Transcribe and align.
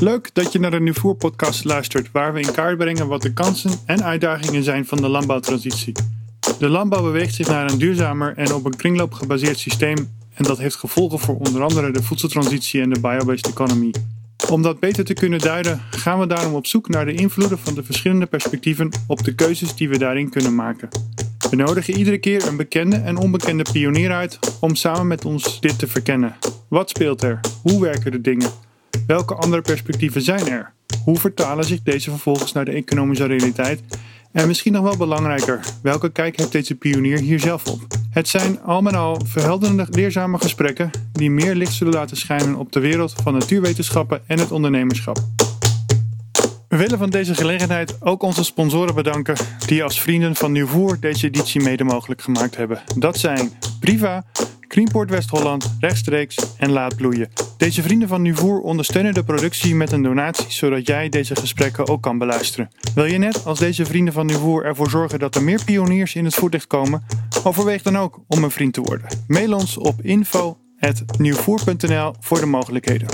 Leuk 0.00 0.34
dat 0.34 0.52
je 0.52 0.58
naar 0.58 0.70
de 0.70 0.80
Nuvoer 0.80 1.14
podcast 1.14 1.64
luistert, 1.64 2.10
waar 2.12 2.32
we 2.32 2.40
in 2.40 2.52
kaart 2.52 2.76
brengen 2.76 3.08
wat 3.08 3.22
de 3.22 3.32
kansen 3.32 3.70
en 3.86 4.04
uitdagingen 4.04 4.62
zijn 4.62 4.86
van 4.86 4.98
de 5.00 5.08
landbouwtransitie. 5.08 5.92
De 6.58 6.68
landbouw 6.68 7.02
beweegt 7.02 7.34
zich 7.34 7.48
naar 7.48 7.70
een 7.70 7.78
duurzamer 7.78 8.36
en 8.36 8.52
op 8.52 8.64
een 8.64 8.76
kringloop 8.76 9.12
gebaseerd 9.12 9.58
systeem 9.58 9.96
en 10.34 10.44
dat 10.44 10.58
heeft 10.58 10.74
gevolgen 10.74 11.18
voor 11.18 11.36
onder 11.36 11.62
andere 11.62 11.90
de 11.90 12.02
voedseltransitie 12.02 12.80
en 12.80 12.90
de 12.90 13.00
biobased 13.00 13.46
economy. 13.46 13.94
Om 14.50 14.62
dat 14.62 14.80
beter 14.80 15.04
te 15.04 15.14
kunnen 15.14 15.38
duiden, 15.38 15.80
gaan 15.90 16.18
we 16.18 16.26
daarom 16.26 16.54
op 16.54 16.66
zoek 16.66 16.88
naar 16.88 17.04
de 17.04 17.14
invloeden 17.14 17.58
van 17.58 17.74
de 17.74 17.84
verschillende 17.84 18.26
perspectieven 18.26 18.90
op 19.06 19.24
de 19.24 19.34
keuzes 19.34 19.74
die 19.74 19.88
we 19.88 19.98
daarin 19.98 20.30
kunnen 20.30 20.54
maken. 20.54 20.88
We 21.50 21.56
nodigen 21.56 21.96
iedere 21.96 22.18
keer 22.18 22.46
een 22.46 22.56
bekende 22.56 22.96
en 22.96 23.16
onbekende 23.16 23.64
pionier 23.72 24.12
uit 24.12 24.38
om 24.60 24.74
samen 24.74 25.06
met 25.06 25.24
ons 25.24 25.60
dit 25.60 25.78
te 25.78 25.86
verkennen. 25.86 26.36
Wat 26.68 26.90
speelt 26.90 27.22
er? 27.22 27.40
Hoe 27.62 27.80
werken 27.80 28.10
de 28.10 28.20
dingen? 28.20 28.69
Welke 29.06 29.34
andere 29.34 29.62
perspectieven 29.62 30.22
zijn 30.22 30.48
er? 30.48 30.72
Hoe 31.04 31.18
vertalen 31.18 31.64
zich 31.64 31.82
deze 31.82 32.10
vervolgens 32.10 32.52
naar 32.52 32.64
de 32.64 32.70
economische 32.70 33.26
realiteit? 33.26 33.80
En 34.32 34.46
misschien 34.46 34.72
nog 34.72 34.82
wel 34.82 34.96
belangrijker, 34.96 35.60
welke 35.82 36.12
kijk 36.12 36.36
heeft 36.36 36.52
deze 36.52 36.74
pionier 36.74 37.18
hier 37.18 37.40
zelf 37.40 37.66
op? 37.66 37.86
Het 38.10 38.28
zijn 38.28 38.62
al 38.62 38.82
met 38.82 38.94
al 38.94 39.20
verhelderende, 39.24 39.86
leerzame 39.90 40.38
gesprekken 40.38 40.90
die 41.12 41.30
meer 41.30 41.54
licht 41.54 41.72
zullen 41.72 41.92
laten 41.92 42.16
schijnen 42.16 42.54
op 42.56 42.72
de 42.72 42.80
wereld 42.80 43.14
van 43.22 43.32
natuurwetenschappen 43.32 44.22
en 44.26 44.38
het 44.38 44.52
ondernemerschap. 44.52 45.18
We 46.68 46.76
willen 46.76 46.98
van 46.98 47.10
deze 47.10 47.34
gelegenheid 47.34 47.96
ook 48.00 48.22
onze 48.22 48.44
sponsoren 48.44 48.94
bedanken 48.94 49.36
die 49.66 49.82
als 49.82 50.00
vrienden 50.00 50.34
van 50.34 50.52
Nieuwvoer 50.52 51.00
deze 51.00 51.26
editie 51.26 51.62
mede 51.62 51.84
mogelijk 51.84 52.22
gemaakt 52.22 52.56
hebben. 52.56 52.82
Dat 52.96 53.18
zijn 53.18 53.52
Priva, 53.80 54.24
Greenport 54.72 55.10
West-Holland, 55.10 55.76
Rechtstreeks 55.80 56.36
en 56.56 56.70
Laat 56.70 56.96
Bloeien. 56.96 57.28
Deze 57.56 57.82
vrienden 57.82 58.08
van 58.08 58.22
Nuvoer 58.22 58.60
ondersteunen 58.60 59.14
de 59.14 59.24
productie 59.24 59.74
met 59.74 59.92
een 59.92 60.02
donatie, 60.02 60.44
zodat 60.48 60.86
jij 60.86 61.08
deze 61.08 61.36
gesprekken 61.36 61.88
ook 61.88 62.02
kan 62.02 62.18
beluisteren. 62.18 62.70
Wil 62.94 63.04
je 63.04 63.18
net 63.18 63.46
als 63.46 63.58
deze 63.58 63.84
vrienden 63.84 64.14
van 64.14 64.26
Nuvoer 64.26 64.64
ervoor 64.64 64.90
zorgen 64.90 65.18
dat 65.18 65.34
er 65.34 65.42
meer 65.42 65.64
pioniers 65.64 66.14
in 66.14 66.24
het 66.24 66.34
voetlicht 66.34 66.66
komen? 66.66 67.04
Overweeg 67.44 67.82
dan 67.82 67.98
ook 67.98 68.20
om 68.26 68.44
een 68.44 68.50
vriend 68.50 68.72
te 68.72 68.80
worden. 68.80 69.06
Mail 69.26 69.54
ons 69.54 69.76
op 69.76 70.02
info.nieuwvoer.nl 70.02 72.14
voor 72.20 72.40
de 72.40 72.46
mogelijkheden. 72.46 73.08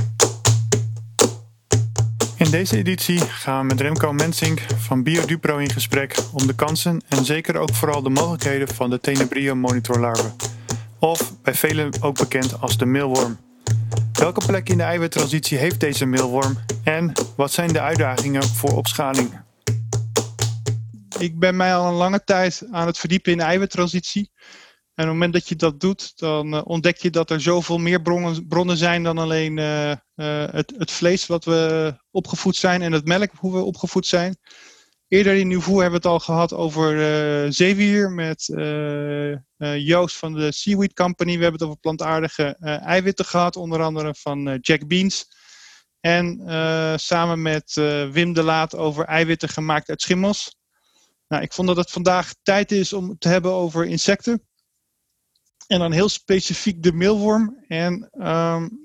In 2.36 2.50
deze 2.50 2.76
editie 2.76 3.20
gaan 3.20 3.60
we 3.60 3.66
met 3.66 3.80
Remco 3.80 4.12
Mensink 4.12 4.60
van 4.78 5.02
BioDupro 5.02 5.56
in 5.56 5.70
gesprek 5.70 6.16
om 6.32 6.46
de 6.46 6.54
kansen 6.54 7.00
en 7.08 7.24
zeker 7.24 7.56
ook 7.56 7.74
vooral 7.74 8.02
de 8.02 8.10
mogelijkheden 8.10 8.68
van 8.68 8.90
de 8.90 9.00
Tenebrio 9.00 9.54
monitorlarve 9.54 10.32
of 10.98 11.42
bij 11.42 11.54
velen 11.54 12.02
ook 12.02 12.18
bekend 12.18 12.60
als 12.60 12.78
de 12.78 12.86
meelworm. 12.86 13.38
Welke 14.12 14.46
plek 14.46 14.68
in 14.68 14.76
de 14.76 14.82
eiwittransitie 14.82 15.58
heeft 15.58 15.80
deze 15.80 16.06
meelworm 16.06 16.58
en 16.84 17.12
wat 17.36 17.52
zijn 17.52 17.72
de 17.72 17.80
uitdagingen 17.80 18.42
voor 18.42 18.76
opschaling? 18.76 19.44
Ik 21.18 21.38
ben 21.38 21.56
mij 21.56 21.74
al 21.74 21.86
een 21.86 21.94
lange 21.94 22.24
tijd 22.24 22.66
aan 22.70 22.86
het 22.86 22.98
verdiepen 22.98 23.32
in 23.32 23.38
de 23.38 23.44
eiwittransitie. 23.44 24.30
En 24.94 25.04
op 25.04 25.10
het 25.10 25.20
moment 25.20 25.32
dat 25.32 25.48
je 25.48 25.56
dat 25.56 25.80
doet, 25.80 26.18
dan 26.18 26.54
uh, 26.54 26.60
ontdek 26.64 26.96
je 26.96 27.10
dat 27.10 27.30
er 27.30 27.40
zoveel 27.40 27.78
meer 27.78 28.02
bronnen, 28.48 28.76
zijn 28.76 29.02
dan 29.02 29.18
alleen 29.18 29.56
uh, 29.56 29.90
uh, 29.90 29.96
het, 30.50 30.74
het, 30.78 30.90
vlees 30.90 31.26
wat 31.26 31.44
we 31.44 31.94
opgevoed 32.10 32.56
zijn 32.56 32.82
en 32.82 32.92
het 32.92 33.06
melk 33.06 33.30
hoe 33.36 33.52
we 33.52 33.62
opgevoed 33.62 34.06
zijn. 34.06 34.36
Eerder 35.08 35.34
in 35.34 35.48
Nieuwvoer 35.48 35.82
hebben 35.82 36.00
we 36.00 36.08
het 36.08 36.16
al 36.16 36.20
gehad 36.20 36.52
over 36.52 36.96
uh, 36.96 37.50
zeewier 37.50 38.10
met 38.10 38.48
uh, 38.48 39.30
uh, 39.30 39.38
Joost 39.86 40.16
van 40.16 40.32
de 40.32 40.52
Seaweed 40.52 40.92
Company. 40.92 41.36
We 41.36 41.42
hebben 41.42 41.60
het 41.60 41.62
over 41.62 41.80
plantaardige 41.80 42.56
eiwitten 42.80 43.24
gehad, 43.24 43.56
onder 43.56 43.82
andere 43.82 44.14
van 44.14 44.58
Jack 44.60 44.86
Beans. 44.86 45.26
En 46.00 46.40
samen 46.98 47.42
met 47.42 47.72
Wim 48.12 48.32
de 48.32 48.42
Laat 48.42 48.76
over 48.76 49.04
eiwitten 49.04 49.48
gemaakt 49.48 49.88
uit 49.88 50.02
schimmels. 50.02 50.56
Nou, 51.28 51.42
ik 51.42 51.52
vond 51.52 51.68
dat 51.68 51.76
het 51.76 51.90
vandaag 51.90 52.34
tijd 52.42 52.72
is 52.72 52.92
om 52.92 53.08
het 53.08 53.20
te 53.20 53.28
hebben 53.28 53.52
over 53.52 53.86
insecten. 53.86 54.42
En 55.66 55.78
dan 55.78 55.92
heel 55.92 56.08
specifiek 56.08 56.82
de 56.82 56.92
meelworm. 56.92 57.64
En 57.68 58.10
um, 58.12 58.80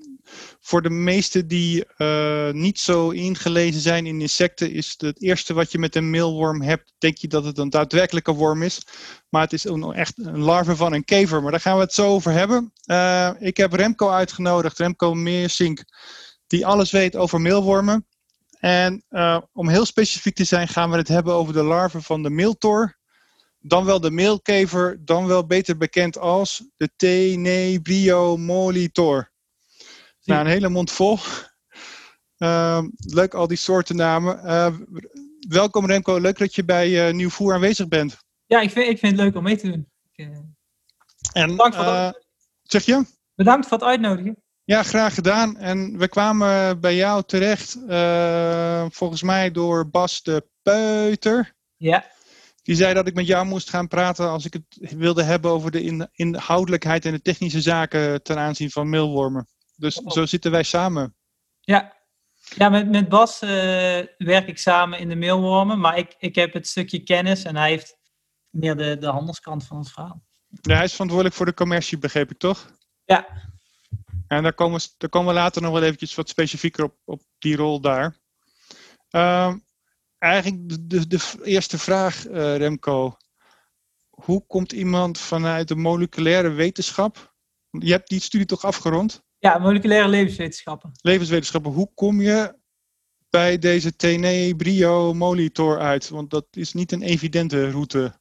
voor 0.60 0.82
de 0.82 0.90
meesten 0.90 1.48
die 1.48 1.84
uh, 1.98 2.50
niet 2.50 2.78
zo 2.78 3.10
ingelezen 3.10 3.80
zijn 3.80 4.06
in 4.06 4.20
insecten, 4.20 4.70
is 4.70 4.94
het 4.96 5.22
eerste 5.22 5.54
wat 5.54 5.72
je 5.72 5.78
met 5.78 5.96
een 5.96 6.10
meelworm 6.10 6.62
hebt, 6.62 6.92
denk 6.98 7.16
je 7.16 7.28
dat 7.28 7.44
het 7.44 7.58
een 7.58 7.70
daadwerkelijke 7.70 8.32
worm 8.32 8.62
is. 8.62 8.82
Maar 9.28 9.42
het 9.42 9.52
is 9.52 9.64
een, 9.64 9.92
echt 9.92 10.18
een 10.18 10.38
larve 10.38 10.76
van 10.76 10.92
een 10.92 11.04
kever. 11.04 11.42
Maar 11.42 11.50
daar 11.50 11.60
gaan 11.60 11.76
we 11.76 11.82
het 11.82 11.94
zo 11.94 12.08
over 12.08 12.32
hebben. 12.32 12.72
Uh, 12.86 13.30
ik 13.38 13.56
heb 13.56 13.72
Remco 13.72 14.10
uitgenodigd, 14.10 14.78
Remco 14.78 15.14
Meersink, 15.14 15.84
die 16.46 16.66
alles 16.66 16.90
weet 16.90 17.16
over 17.16 17.40
meelwormen. 17.40 18.06
En 18.58 19.04
uh, 19.10 19.38
om 19.52 19.68
heel 19.68 19.84
specifiek 19.84 20.34
te 20.34 20.44
zijn, 20.44 20.68
gaan 20.68 20.90
we 20.90 20.96
het 20.96 21.08
hebben 21.08 21.34
over 21.34 21.52
de 21.52 21.62
larve 21.62 22.02
van 22.02 22.22
de 22.22 22.30
meeltor. 22.30 23.00
Dan 23.60 23.84
wel 23.84 24.00
de 24.00 24.10
meelkever, 24.10 25.04
dan 25.04 25.26
wel 25.26 25.46
beter 25.46 25.76
bekend 25.76 26.18
als 26.18 26.64
de 26.76 26.90
Tenebrio 26.96 28.36
molitor. 28.36 29.31
Nou, 30.24 30.40
een 30.40 30.50
hele 30.50 30.68
mond 30.68 30.90
vol. 30.90 31.18
Uh, 32.38 32.82
leuk 32.96 33.34
al 33.34 33.46
die 33.46 33.56
soorten 33.56 33.96
namen. 33.96 34.40
Uh, 34.44 34.76
welkom 35.48 35.86
Remco, 35.86 36.18
leuk 36.18 36.38
dat 36.38 36.54
je 36.54 36.64
bij 36.64 37.08
uh, 37.08 37.14
Nieuwvoer 37.14 37.54
aanwezig 37.54 37.88
bent. 37.88 38.18
Ja, 38.46 38.60
ik 38.60 38.70
vind, 38.70 38.88
ik 38.88 38.98
vind 38.98 39.12
het 39.12 39.20
leuk 39.20 39.36
om 39.36 39.42
mee 39.42 39.56
te 39.56 39.70
doen. 39.70 39.88
Ik, 40.12 40.26
eh, 40.26 41.42
en, 41.42 41.50
Bedankt 41.50 41.76
voor 41.76 41.84
het 41.84 42.26
Zeg 42.62 42.84
je? 42.84 43.04
Bedankt 43.34 43.66
voor 43.66 43.78
het 43.78 43.86
uitnodigen. 43.86 44.36
Ja, 44.64 44.82
graag 44.82 45.14
gedaan. 45.14 45.56
En 45.56 45.98
we 45.98 46.08
kwamen 46.08 46.80
bij 46.80 46.96
jou 46.96 47.22
terecht, 47.22 47.78
volgens 48.94 49.22
mij 49.22 49.50
door 49.50 49.90
Bas 49.90 50.22
de 50.22 50.48
Peuter. 50.62 51.54
Ja. 51.76 52.04
Die 52.62 52.74
zei 52.74 52.94
dat 52.94 53.06
ik 53.06 53.14
met 53.14 53.26
jou 53.26 53.46
moest 53.46 53.70
gaan 53.70 53.88
praten 53.88 54.28
als 54.28 54.44
ik 54.44 54.52
het 54.52 54.94
wilde 54.94 55.22
hebben 55.22 55.50
over 55.50 55.70
de 55.70 56.08
inhoudelijkheid 56.12 57.04
en 57.04 57.12
de 57.12 57.22
technische 57.22 57.60
zaken 57.60 58.22
ten 58.22 58.38
aanzien 58.38 58.70
van 58.70 58.88
meelwormen. 58.88 59.46
Dus 59.82 60.00
oh. 60.00 60.10
zo 60.10 60.26
zitten 60.26 60.50
wij 60.50 60.62
samen. 60.62 61.16
Ja, 61.60 61.96
ja 62.54 62.68
met, 62.68 62.90
met 62.90 63.08
Bas 63.08 63.42
uh, 63.42 63.50
werk 64.18 64.46
ik 64.46 64.58
samen 64.58 64.98
in 64.98 65.08
de 65.08 65.16
mailwormen, 65.16 65.80
maar 65.80 65.98
ik, 65.98 66.14
ik 66.18 66.34
heb 66.34 66.52
het 66.52 66.66
stukje 66.66 67.02
kennis 67.02 67.42
en 67.42 67.56
hij 67.56 67.68
heeft 67.68 67.96
meer 68.50 68.76
de, 68.76 68.98
de 68.98 69.06
handelskant 69.06 69.66
van 69.66 69.78
het 69.78 69.90
verhaal. 69.90 70.22
Ja, 70.48 70.74
hij 70.74 70.84
is 70.84 70.92
verantwoordelijk 70.92 71.36
voor 71.36 71.46
de 71.46 71.54
commercie, 71.54 71.98
begreep 71.98 72.30
ik 72.30 72.38
toch? 72.38 72.70
Ja. 73.04 73.26
En 74.26 74.42
daar 74.42 74.54
komen, 74.54 74.80
we, 74.80 74.88
daar 74.98 75.10
komen 75.10 75.34
we 75.34 75.40
later 75.40 75.62
nog 75.62 75.72
wel 75.72 75.82
eventjes 75.82 76.14
wat 76.14 76.28
specifieker 76.28 76.84
op, 76.84 76.96
op 77.04 77.22
die 77.38 77.56
rol 77.56 77.80
daar. 77.80 78.16
Uh, 79.10 79.54
eigenlijk 80.18 80.68
de, 80.68 80.86
de, 80.86 81.06
de, 81.06 81.38
eerste 81.42 81.78
vraag, 81.78 82.26
uh, 82.26 82.56
Remco. 82.56 83.16
Hoe 84.10 84.46
komt 84.46 84.72
iemand 84.72 85.18
vanuit 85.18 85.68
de 85.68 85.76
moleculaire 85.76 86.48
wetenschap? 86.48 87.34
Je 87.70 87.90
hebt 87.90 88.08
die 88.08 88.20
studie 88.20 88.46
toch 88.46 88.64
afgerond? 88.64 89.22
Ja, 89.42 89.58
moleculaire 89.58 90.08
levenswetenschappen. 90.08 90.90
Levenswetenschappen. 91.00 91.72
Hoe 91.72 91.90
kom 91.94 92.20
je 92.20 92.54
bij 93.30 93.58
deze 93.58 93.96
Tenebrio 93.96 95.14
molitor 95.14 95.78
uit? 95.78 96.08
Want 96.08 96.30
dat 96.30 96.46
is 96.50 96.72
niet 96.72 96.92
een 96.92 97.02
evidente 97.02 97.70
route. 97.70 98.20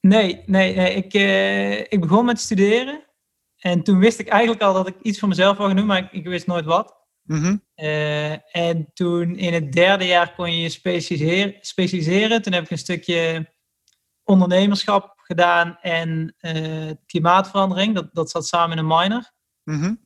Nee, 0.00 0.42
nee, 0.46 0.74
nee. 0.74 0.94
Ik, 0.94 1.14
uh, 1.14 1.78
ik 1.78 2.00
begon 2.00 2.24
met 2.24 2.40
studeren. 2.40 3.04
En 3.56 3.82
toen 3.82 3.98
wist 3.98 4.18
ik 4.18 4.28
eigenlijk 4.28 4.62
al 4.62 4.72
dat 4.72 4.88
ik 4.88 4.94
iets 5.02 5.18
voor 5.18 5.28
mezelf 5.28 5.56
wou 5.56 5.68
gaan 5.68 5.76
doen, 5.76 5.86
maar 5.86 5.98
ik, 5.98 6.12
ik 6.12 6.26
wist 6.26 6.46
nooit 6.46 6.64
wat. 6.64 6.96
Mm 7.22 7.42
-hmm. 7.42 7.62
uh, 7.76 8.56
en 8.56 8.90
toen 8.92 9.36
in 9.36 9.52
het 9.52 9.72
derde 9.72 10.06
jaar 10.06 10.34
kon 10.34 10.52
je 10.52 10.60
je 10.60 10.68
specialiseren, 10.68 11.54
specialiseren. 11.60 12.42
Toen 12.42 12.52
heb 12.52 12.64
ik 12.64 12.70
een 12.70 12.78
stukje 12.78 13.52
ondernemerschap 14.24 15.14
gedaan 15.16 15.78
en 15.80 16.34
uh, 16.40 16.90
klimaatverandering. 17.06 17.94
Dat, 17.94 18.08
dat 18.12 18.30
zat 18.30 18.46
samen 18.46 18.78
in 18.78 18.84
een 18.84 18.96
minor. 18.98 19.32
Mm 19.64 19.80
-hmm 19.80 20.04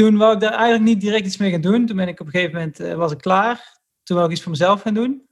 toen 0.00 0.16
wou 0.16 0.34
ik 0.34 0.40
daar 0.40 0.52
eigenlijk 0.52 0.84
niet 0.84 1.00
direct 1.00 1.26
iets 1.26 1.36
mee 1.36 1.50
gaan 1.50 1.60
doen. 1.60 1.86
Toen 1.86 1.96
ben 1.96 2.08
ik 2.08 2.20
op 2.20 2.26
een 2.26 2.32
gegeven 2.32 2.54
moment 2.54 2.80
uh, 2.80 2.94
was 2.94 3.12
ik 3.12 3.18
klaar. 3.18 3.80
Toen 4.02 4.16
wou 4.16 4.28
ik 4.28 4.34
iets 4.34 4.42
voor 4.42 4.52
mezelf 4.52 4.82
gaan 4.82 4.94
doen. 4.94 5.28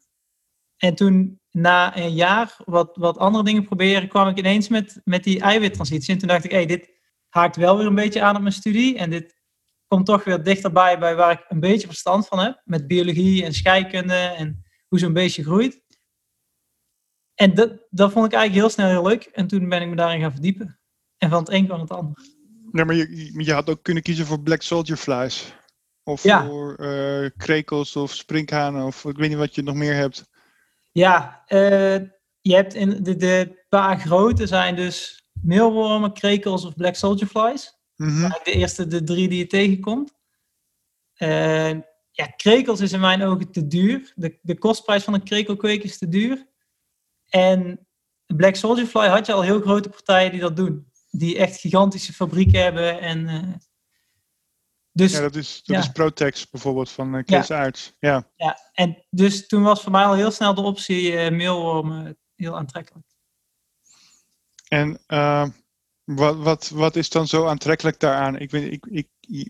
En 0.76 0.94
toen 0.94 1.40
na 1.50 1.96
een 1.96 2.14
jaar 2.14 2.56
wat, 2.64 2.96
wat 2.96 3.18
andere 3.18 3.44
dingen 3.44 3.64
proberen, 3.64 4.08
kwam 4.08 4.28
ik 4.28 4.38
ineens 4.38 4.68
met, 4.68 5.00
met 5.04 5.24
die 5.24 5.40
eiwittransitie. 5.40 6.12
En 6.12 6.18
toen 6.18 6.28
dacht 6.28 6.44
ik, 6.44 6.50
hey, 6.50 6.66
dit 6.66 6.90
haakt 7.28 7.56
wel 7.56 7.76
weer 7.76 7.86
een 7.86 7.94
beetje 7.94 8.22
aan 8.22 8.36
op 8.36 8.40
mijn 8.40 8.54
studie. 8.54 8.98
En 8.98 9.10
dit 9.10 9.42
komt 9.86 10.06
toch 10.06 10.24
weer 10.24 10.42
dichterbij 10.42 10.98
bij 10.98 11.16
waar 11.16 11.32
ik 11.32 11.44
een 11.48 11.60
beetje 11.60 11.86
verstand 11.86 12.26
van 12.26 12.38
heb. 12.38 12.60
Met 12.64 12.86
biologie 12.86 13.44
en 13.44 13.52
scheikunde 13.52 14.14
en 14.14 14.64
hoe 14.88 14.98
zo'n 14.98 15.12
beestje 15.12 15.44
groeit. 15.44 15.82
En 17.34 17.54
dat, 17.54 17.86
dat 17.90 18.12
vond 18.12 18.26
ik 18.26 18.32
eigenlijk 18.32 18.62
heel 18.62 18.70
snel 18.70 18.88
heel 18.88 19.08
leuk. 19.08 19.24
En 19.24 19.46
toen 19.46 19.68
ben 19.68 19.82
ik 19.82 19.88
me 19.88 19.96
daarin 19.96 20.20
gaan 20.20 20.32
verdiepen. 20.32 20.80
En 21.16 21.30
van 21.30 21.38
het 21.38 21.50
een 21.50 21.66
kwam 21.66 21.80
het 21.80 21.90
ander. 21.90 22.37
Nee, 22.78 22.86
maar 22.86 22.96
je, 22.96 23.44
je 23.44 23.52
had 23.52 23.70
ook 23.70 23.82
kunnen 23.82 24.02
kiezen 24.02 24.26
voor 24.26 24.40
Black 24.40 24.62
Soldier 24.62 24.96
Flies. 24.96 25.52
Of 26.02 26.20
voor 26.20 26.76
uh, 26.80 27.30
krekels 27.36 27.96
of 27.96 28.14
sprinkhanen 28.14 28.86
of 28.86 29.04
ik 29.04 29.16
weet 29.16 29.28
niet 29.28 29.38
wat 29.38 29.54
je 29.54 29.62
nog 29.62 29.74
meer 29.74 29.94
hebt. 29.94 30.30
Ja, 30.92 31.44
uh, 31.48 31.96
je 32.40 32.54
hebt 32.54 32.74
in 32.74 33.02
de, 33.02 33.16
de 33.16 33.64
paar 33.68 34.00
grote 34.00 34.46
zijn 34.46 34.76
dus 34.76 35.28
meelwormen, 35.42 36.12
krekels 36.12 36.64
of 36.64 36.74
Black 36.74 36.94
Soldier 36.94 37.28
Flies. 37.28 37.74
Mm 37.96 38.08
-hmm. 38.08 38.28
De 38.28 38.52
eerste 38.52 38.86
de 38.86 39.04
drie 39.04 39.28
die 39.28 39.38
je 39.38 39.46
tegenkomt. 39.46 40.14
Uh, 41.18 41.70
ja, 42.10 42.26
krekels 42.36 42.80
is 42.80 42.92
in 42.92 43.00
mijn 43.00 43.22
ogen 43.22 43.50
te 43.50 43.66
duur. 43.66 44.12
De, 44.14 44.38
de 44.42 44.58
kostprijs 44.58 45.04
van 45.04 45.14
een 45.14 45.24
krekelkweek 45.24 45.82
is 45.82 45.98
te 45.98 46.08
duur. 46.08 46.46
En 47.28 47.86
Black 48.26 48.54
Soldier 48.54 48.86
Fly 48.86 49.06
had 49.06 49.26
je 49.26 49.32
al 49.32 49.42
heel 49.42 49.60
grote 49.60 49.88
partijen 49.88 50.30
die 50.30 50.40
dat 50.40 50.56
doen. 50.56 50.87
Die 51.10 51.38
echt 51.38 51.60
gigantische 51.60 52.12
fabrieken 52.12 52.62
hebben. 52.62 53.00
En, 53.00 53.18
uh, 53.18 53.54
dus, 54.92 55.12
ja, 55.12 55.20
dat 55.20 55.36
is, 55.36 55.62
dat 55.64 55.76
ja. 55.76 55.82
is 55.82 55.92
Protex 55.92 56.50
bijvoorbeeld 56.50 56.90
van 56.90 57.14
uh, 57.14 57.24
Kees 57.24 57.50
Aerts. 57.50 57.92
Ja. 57.98 58.30
ja, 58.36 58.58
en 58.72 59.04
dus 59.10 59.46
toen 59.46 59.62
was 59.62 59.82
voor 59.82 59.92
mij 59.92 60.04
al 60.04 60.14
heel 60.14 60.30
snel 60.30 60.54
de 60.54 60.60
optie 60.60 61.12
uh, 61.12 61.30
mailworm 61.30 62.16
heel 62.34 62.56
aantrekkelijk. 62.56 63.06
En 64.68 65.00
wat, 66.04 66.36
wat, 66.36 66.68
wat 66.68 66.96
is 66.96 67.10
dan 67.10 67.26
zo 67.26 67.46
aantrekkelijk 67.46 68.00
daaraan? 68.00 68.38
Ik 68.38 68.50
weet, 68.50 68.72
ik, 68.72 68.86
ik, 68.86 69.08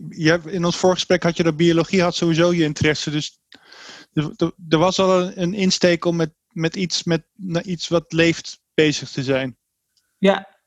je 0.09 0.29
hebt, 0.29 0.45
in 0.45 0.65
ons 0.65 0.77
voorgesprek 0.77 1.23
had 1.23 1.37
je 1.37 1.43
dat 1.43 1.57
biologie 1.57 2.01
had 2.01 2.15
sowieso 2.15 2.53
je 2.53 2.63
interesse. 2.63 3.09
Dus 3.11 3.39
er, 4.13 4.53
er 4.69 4.77
was 4.77 4.99
al 4.99 5.21
een, 5.21 5.41
een 5.41 5.53
insteek 5.53 6.05
om 6.05 6.15
met, 6.15 6.33
met, 6.47 6.75
iets, 6.75 7.03
met 7.03 7.25
iets 7.63 7.87
wat 7.87 8.13
leeft 8.13 8.61
bezig 8.73 9.09
te 9.09 9.23
zijn. 9.23 9.57
Ja, 10.17 10.58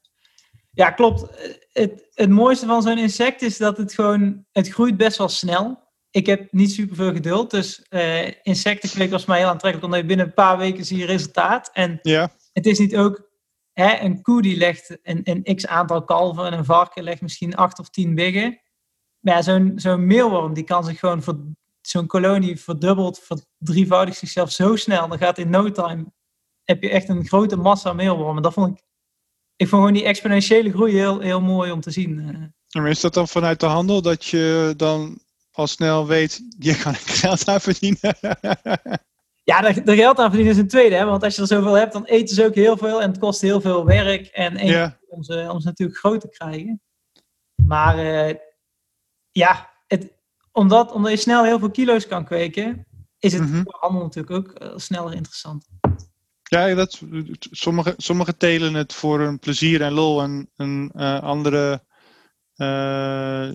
ja 0.75 0.91
klopt. 0.91 1.27
Het, 1.73 2.09
het 2.15 2.31
mooiste 2.31 2.67
van 2.67 2.83
zo'n 2.83 2.99
insect 2.99 3.43
is 3.43 3.57
dat 3.57 3.77
het 3.77 3.95
gewoon, 3.95 4.45
het 4.53 4.69
groeit 4.69 4.97
best 4.97 5.19
wel 5.19 5.29
snel. 5.29 5.91
Ik 6.11 6.27
heb 6.27 6.53
niet 6.53 6.73
super 6.73 6.97
veel 6.97 7.13
geduld, 7.13 7.51
dus 7.51 7.87
uh, 7.91 8.31
insectenkweek 8.43 9.11
was 9.11 9.25
mij 9.25 9.39
heel 9.39 9.49
aantrekkelijk, 9.49 9.85
omdat 9.85 10.01
je 10.01 10.07
binnen 10.07 10.27
een 10.27 10.35
paar 10.35 10.59
weken 10.59 10.85
zie 10.85 10.99
je 10.99 11.07
resultaat. 11.07 11.71
En 11.73 11.99
ja. 12.03 12.33
het 12.53 12.67
is 12.67 12.79
niet 12.79 12.97
ook 12.97 13.31
hè, 13.73 13.99
een 13.99 14.23
koe 14.23 14.43
die 14.43 14.57
legt 14.57 14.99
een, 15.03 15.21
een 15.23 15.57
x 15.57 15.67
aantal 15.67 16.05
kalven 16.05 16.45
en 16.45 16.53
een 16.53 16.65
varken 16.65 17.03
legt 17.03 17.21
misschien 17.21 17.57
acht 17.57 17.79
of 17.79 17.89
tien 17.89 18.15
biggen. 18.15 18.61
Maar 19.21 19.35
ja, 19.35 19.43
zo'n 19.43 19.73
zo'n 19.77 20.07
meelworm 20.07 20.55
die 20.55 20.65
kan 20.65 20.85
zich 20.85 20.99
gewoon 20.99 21.23
voor 21.23 21.39
zo'n 21.81 22.07
kolonie 22.07 22.61
verdubbelt, 22.61 23.19
verdrievoudigt 23.19 24.19
zichzelf 24.19 24.51
zo 24.51 24.77
snel. 24.77 25.09
Dan 25.09 25.19
gaat 25.19 25.39
in 25.39 25.51
no 25.51 25.71
time 25.71 26.13
heb 26.65 26.83
je 26.83 26.89
echt 26.89 27.09
een 27.09 27.27
grote 27.27 27.57
massa 27.57 27.93
meelwormen. 27.93 28.43
Dat 28.43 28.53
vond 28.53 28.79
ik, 28.79 28.85
ik 29.63 29.69
vond 29.69 29.83
gewoon 29.83 29.93
die 29.93 30.05
exponentiële 30.05 30.71
groei 30.71 30.93
heel, 30.93 31.21
heel 31.21 31.41
mooi 31.41 31.71
om 31.71 31.81
te 31.81 31.91
zien. 31.91 32.19
eh. 32.71 32.81
Maar 32.83 32.91
is 32.91 33.01
dat 33.01 33.15
dan 33.15 33.29
vanuit 33.29 33.61
de 33.61 33.67
handel 33.67 34.03
dat 34.03 34.25
je 34.25 34.75
dan 34.77 35.19
al 35.51 35.67
snel 35.67 36.07
weet, 36.07 36.41
je 36.59 36.77
kan 36.77 36.93
ik 36.93 36.99
geld 36.99 37.49
aan 37.49 37.61
verdienen? 37.61 38.01
Ja, 39.45 39.65
er, 39.65 39.83
er 39.89 39.95
geld 39.95 40.19
aan 40.19 40.29
verdienen 40.29 40.53
is 40.55 40.59
een 40.59 40.69
tweede. 40.69 40.95
Hè? 40.95 41.05
Want 41.05 41.23
als 41.23 41.35
je 41.37 41.41
er 41.41 41.47
zoveel 41.47 41.73
hebt, 41.75 41.93
dan 41.93 42.05
eten 42.05 42.35
ze 42.35 42.45
ook 42.45 42.55
heel 42.55 42.77
veel. 42.77 43.03
En 43.03 43.09
het 43.11 43.19
kost 43.19 43.41
heel 43.41 43.61
veel 43.61 43.85
werk. 43.85 44.27
En 44.27 44.57
één, 44.57 44.71
Ja. 44.71 44.99
om, 45.09 45.23
ze, 45.23 45.47
om 45.51 45.61
ze 45.61 45.67
natuurlijk 45.67 45.99
groot 45.99 46.21
te 46.21 46.29
krijgen. 46.29 46.81
Maar 47.67 47.99
eh, 47.99 48.35
ja, 49.31 49.71
het, 49.87 50.13
omdat, 50.53 50.93
omdat 50.93 51.11
je 51.11 51.17
snel 51.17 51.45
heel 51.45 51.59
veel 51.59 51.71
kilo's 51.71 52.07
kan 52.07 52.25
kweken, 52.25 52.87
is 53.19 53.33
het 53.33 53.43
Mhm. 53.43 53.63
voor 53.63 53.77
handel 53.81 54.03
natuurlijk 54.03 54.37
ook 54.37 54.53
eh, 54.53 54.73
sneller 54.77 55.15
interessant. 55.15 55.67
Ja, 56.53 56.75
dat, 56.75 57.03
sommige, 57.51 57.95
sommige 57.97 58.37
telen 58.37 58.75
het 58.75 58.93
voor 58.93 59.21
een 59.21 59.39
plezier 59.39 59.83
en 59.83 59.93
lol 59.93 60.23
en, 60.23 60.51
en 60.57 60.91
eh, 60.95 61.23
andere 61.23 61.85
eh, 62.55 63.51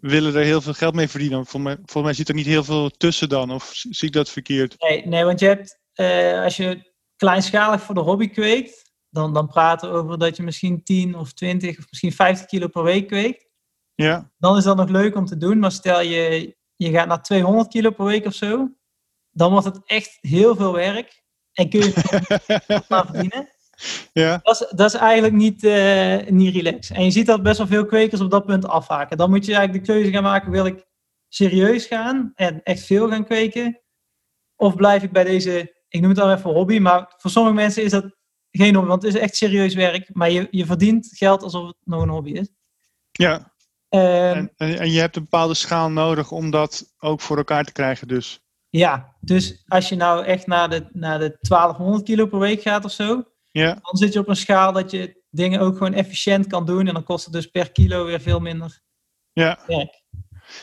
willen 0.00 0.34
er 0.34 0.44
heel 0.44 0.60
veel 0.60 0.72
geld 0.72 0.94
mee 0.94 1.08
verdienen. 1.08 1.46
Volgens 1.46 1.62
mij, 1.62 1.74
volgens 1.74 2.02
mij 2.02 2.12
zit 2.12 2.28
er 2.28 2.34
niet 2.34 2.46
heel 2.46 2.64
veel 2.64 2.90
tussen 2.90 3.28
dan, 3.28 3.50
of 3.50 3.70
zie 3.72 4.08
ik 4.08 4.14
dat 4.14 4.30
verkeerd? 4.30 4.74
Nee, 4.78 5.06
nee 5.06 5.24
want 5.24 5.40
je 5.40 5.46
hebt, 5.46 5.80
eh, 5.92 6.42
als 6.42 6.56
je 6.56 6.92
kleinschalig 7.16 7.82
voor 7.82 7.94
de 7.94 8.00
hobby 8.00 8.28
kweekt, 8.28 8.92
dan, 9.08 9.32
dan 9.32 9.46
praten 9.46 9.92
we 9.92 9.98
over 9.98 10.18
dat 10.18 10.36
je 10.36 10.42
misschien 10.42 10.82
10 10.82 11.14
of 11.14 11.32
20 11.32 11.78
of 11.78 11.84
misschien 11.90 12.12
50 12.12 12.46
kilo 12.46 12.68
per 12.68 12.82
week 12.82 13.06
kweekt. 13.06 13.46
Ja, 13.94 14.30
Dan 14.38 14.56
is 14.56 14.64
dat 14.64 14.76
nog 14.76 14.88
leuk 14.88 15.16
om 15.16 15.26
te 15.26 15.36
doen. 15.36 15.58
Maar 15.58 15.72
stel 15.72 16.00
je, 16.00 16.56
je 16.76 16.90
gaat 16.90 17.08
naar 17.08 17.22
200 17.22 17.68
kilo 17.68 17.90
per 17.90 18.04
week 18.04 18.26
of 18.26 18.34
zo, 18.34 18.70
dan 19.30 19.50
wordt 19.50 19.66
het 19.66 19.80
echt 19.84 20.18
heel 20.20 20.56
veel 20.56 20.72
werk. 20.72 21.23
En 21.54 21.68
kun 21.68 21.80
je 21.80 21.94
aan 22.88 23.06
verdienen. 23.06 23.48
ja, 24.12 24.40
Dat 24.42 24.60
is, 24.60 24.76
dat 24.76 24.94
is 24.94 25.00
eigenlijk 25.00 25.34
niet, 25.34 25.64
eh 25.64 26.26
niet 26.26 26.54
relaxed. 26.54 26.96
En 26.96 27.04
je 27.04 27.10
ziet 27.10 27.26
dat 27.26 27.42
best 27.42 27.58
wel 27.58 27.66
veel 27.66 27.86
kwekers 27.86 28.20
op 28.20 28.30
dat 28.30 28.46
punt 28.46 28.66
afhaken. 28.66 29.16
Dan 29.16 29.30
moet 29.30 29.46
je 29.46 29.54
eigenlijk 29.54 29.86
de 29.86 29.92
keuze 29.92 30.10
gaan 30.10 30.22
maken, 30.22 30.50
wil 30.50 30.66
ik 30.66 30.86
serieus 31.28 31.86
gaan 31.86 32.32
en 32.34 32.62
echt 32.62 32.84
veel 32.84 33.08
gaan 33.08 33.24
kweken? 33.24 33.80
Of 34.56 34.74
blijf 34.74 35.02
ik 35.02 35.12
bij 35.12 35.24
deze, 35.24 35.74
ik 35.88 36.00
noem 36.00 36.10
het 36.10 36.18
dan 36.18 36.32
even 36.32 36.50
hobby, 36.50 36.78
maar 36.78 37.14
voor 37.16 37.30
sommige 37.30 37.54
mensen 37.54 37.82
is 37.82 37.90
dat 37.90 38.16
geen 38.50 38.74
hobby, 38.74 38.88
want 38.88 39.02
het 39.02 39.14
is 39.14 39.20
echt 39.20 39.36
serieus 39.36 39.74
werk. 39.74 40.10
Maar 40.12 40.30
je, 40.30 40.48
je 40.50 40.66
verdient 40.66 41.10
geld 41.12 41.42
alsof 41.42 41.66
het 41.66 41.76
nog 41.84 42.02
een 42.02 42.08
hobby 42.08 42.30
is. 42.32 42.48
ja. 43.12 43.52
Ehm, 43.88 44.46
en, 44.56 44.78
en 44.78 44.90
je 44.90 45.00
hebt 45.00 45.16
een 45.16 45.22
bepaalde 45.22 45.54
schaal 45.54 45.90
nodig 45.90 46.30
om 46.30 46.50
dat 46.50 46.94
ook 46.98 47.20
voor 47.20 47.36
elkaar 47.36 47.64
te 47.64 47.72
krijgen 47.72 48.08
dus. 48.08 48.43
Ja, 48.78 49.16
dus 49.20 49.64
als 49.66 49.88
je 49.88 49.96
nou 49.96 50.24
echt 50.24 50.46
naar 50.46 50.70
de, 50.70 50.86
naar 50.92 51.18
de 51.18 51.36
1200 51.40 52.04
kilo 52.04 52.26
per 52.26 52.38
week 52.38 52.62
gaat 52.62 52.84
of 52.84 52.90
zo, 52.92 53.24
Ja, 53.50 53.74
dan 53.82 53.96
zit 53.96 54.12
je 54.12 54.18
op 54.18 54.28
een 54.28 54.36
schaal 54.36 54.72
dat 54.72 54.90
je 54.90 55.22
dingen 55.30 55.60
ook 55.60 55.76
gewoon 55.76 55.92
efficiënt 55.92 56.46
kan 56.46 56.66
doen. 56.66 56.86
En 56.86 56.94
dan 56.94 57.04
kost 57.04 57.24
het 57.24 57.32
dus 57.34 57.46
per 57.46 57.72
kilo 57.72 58.04
weer 58.04 58.20
veel 58.20 58.40
minder 58.40 58.80
ja. 59.32 59.58
werk. 59.66 60.02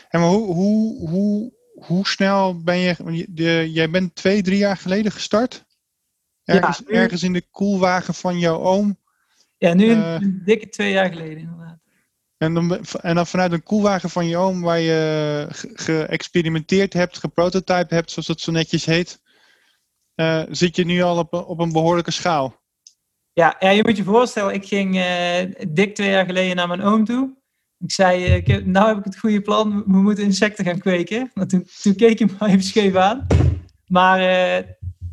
En 0.08 0.20
maar 0.20 0.28
hoe, 0.28 0.54
hoe, 0.54 1.08
hoe, 1.08 1.52
hoe 1.86 2.06
snel 2.06 2.62
ben 2.62 2.78
je, 2.78 3.26
de, 3.30 3.72
jij 3.72 3.90
bent 3.90 4.14
twee, 4.14 4.42
drie 4.42 4.58
jaar 4.58 4.76
geleden 4.76 5.12
gestart? 5.12 5.64
Ergens, 6.44 6.80
nu- 6.80 6.94
ergens 6.94 7.22
in 7.22 7.32
de 7.32 7.48
koelwagen 7.50 8.14
van 8.14 8.38
jouw 8.38 8.58
oom. 8.60 8.98
Ja, 9.58 9.74
nu 9.74 9.90
een, 9.90 10.02
Eh. 10.02 10.14
een 10.20 10.42
dikke 10.44 10.68
twee 10.68 10.92
jaar 10.92 11.08
geleden 11.12 11.38
inderdaad. 11.38 11.78
En 12.42 12.54
dan, 12.54 12.78
en 13.00 13.14
dan 13.14 13.26
vanuit 13.26 13.52
een 13.52 13.62
koelwagen 13.62 14.10
van 14.10 14.26
je 14.26 14.36
oom, 14.36 14.60
waar 14.60 14.78
je 14.80 15.46
ge- 15.50 15.70
geëxperimenteerd 15.74 16.92
hebt, 16.92 17.18
geprototyped 17.18 17.90
hebt, 17.90 18.10
zoals 18.10 18.26
dat 18.26 18.40
zo 18.40 18.52
netjes 18.52 18.84
heet, 18.84 19.20
eh, 20.14 20.42
zit 20.50 20.76
je 20.76 20.84
nu 20.84 21.02
al 21.02 21.18
op, 21.18 21.32
een- 21.32 21.44
op 21.44 21.58
een 21.60 21.72
behoorlijke 21.72 22.10
schaal. 22.10 22.60
Ja, 23.32 23.56
ja, 23.58 23.70
je 23.70 23.82
moet 23.82 23.96
je 23.96 24.04
voorstellen, 24.04 24.54
ik 24.54 24.66
ging 24.66 24.96
eh, 24.96 25.66
dik 25.68 25.94
twee 25.94 26.10
jaar 26.10 26.24
geleden 26.26 26.56
naar 26.56 26.68
mijn 26.68 26.82
oom 26.82 27.04
toe. 27.04 27.36
Ik 27.78 27.92
zei, 27.92 28.24
eh, 28.24 28.34
ik 28.36 28.46
heb, 28.46 28.66
nou 28.66 28.88
heb 28.88 28.98
ik 28.98 29.04
het 29.04 29.18
goede 29.18 29.40
plan, 29.40 29.82
we 29.86 29.96
moeten 29.98 30.24
insecten 30.24 30.64
gaan 30.64 30.78
kweken. 30.78 31.30
Nou, 31.34 31.48
toen, 31.48 31.66
toen 31.82 31.94
keek 31.94 32.18
hij 32.18 32.28
me 32.40 32.46
even 32.50 32.62
scheef 32.62 32.94
aan. 32.94 33.26
Maar 33.86 34.18
eh, 34.18 34.64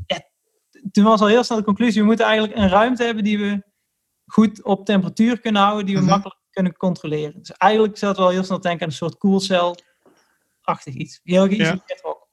ja, 0.05 0.21
toen 0.91 1.03
was 1.03 1.21
al 1.21 1.27
heel 1.27 1.43
snel 1.43 1.57
de 1.57 1.63
conclusie, 1.63 2.01
we 2.01 2.07
moeten 2.07 2.25
eigenlijk 2.25 2.57
een 2.57 2.69
ruimte 2.69 3.03
hebben 3.03 3.23
die 3.23 3.39
we 3.39 3.63
goed 4.25 4.63
op 4.63 4.85
temperatuur 4.85 5.39
kunnen 5.39 5.61
houden, 5.61 5.85
die 5.85 5.95
we 5.95 6.01
Mhm. 6.01 6.09
makkelijk 6.09 6.37
kunnen 6.63 6.77
controleren. 6.77 7.39
Dus 7.39 7.51
eigenlijk 7.51 7.97
zaten 7.97 8.21
we 8.21 8.27
al 8.27 8.33
heel 8.33 8.43
snel 8.43 8.59
denken 8.61 8.81
aan 8.81 8.87
een 8.87 8.95
soort 8.95 9.17
koelcel-achtig 9.17 10.93
iets. 10.93 11.19
Heel 11.23 11.47
geïsoleerd 11.47 12.01
hok. 12.01 12.27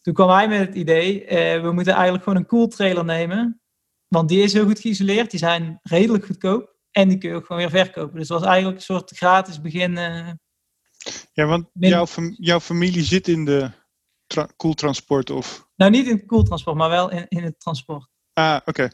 Toen 0.00 0.14
kwam 0.14 0.28
hij 0.30 0.48
met 0.48 0.58
het 0.58 0.74
idee, 0.74 1.24
eh, 1.24 1.62
we 1.62 1.72
moeten 1.72 1.92
eigenlijk 1.92 2.24
gewoon 2.24 2.38
een 2.38 2.46
koeltrailer 2.46 3.04
nemen. 3.04 3.60
Want 4.08 4.28
die 4.28 4.42
is 4.42 4.52
heel 4.52 4.64
goed 4.64 4.78
geïsoleerd, 4.80 5.30
die 5.30 5.38
zijn 5.40 5.78
redelijk 5.82 6.26
goedkoop. 6.26 6.76
En 6.90 7.08
die 7.08 7.18
kun 7.18 7.30
je 7.30 7.34
ook 7.36 7.46
gewoon 7.46 7.62
weer 7.70 7.84
verkopen. 7.84 8.18
Dus 8.18 8.28
het 8.28 8.38
was 8.38 8.48
eigenlijk 8.48 8.76
een 8.76 8.82
soort 8.84 9.10
gratis 9.16 9.60
begin. 9.60 9.96
eh, 9.98 10.28
Ja, 11.32 11.46
want 11.46 11.68
jouw, 11.72 12.06
fam- 12.06 12.34
jouw 12.38 12.60
familie 12.60 13.02
zit 13.02 13.28
in 13.28 13.44
de 13.44 13.70
tra- 14.26 14.48
koeltransport 14.56 15.30
of... 15.30 15.68
nou, 15.76 15.90
niet 15.90 16.06
in 16.06 16.16
het 16.16 16.26
koeltransport, 16.26 16.76
maar 16.76 16.88
wel 16.90 17.10
in, 17.10 17.24
in 17.28 17.42
het 17.42 17.60
transport. 17.60 18.08
Ah, 18.32 18.60
oké. 18.64 18.88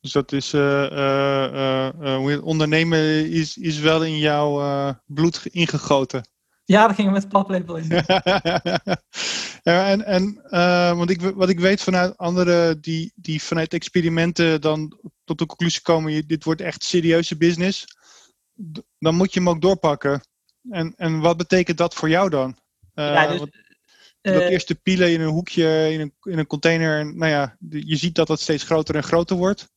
Dus 0.00 0.12
dat 0.12 0.32
is, 0.32 0.52
eh, 0.52 0.84
eh, 0.84 1.88
eh, 2.16 2.44
ondernemen 2.44 3.30
is, 3.30 3.56
is 3.56 3.78
wel 3.78 4.04
in 4.04 4.18
jouw 4.18 4.94
bloed 5.06 5.36
ge- 5.36 5.50
ingegoten. 5.50 6.28
Ja, 6.64 6.86
dat 6.86 6.96
ging 6.96 7.06
er 7.08 7.14
met 7.14 7.28
paplepel 7.28 7.76
in. 7.76 7.88
ja, 9.70 9.88
en, 9.88 10.04
en 10.04 10.42
eh, 10.50 10.96
want 10.96 11.10
ik, 11.10 11.20
wat 11.20 11.48
ik 11.48 11.60
weet 11.60 11.80
vanuit 11.82 12.16
anderen 12.16 12.80
die, 12.80 13.12
die 13.14 13.42
vanuit 13.42 13.72
experimenten 13.72 14.60
dan 14.60 14.98
tot 15.24 15.38
de 15.38 15.46
conclusie 15.46 15.82
komen, 15.82 16.26
dit 16.26 16.44
wordt 16.44 16.60
echt 16.60 16.84
serieuze 16.84 17.36
business, 17.36 17.84
dan 18.98 19.14
moet 19.14 19.32
je 19.32 19.40
hem 19.40 19.48
ook 19.48 19.60
doorpakken. 19.60 20.20
En, 20.70 20.94
en 20.96 21.20
wat 21.20 21.36
betekent 21.36 21.78
dat 21.78 21.94
voor 21.94 22.08
jou 22.08 22.30
dan? 22.30 22.58
Ja, 22.94 23.26
dus, 23.26 23.38
want 23.38 23.50
dat 24.20 24.42
eerste 24.42 24.74
pielen 24.74 25.12
in 25.12 25.20
een 25.20 25.28
hoekje, 25.28 25.88
in 25.92 26.00
een, 26.00 26.14
in 26.22 26.38
een 26.38 26.46
container, 26.46 26.98
en, 26.98 27.18
nou 27.18 27.30
ja, 27.30 27.56
je 27.68 27.96
ziet 27.96 28.14
dat 28.14 28.26
dat 28.26 28.40
steeds 28.40 28.64
groter 28.64 28.94
en 28.94 29.02
groter 29.02 29.36
wordt. 29.36 29.68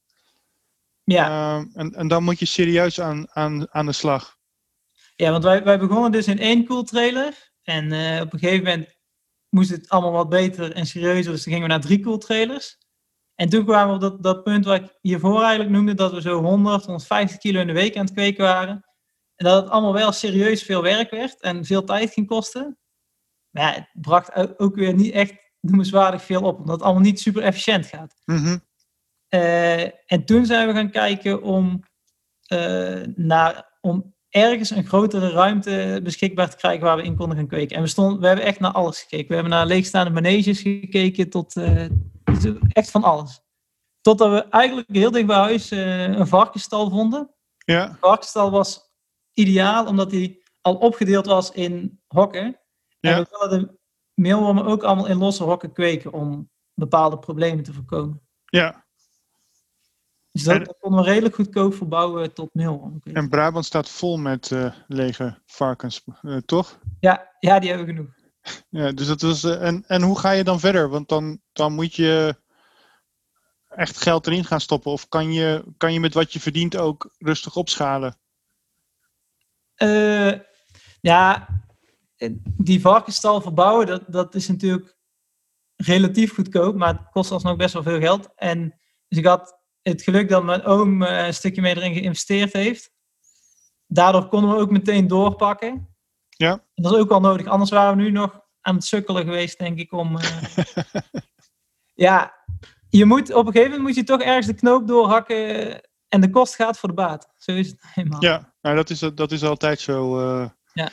Ja, 1.03 1.27
Eh, 1.57 1.65
en, 1.73 1.93
en 1.93 2.07
dan 2.07 2.23
moet 2.23 2.39
je 2.39 2.45
serieus 2.45 2.99
aan, 3.01 3.27
aan, 3.31 3.73
aan 3.73 3.85
de 3.85 3.91
slag. 3.91 4.37
ja, 5.15 5.31
want 5.31 5.43
wij, 5.43 5.63
wij 5.63 5.79
begonnen 5.79 6.11
dus 6.11 6.27
in 6.27 6.39
één 6.39 6.65
koeltrailer. 6.65 7.51
En 7.63 7.91
eh, 7.91 8.21
op 8.21 8.33
een 8.33 8.39
gegeven 8.39 8.63
moment 8.63 8.95
moest 9.49 9.69
het 9.69 9.89
allemaal 9.89 10.11
wat 10.11 10.29
beter 10.29 10.71
en 10.71 10.85
serieuzer. 10.85 11.31
Dus 11.31 11.43
dan 11.43 11.53
gingen 11.53 11.67
we 11.67 11.73
naar 11.73 11.81
drie 11.83 11.99
koeltrailers. 11.99 12.77
En 13.35 13.49
toen 13.49 13.65
kwamen 13.65 13.87
we 13.87 13.93
op 13.93 14.01
dat, 14.11 14.23
dat 14.23 14.43
punt 14.43 14.65
wat 14.65 14.75
ik 14.81 14.97
hiervoor 15.01 15.39
eigenlijk 15.41 15.69
noemde, 15.69 15.93
dat 15.93 16.11
we 16.13 16.21
zo 16.21 16.41
100, 16.41 16.85
150 16.85 17.37
kilo 17.37 17.59
in 17.59 17.67
de 17.67 17.73
week 17.73 17.97
aan 17.97 18.05
het 18.05 18.13
kweken 18.13 18.43
waren. 18.43 18.85
En 19.35 19.45
dat 19.45 19.63
het 19.63 19.71
allemaal 19.71 19.93
wel 19.93 20.11
serieus 20.11 20.63
veel 20.63 20.81
werk 20.81 21.09
werd 21.11 21.41
en 21.41 21.65
veel 21.65 21.83
tijd 21.83 22.13
ging 22.13 22.27
kosten. 22.27 22.77
Maar 23.49 23.63
ja, 23.63 23.73
het 23.73 23.89
bracht 24.01 24.59
ook- 24.59 24.75
weer 24.75 24.93
niet 24.93 25.13
echt 25.13 25.33
noemenswaardig 25.59 26.21
veel 26.23 26.41
op, 26.41 26.57
omdat 26.59 26.75
het 26.75 26.83
allemaal 26.83 27.01
niet 27.03 27.19
super 27.19 27.43
efficiënt 27.43 27.85
gaat. 27.85 28.21
Eh, 28.25 28.55
en 30.05 30.25
toen 30.25 30.45
zijn 30.45 30.67
we 30.67 30.73
gaan 30.73 30.89
kijken 30.89 31.41
om, 31.41 31.83
eh, 32.47 33.01
naar, 33.15 33.77
om 33.81 34.15
ergens 34.29 34.69
een 34.69 34.85
grotere 34.85 35.29
ruimte 35.29 35.99
beschikbaar 36.03 36.49
te 36.49 36.57
krijgen 36.57 36.83
waar 36.83 36.97
we 36.97 37.03
in 37.03 37.15
konden 37.15 37.37
gaan 37.37 37.47
kweken. 37.47 37.75
En 37.75 37.81
we, 37.81 37.87
stonden, 37.87 38.19
we 38.19 38.27
hebben 38.27 38.45
echt 38.45 38.59
naar 38.59 38.71
alles 38.71 39.01
gekeken. 39.01 39.27
We 39.27 39.33
hebben 39.33 39.51
naar 39.51 39.65
leegstaande 39.65 40.11
maneges 40.11 40.61
gekeken 40.61 41.29
tot 41.29 41.55
uh, 41.55 41.85
echt 42.69 42.91
van 42.91 43.03
alles. 43.03 43.41
Totdat 44.01 44.31
we 44.31 44.49
eigenlijk 44.49 44.87
heel 44.91 45.11
dicht 45.11 45.25
bij 45.25 45.35
huis 45.35 45.71
een 45.71 46.27
varkenstal 46.27 46.89
vonden. 46.89 47.33
Ja. 47.57 47.87
De 47.87 47.95
varkenstal 47.99 48.51
was 48.51 48.91
ideaal 49.33 49.85
omdat 49.85 50.11
hij 50.11 50.41
al 50.61 50.75
opgedeeld 50.75 51.25
was 51.25 51.51
in 51.51 52.01
hokken. 52.07 52.59
En 52.99 53.19
we 53.19 53.27
wilden 53.29 53.61
de 53.61 53.79
meelwormen 54.13 54.65
ook 54.65 54.83
allemaal 54.83 55.07
in 55.07 55.17
losse 55.17 55.43
hokken 55.43 55.73
kweken 55.73 56.13
om 56.13 56.51
bepaalde 56.73 57.19
problemen 57.19 57.63
te 57.63 57.73
voorkomen. 57.73 58.21
Ja. 58.45 58.82
Dus 60.33 60.43
dat, 60.43 60.65
dat 60.65 60.77
konden 60.79 61.03
we 61.03 61.09
redelijk 61.09 61.35
goedkoop 61.35 61.73
verbouwen 61.73 62.33
tot 62.33 62.53
meelworm. 62.53 63.01
En 63.03 63.29
Brabant 63.29 63.65
staat 63.65 63.89
vol 63.89 64.17
met 64.17 64.49
uh, 64.49 64.73
lege 64.87 65.41
varkens, 65.45 66.03
uh, 66.21 66.37
toch? 66.37 66.79
Ja, 66.99 67.35
ja, 67.39 67.59
die 67.59 67.69
hebben 67.69 67.87
we 67.87 67.93
genoeg. 67.93 68.11
Ja, 68.69 68.91
dus 68.91 69.07
dat 69.07 69.21
was, 69.21 69.43
uh, 69.43 69.65
en, 69.65 69.83
en 69.87 70.01
hoe 70.01 70.19
ga 70.19 70.31
je 70.31 70.43
dan 70.43 70.59
verder? 70.59 70.89
Want 70.89 71.09
dan, 71.09 71.41
dan 71.51 71.73
moet 71.73 71.95
je 71.95 72.35
echt 73.69 74.01
geld 74.01 74.27
erin 74.27 74.45
gaan 74.45 74.61
stoppen. 74.61 74.91
Of 74.91 75.07
kan 75.07 75.33
je, 75.33 75.73
kan 75.77 75.93
je 75.93 75.99
met 75.99 76.13
wat 76.13 76.33
je 76.33 76.39
verdient 76.39 76.77
ook 76.77 77.13
rustig 77.17 77.55
opschalen? 77.55 78.17
ja, 81.01 81.47
die 82.43 82.81
varkensstal 82.81 83.41
verbouwen, 83.41 83.87
dat, 83.87 84.03
dat 84.07 84.35
is 84.35 84.47
natuurlijk 84.47 84.97
relatief 85.75 86.33
goedkoop, 86.33 86.75
maar 86.75 86.93
het 86.93 87.09
kost 87.11 87.31
alsnog 87.31 87.55
best 87.55 87.73
wel 87.73 87.83
veel 87.83 87.99
geld. 87.99 88.29
En 88.35 88.79
dus 89.07 89.17
ik 89.17 89.25
had 89.25 89.62
het 89.83 90.01
geluk 90.01 90.29
dat 90.29 90.43
mijn 90.43 90.63
oom 90.63 91.01
uh, 91.01 91.25
een 91.25 91.33
stukje 91.33 91.61
mee 91.61 91.75
erin 91.75 91.93
geïnvesteerd 91.93 92.53
heeft. 92.53 92.91
Daardoor 93.87 94.27
konden 94.27 94.49
we 94.49 94.61
ook 94.61 94.71
meteen 94.71 95.07
doorpakken. 95.07 95.95
Ja. 96.29 96.63
Dat 96.75 96.91
is 96.91 96.97
ook 96.97 97.09
wel 97.09 97.19
nodig, 97.19 97.47
anders 97.47 97.71
waren 97.71 97.97
we 97.97 98.03
nu 98.03 98.11
nog 98.11 98.41
aan 98.61 98.75
het 98.75 98.83
sukkelen 98.83 99.23
geweest, 99.23 99.57
denk 99.59 99.79
ik, 99.79 99.91
om... 99.91 100.17
Uh... 100.17 100.23
ja, 102.07 102.33
je 102.89 103.05
moet, 103.05 103.33
op 103.33 103.45
een 103.45 103.51
gegeven 103.51 103.71
moment 103.71 103.87
moet 103.87 103.95
je 103.95 104.03
toch 104.03 104.21
ergens 104.21 104.47
de 104.47 104.53
knoop 104.53 104.87
doorhakken 104.87 105.81
en 106.07 106.21
de 106.21 106.29
kost 106.29 106.55
gaat 106.55 106.79
voor 106.79 106.89
de 106.89 106.95
baat. 106.95 107.33
Zo 107.37 107.51
is 107.51 107.67
het 107.67 107.79
helemaal. 107.81 108.21
Ja, 108.21 108.53
nou, 108.61 108.75
dat, 108.75 108.89
is, 108.89 108.99
dat 108.99 109.31
is 109.31 109.43
altijd 109.43 109.79
zo. 109.79 110.19
Uh... 110.19 110.49
Ja. 110.73 110.89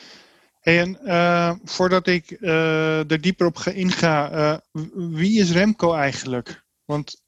Hey, 0.61 0.81
en 0.81 0.99
uh, 1.03 1.55
voordat 1.65 2.07
ik 2.07 2.37
uh, 2.41 3.11
er 3.11 3.21
dieper 3.21 3.47
op 3.47 3.57
ga 3.57 3.71
inga, 3.71 4.61
wie 4.95 5.41
is 5.41 5.51
Remco 5.51 5.95
eigenlijk? 5.95 6.65
Want 6.85 7.23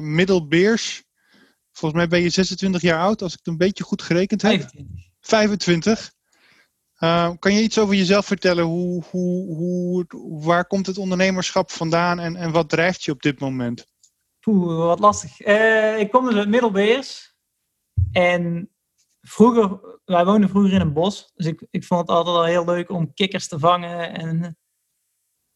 Middelbeers, 0.00 1.04
volgens 1.72 2.00
mij 2.00 2.08
ben 2.08 2.20
je 2.20 2.30
26 2.30 2.82
jaar 2.82 3.00
oud, 3.00 3.22
als 3.22 3.32
ik 3.32 3.38
het 3.38 3.46
een 3.46 3.56
beetje 3.56 3.84
goed 3.84 4.02
gerekend 4.02 4.42
heb. 4.42 4.70
25. 5.20 6.10
25. 6.98 7.38
kan 7.38 7.54
je 7.54 7.62
iets 7.62 7.78
over 7.78 7.94
jezelf 7.94 8.26
vertellen? 8.26 8.64
Hoe, 8.64 9.04
hoe, 9.10 9.54
hoe, 9.54 10.06
waar 10.44 10.66
komt 10.66 10.86
het 10.86 10.98
ondernemerschap 10.98 11.70
vandaan 11.70 12.18
en, 12.18 12.36
en 12.36 12.52
wat 12.52 12.68
drijft 12.68 13.04
je 13.04 13.12
op 13.12 13.22
dit 13.22 13.40
moment? 13.40 13.86
Poeh, 14.40 14.76
wat 14.76 14.98
lastig. 14.98 15.40
Uh, 15.46 15.98
ik 15.98 16.10
kom 16.10 16.24
dus 16.26 16.34
uit 16.34 16.48
Middelbeers. 16.48 17.34
En 18.12 18.70
vroeger, 19.20 19.80
wij 20.04 20.24
woonden 20.24 20.48
vroeger 20.48 20.72
in 20.72 20.80
een 20.80 20.92
bos. 20.92 21.30
Dus 21.34 21.46
ik, 21.46 21.66
ik 21.70 21.84
vond 21.84 22.00
het 22.00 22.10
altijd 22.10 22.36
al 22.36 22.44
heel 22.44 22.64
leuk 22.64 22.90
om 22.90 23.14
kikkers 23.14 23.48
te 23.48 23.58
vangen 23.58 24.14
en 24.14 24.56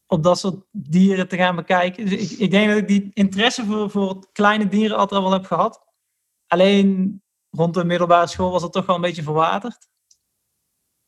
op 0.07 0.23
dat 0.23 0.39
soort 0.39 0.65
dieren 0.71 1.27
te 1.27 1.37
gaan 1.37 1.55
bekijken. 1.55 2.05
Dus 2.05 2.31
ik, 2.31 2.39
ik 2.39 2.51
denk 2.51 2.69
dat 2.69 2.77
ik 2.77 2.87
die 2.87 3.11
interesse 3.13 3.65
voor, 3.65 3.89
voor 3.89 4.31
kleine 4.31 4.67
dieren 4.67 4.97
altijd 4.97 5.21
wel 5.21 5.31
heb 5.31 5.45
gehad. 5.45 5.85
Alleen 6.47 7.21
rond 7.49 7.73
de 7.73 7.85
middelbare 7.85 8.27
school 8.27 8.51
was 8.51 8.61
het 8.61 8.71
toch 8.71 8.85
wel 8.85 8.95
een 8.95 9.01
beetje 9.01 9.23
verwaterd. 9.23 9.87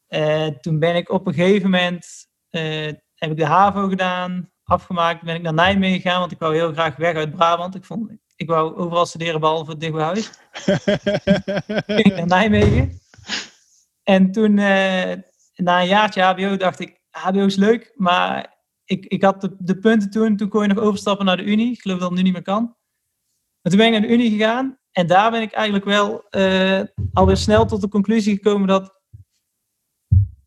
Uh, 0.10 0.48
toen 0.48 0.79
ben 0.79 0.96
ik 0.96 1.10
op 1.10 1.27
een 1.27 1.34
gegeven 1.34 1.70
moment, 1.70 2.27
uh, 2.50 2.91
heb 3.15 3.32
ik 3.32 3.38
de 3.38 3.46
HAVO 3.46 3.88
gedaan, 3.88 4.51
afgemaakt, 4.63 5.24
ben 5.24 5.36
ik 5.36 5.41
naar 5.41 5.53
Nijmegen 5.53 6.01
gegaan, 6.01 6.20
want 6.20 6.32
ik 6.32 6.39
wou 6.39 6.56
heel 6.56 6.72
graag 6.72 6.96
weg 6.96 7.15
uit 7.15 7.36
Brabant. 7.36 7.75
Ik, 7.75 7.86
vond, 7.86 8.12
ik 8.36 8.48
wou 8.48 8.75
overal 8.75 9.06
studeren, 9.06 9.39
behalve 9.39 9.77
dicht 9.77 9.94
bij 9.94 10.03
huis. 10.03 10.32
ging 11.98 12.06
ik 12.06 12.15
naar 12.15 12.27
Nijmegen. 12.27 13.00
En 14.03 14.32
toen, 14.32 14.58
uh, 14.58 15.13
na 15.56 15.82
een 15.82 15.88
jaartje 15.88 16.22
HBO, 16.22 16.58
dacht 16.58 16.79
ik, 16.79 17.01
HBO 17.10 17.46
is 17.46 17.56
leuk, 17.56 17.94
maar 17.96 18.59
ik, 18.89 19.05
ik 19.05 19.24
had 19.24 19.41
de, 19.41 19.55
de 19.60 19.77
punten 19.77 20.10
toen, 20.10 20.36
toen 20.38 20.50
kon 20.50 20.62
je 20.62 20.67
nog 20.67 20.84
overstappen 20.84 21.25
naar 21.25 21.38
de 21.38 21.43
Unie. 21.43 21.72
Ik 21.72 21.81
geloof 21.81 22.00
dat 22.00 22.08
het 22.08 22.17
nu 22.17 22.24
niet 22.24 22.34
meer 22.34 22.41
kan. 22.41 22.63
Maar 23.62 23.72
toen 23.72 23.77
ben 23.77 23.86
ik 23.86 23.91
naar 23.91 24.01
de 24.01 24.13
Unie 24.13 24.29
gegaan 24.29 24.79
en 24.91 25.08
daar 25.08 25.31
ben 25.31 25.41
ik 25.41 25.51
eigenlijk 25.51 25.86
wel 25.86 26.25
uh, 26.31 26.81
alweer 27.13 27.38
snel 27.38 27.65
tot 27.65 27.81
de 27.81 27.88
conclusie 27.88 28.36
gekomen 28.36 28.67
dat 28.67 29.01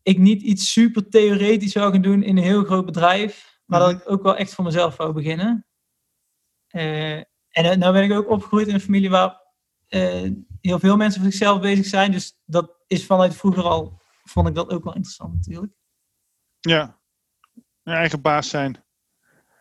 ik 0.01 0.17
niet 0.17 0.41
iets 0.41 0.71
super 0.71 1.09
theoretisch 1.09 1.71
zou 1.71 1.91
gaan 1.91 2.01
doen 2.01 2.23
in 2.23 2.37
een 2.37 2.43
heel 2.43 2.63
groot 2.63 2.85
bedrijf, 2.85 3.59
maar 3.65 3.79
dat 3.79 3.91
ik 3.91 4.11
ook 4.11 4.23
wel 4.23 4.35
echt 4.35 4.53
voor 4.53 4.63
mezelf 4.63 4.97
wou 4.97 5.13
beginnen. 5.13 5.65
Uh, 6.71 7.17
en 7.49 7.79
nu 7.79 7.91
ben 7.91 8.03
ik 8.03 8.11
ook 8.11 8.29
opgegroeid 8.29 8.67
in 8.67 8.73
een 8.73 8.79
familie 8.79 9.09
waar 9.09 9.41
uh, 9.89 10.31
heel 10.61 10.79
veel 10.79 10.97
mensen 10.97 11.21
voor 11.21 11.31
zichzelf 11.31 11.61
bezig 11.61 11.85
zijn. 11.85 12.11
Dus 12.11 12.37
dat 12.45 12.83
is 12.87 13.05
vanuit 13.05 13.35
vroeger 13.35 13.63
al, 13.63 14.01
vond 14.23 14.47
ik 14.47 14.55
dat 14.55 14.69
ook 14.69 14.83
wel 14.83 14.95
interessant 14.95 15.33
natuurlijk. 15.33 15.73
Ja, 16.59 17.01
een 17.83 17.93
eigen 17.93 18.21
baas 18.21 18.49
zijn. 18.49 18.83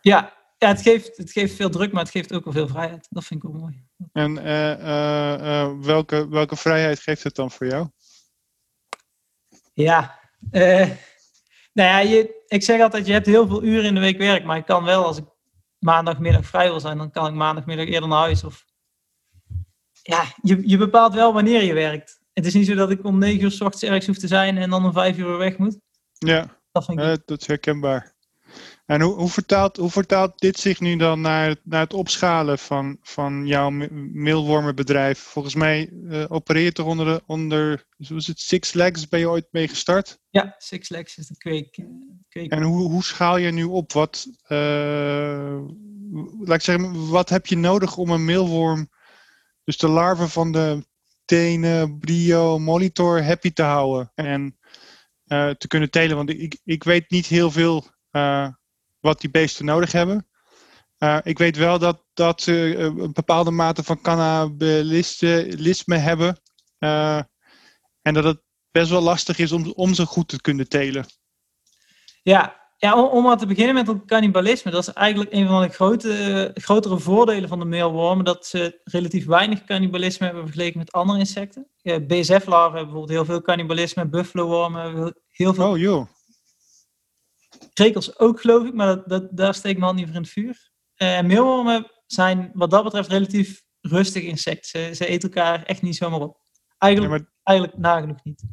Ja, 0.00 0.32
ja 0.58 0.68
het, 0.68 0.82
geeft, 0.82 1.16
het 1.16 1.32
geeft 1.32 1.54
veel 1.54 1.70
druk, 1.70 1.92
maar 1.92 2.02
het 2.02 2.12
geeft 2.12 2.32
ook 2.32 2.44
wel 2.44 2.52
veel 2.52 2.68
vrijheid. 2.68 3.06
Dat 3.10 3.24
vind 3.24 3.42
ik 3.42 3.48
ook 3.48 3.56
mooi. 3.56 3.84
En 4.12 4.36
uh, 4.36 5.80
welke, 5.80 6.28
welke 6.28 6.56
vrijheid 6.56 7.00
geeft 7.00 7.22
het 7.22 7.34
dan 7.34 7.50
voor 7.50 7.66
jou? 7.66 7.88
Ja, 9.74 10.18
nou 11.72 11.88
ja, 11.88 11.98
je, 11.98 12.44
ik 12.46 12.62
zeg 12.62 12.80
altijd, 12.80 13.06
je 13.06 13.12
hebt 13.12 13.26
heel 13.26 13.46
veel 13.46 13.62
uren 13.62 13.84
in 13.84 13.94
de 13.94 14.00
week 14.00 14.18
werk, 14.18 14.44
maar 14.44 14.56
ik 14.56 14.66
kan 14.66 14.84
wel, 14.84 15.04
als 15.04 15.18
ik 15.18 15.24
maandagmiddag 15.78 16.46
vrij 16.46 16.68
wil 16.68 16.80
zijn, 16.80 16.98
dan 16.98 17.10
kan 17.10 17.26
ik 17.26 17.34
maandagmiddag 17.34 17.86
eerder 17.86 18.08
naar 18.08 18.18
huis. 18.18 18.44
Of... 18.44 18.64
Ja, 20.02 20.24
je, 20.42 20.68
je 20.68 20.76
bepaalt 20.76 21.14
wel 21.14 21.32
wanneer 21.32 21.62
je 21.62 21.74
werkt. 21.74 22.20
Het 22.32 22.46
is 22.46 22.54
niet 22.54 22.66
zo 22.66 22.74
dat 22.74 22.90
ik 22.90 23.04
om 23.04 23.18
negen 23.18 23.42
uur 23.42 23.50
s 23.50 23.60
ochtends 23.60 23.82
ergens 23.82 24.06
hoef 24.06 24.18
te 24.18 24.26
zijn 24.26 24.58
en 24.58 24.70
dan 24.70 24.84
om 24.84 24.92
vijf 24.92 25.18
uur 25.18 25.36
weg 25.36 25.58
moet. 25.58 25.78
Ja, 26.12 26.60
dat, 26.72 26.84
vind 26.84 26.98
ik 26.98 27.04
uh, 27.04 27.14
dat 27.24 27.40
is 27.40 27.46
herkenbaar. 27.46 28.11
En 28.86 29.00
hoe, 29.00 29.14
hoe, 29.14 29.28
vertaalt, 29.28 29.76
hoe 29.76 29.90
vertaalt 29.90 30.38
dit 30.38 30.58
zich 30.58 30.80
nu 30.80 30.96
dan 30.96 31.20
naar, 31.20 31.56
naar 31.62 31.80
het 31.80 31.94
opschalen 31.94 32.58
van, 32.58 32.98
van 33.02 33.46
jouw 33.46 33.70
meelwormenbedrijf? 34.12 35.18
Volgens 35.18 35.54
mij 35.54 35.88
uh, 35.90 36.24
opereer 36.28 36.64
je 36.64 36.72
toch 36.72 36.86
onder, 36.86 37.06
de, 37.06 37.22
onder 37.26 37.86
hoe 38.08 38.16
is 38.16 38.26
het, 38.26 38.40
Six 38.40 38.72
Legs 38.72 39.08
ben 39.08 39.20
je 39.20 39.28
ooit 39.28 39.46
mee 39.50 39.68
gestart? 39.68 40.18
Ja, 40.30 40.54
Six 40.58 40.88
Legs 40.88 41.18
is 41.18 41.26
de 41.26 41.36
kweek. 41.36 41.84
Kweek. 42.28 42.50
En 42.50 42.62
hoe, 42.62 42.90
hoe 42.90 43.04
schaal 43.04 43.36
je 43.36 43.50
nu 43.50 43.64
op? 43.64 43.92
Wat, 43.92 44.26
uh, 44.48 45.60
laat 46.40 46.56
ik 46.56 46.60
zeggen, 46.60 47.08
wat 47.08 47.28
heb 47.28 47.46
je 47.46 47.56
nodig 47.56 47.96
om 47.96 48.10
een 48.10 48.24
meelworm, 48.24 48.90
dus 49.64 49.76
de 49.76 49.88
larven 49.88 50.28
van 50.28 50.52
de 50.52 50.86
tenen, 51.24 51.98
brio, 51.98 52.58
monitor, 52.58 53.22
happy 53.24 53.52
te 53.52 53.62
houden 53.62 54.12
en 54.14 54.56
te 55.58 55.66
kunnen 55.68 55.90
telen? 55.90 56.16
Want 56.16 56.30
ik, 56.30 56.60
ik 56.64 56.84
weet 56.84 57.10
niet 57.10 57.26
heel 57.26 57.50
veel 57.50 57.86
wat 59.02 59.20
die 59.20 59.30
beesten 59.30 59.64
nodig 59.64 59.92
hebben. 59.92 60.26
Uh, 60.98 61.18
ik 61.22 61.38
weet 61.38 61.56
wel 61.56 61.78
dat, 61.78 62.02
dat 62.14 62.42
ze 62.42 62.76
een 62.76 63.12
bepaalde 63.12 63.50
mate 63.50 63.82
van 63.82 64.00
cannibalisme 64.00 65.96
hebben. 65.96 66.40
Uh, 66.78 67.20
en 68.02 68.14
dat 68.14 68.24
het 68.24 68.42
best 68.70 68.90
wel 68.90 69.02
lastig 69.02 69.38
is 69.38 69.52
om, 69.52 69.72
om 69.74 69.94
ze 69.94 70.06
goed 70.06 70.28
te 70.28 70.40
kunnen 70.40 70.68
telen. 70.68 71.06
Ja, 72.22 72.60
ja 72.76 73.02
om, 73.02 73.08
om 73.10 73.22
maar 73.22 73.38
te 73.38 73.46
beginnen 73.46 73.74
met 73.74 73.86
het 73.86 74.04
cannibalisme. 74.04 74.70
Dat 74.70 74.88
is 74.88 74.92
eigenlijk 74.92 75.32
een 75.32 75.46
van 75.46 75.62
de 75.62 75.68
grote, 75.68 76.50
grotere 76.54 76.98
voordelen 76.98 77.48
van 77.48 77.58
de 77.58 77.64
meelwormen. 77.64 78.24
Dat 78.24 78.46
ze 78.46 78.80
relatief 78.84 79.26
weinig 79.26 79.64
cannibalisme 79.64 80.26
hebben 80.26 80.44
vergeleken 80.44 80.78
met 80.78 80.92
andere 80.92 81.18
insecten. 81.18 81.66
BSF-larven 81.82 82.76
hebben 82.76 82.92
bijvoorbeeld 82.92 83.08
heel 83.08 83.24
veel 83.24 83.42
cannibalisme. 83.42 84.08
Buffalo-wormen 84.08 84.82
hebben 84.82 85.16
heel 85.30 85.54
veel... 85.54 85.70
Oh 85.70 85.78
joh. 85.78 86.06
Krekels 87.72 88.18
ook, 88.18 88.40
geloof 88.40 88.66
ik, 88.66 88.74
maar 88.74 88.86
dat, 88.86 89.08
dat, 89.08 89.36
daar 89.36 89.54
steek 89.54 89.72
ik 89.72 89.78
mijn 89.78 89.88
hand 89.88 89.98
niet 89.98 90.06
voor 90.06 90.16
in 90.16 90.22
het 90.22 90.30
vuur. 90.30 90.70
Uh, 90.96 91.22
meelwormen 91.22 91.90
zijn 92.06 92.50
wat 92.54 92.70
dat 92.70 92.84
betreft 92.84 93.08
relatief 93.08 93.64
rustig 93.80 94.22
insect. 94.22 94.66
Ze, 94.66 94.90
ze 94.94 95.06
eten 95.06 95.28
elkaar 95.28 95.62
echt 95.62 95.82
niet 95.82 95.96
zomaar 95.96 96.20
op. 96.20 96.40
Eigenlijk, 96.78 97.12
ja, 97.12 97.18
maar... 97.18 97.32
eigenlijk 97.42 97.78
nagenoeg 97.78 98.24
niet. 98.24 98.44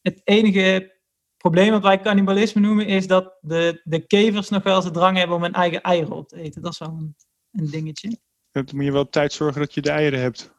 Het 0.00 0.20
enige 0.24 1.00
probleem 1.36 1.70
wat 1.70 1.82
wij 1.82 2.00
cannibalisme 2.00 2.60
noemen 2.60 2.86
is 2.86 3.06
dat 3.06 3.36
de, 3.40 3.80
de 3.84 4.06
kevers 4.06 4.48
nog 4.48 4.62
wel 4.62 4.76
eens 4.76 4.84
de 4.84 4.90
drang 4.90 5.16
hebben 5.16 5.36
om 5.36 5.42
hun 5.42 5.52
eigen 5.52 5.82
eieren 5.82 6.12
op 6.12 6.28
te 6.28 6.36
eten. 6.36 6.62
Dat 6.62 6.72
is 6.72 6.78
wel 6.78 6.88
een, 6.88 7.16
een 7.50 7.70
dingetje. 7.70 8.18
Dan 8.50 8.68
moet 8.72 8.84
je 8.84 8.92
wel 8.92 9.02
op 9.02 9.12
tijd 9.12 9.32
zorgen 9.32 9.60
dat 9.60 9.74
je 9.74 9.80
de 9.80 9.90
eieren 9.90 10.20
hebt. 10.20 10.54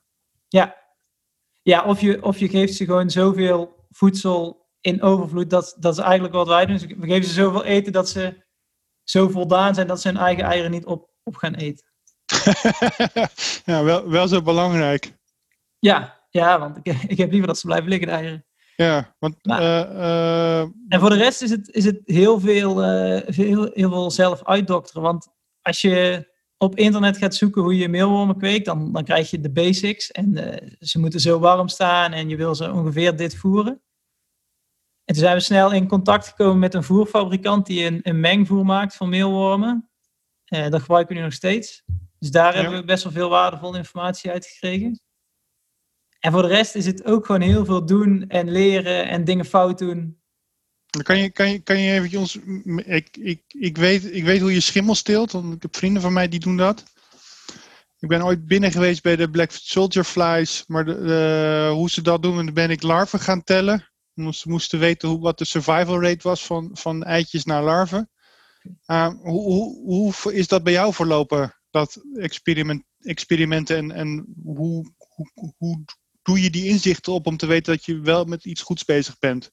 Ja, 0.48 0.78
ja 1.62 1.84
of, 1.84 2.02
je, 2.02 2.24
of 2.24 2.38
je 2.40 2.50
geeft 2.50 2.74
ze 2.74 2.86
gewoon 2.86 3.10
zoveel 3.10 3.86
voedsel 3.90 4.63
in 4.84 5.02
overvloed. 5.02 5.50
Dat, 5.50 5.76
dat 5.80 5.94
is 5.94 6.00
eigenlijk 6.04 6.34
wat 6.34 6.48
wij 6.48 6.66
doen. 6.66 6.78
Dus 6.78 6.86
we 6.86 7.08
geven 7.08 7.28
ze 7.28 7.34
zoveel 7.34 7.64
eten 7.64 7.92
dat 7.92 8.10
ze 8.10 8.44
zo 9.04 9.28
voldaan 9.30 9.76
zijn 9.76 9.88
dat 9.88 10.02
ze 10.02 10.08
hun 10.08 10.18
eigen 10.18 10.44
eieren 10.44 10.72
niet 10.72 10.86
op, 10.86 11.10
op 11.24 11.36
gaan 11.36 11.54
eten. 11.54 11.86
ja, 13.66 13.84
wel, 13.84 14.10
wel 14.10 14.28
zo 14.28 14.42
belangrijk. 14.42 15.14
Ja, 15.80 16.22
ja, 16.30 16.60
want 16.60 16.78
ik, 16.78 16.88
ik 17.08 17.18
heb 17.18 17.30
liever 17.30 17.48
dat 17.48 17.58
ze 17.60 17.66
blijven 17.66 17.90
liggen, 17.90 18.08
de 18.08 18.14
eieren. 18.14 18.46
Ja, 18.76 19.16
want... 19.20 19.46
Maar- 19.46 19.62
eh, 19.62 20.60
eh, 20.60 20.70
En 20.88 21.00
voor 21.00 21.10
de 21.10 21.16
rest 21.16 21.42
is 21.42 21.50
het, 21.50 21.70
is 21.70 21.86
het 21.86 22.02
heel, 22.06 22.40
veel, 22.40 22.84
eh, 22.84 23.22
veel, 23.34 23.70
heel 23.74 23.90
veel 23.90 24.12
zelf 24.12 24.44
uitdokteren. 24.44 25.02
Want 25.02 25.28
als 25.62 25.82
je 25.82 26.32
op 26.58 26.76
internet 26.76 27.18
gaat 27.18 27.36
zoeken 27.36 27.62
hoe 27.62 27.78
je 27.78 27.90
meelwormen 27.90 28.38
kweekt, 28.38 28.66
dan, 28.66 28.92
dan 28.92 29.04
krijg 29.04 29.30
je 29.30 29.40
de 29.40 29.52
basics. 29.52 30.12
En 30.12 30.38
eh, 30.38 30.72
ze 30.80 31.00
moeten 31.00 31.20
zo 31.20 31.40
warm 31.40 31.68
staan 31.68 32.12
en 32.12 32.30
je 32.30 32.36
wil 32.36 32.56
ze 32.56 32.72
ongeveer 32.72 33.16
dit 33.16 33.36
voeren. 33.36 33.82
En 35.06 35.14
toen 35.14 35.24
zijn 35.24 35.36
we 35.36 35.42
snel 35.42 35.72
in 35.72 35.88
contact 35.88 36.28
gekomen 36.28 36.60
met 36.60 36.74
een 36.74 36.84
voerfabrikant 36.84 37.66
die 37.66 37.86
een, 37.86 38.00
een 38.04 38.20
mengvoer 38.20 38.66
maakt 38.66 38.96
van 38.96 39.10
meelwormen. 39.10 39.90
Eh, 40.46 40.70
dat 40.70 40.82
gebruiken 40.82 41.14
we 41.14 41.20
nu 41.20 41.26
nog 41.28 41.36
steeds. 41.36 41.84
Dus 42.20 42.32
daar 42.32 42.56
Ja. 42.56 42.62
hebben 42.62 42.80
we 42.80 42.86
best 42.86 43.04
wel 43.04 43.12
veel 43.14 43.30
waardevolle 43.30 43.78
informatie 43.78 44.32
uit 44.32 44.46
gekregen. 44.46 45.00
En 46.20 46.32
voor 46.32 46.42
de 46.42 46.48
rest 46.48 46.76
is 46.76 46.86
het 46.86 47.06
ook 47.06 47.26
gewoon 47.26 47.42
heel 47.42 47.66
veel 47.66 47.86
doen 47.86 48.28
en 48.28 48.52
leren 48.52 49.08
en 49.08 49.24
dingen 49.24 49.46
fout 49.46 49.78
doen. 49.78 50.22
Kan 51.04 51.18
je, 51.18 51.30
kan 51.30 51.50
je, 51.52 51.60
kan 51.60 51.80
je 51.80 51.92
even 51.92 52.20
ons. 52.20 52.40
Ik, 52.86 53.18
ik, 53.18 53.44
ik, 53.48 53.78
weet, 53.78 54.16
ik 54.16 54.24
weet 54.24 54.42
hoe 54.42 54.54
je 54.54 54.60
schimmel 54.60 54.96
steelt, 54.96 55.32
want 55.32 55.54
ik 55.54 55.62
heb 55.62 55.76
vrienden 55.76 56.02
van 56.02 56.14
mij 56.14 56.28
die 56.28 56.40
doen 56.40 56.58
dat. 56.58 56.84
Ik 58.00 58.10
ben 58.10 58.24
ooit 58.24 58.46
binnen 58.48 58.72
geweest 58.72 59.02
bij 59.04 59.16
de 59.16 59.30
Black 59.30 59.52
Soldier 59.52 60.04
Flies, 60.04 60.64
maar 60.68 60.86
de, 60.86 61.02
de- 61.02 61.70
hoe 61.74 61.90
ze 61.90 62.02
dat 62.02 62.22
doen, 62.24 62.40
en 62.40 62.46
dan 62.46 62.54
ben 62.54 62.70
ik 62.70 62.82
larven 62.82 63.20
gaan 63.20 63.44
tellen. 63.44 63.88
Omdat 64.16 64.36
Ze 64.36 64.50
moesten 64.50 64.80
weten 64.80 65.10
hoe, 65.10 65.20
wat 65.20 65.38
de 65.38 65.46
survival 65.46 66.02
rate 66.02 66.28
was 66.28 66.46
van, 66.46 66.70
van 66.74 67.04
eitjes 67.04 67.44
naar 67.44 67.64
larven. 67.64 68.10
Uh, 68.88 69.08
hoe, 69.08 69.42
hoe, 69.84 70.14
hoe 70.22 70.34
is 70.34 70.48
dat 70.48 70.64
bij 70.64 70.74
jou 70.74 70.94
verlopen, 70.94 71.56
dat 71.70 72.02
experiment, 72.14 72.84
experimenten? 73.00 73.78
En, 73.78 73.92
en 73.92 74.34
hoe, 74.44 74.94
hoe, 74.98 75.54
hoe 75.58 75.84
doe 76.22 76.42
je 76.42 76.50
die 76.50 76.68
inzichten 76.68 77.14
op 77.14 77.28
om 77.28 77.38
te 77.38 77.46
weten 77.46 77.74
dat 77.74 77.86
je 77.86 78.00
wel 78.00 78.26
met 78.26 78.46
iets 78.46 78.62
goeds 78.62 78.86
bezig 78.86 79.20
bent? 79.20 79.52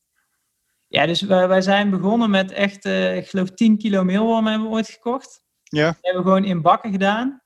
Ja, 0.89 1.07
dus 1.07 1.21
wij, 1.21 1.49
wij 1.49 1.61
zijn 1.61 1.91
begonnen 1.91 2.31
met 2.31 2.53
echt, 2.53 2.85
eh, 2.85 3.17
ik 3.17 3.29
geloof 3.29 3.51
10 3.51 3.79
kilo 3.79 4.05
meelwormen 4.05 4.51
hebben 4.51 4.71
we 4.71 4.75
ooit 4.75 4.89
gekocht. 4.89 5.43
Ja, 5.63 5.91
Die 5.91 5.99
hebben 6.01 6.23
we 6.23 6.29
gewoon 6.29 6.45
in 6.45 6.63
bakken 6.63 6.91
gedaan. 6.91 7.43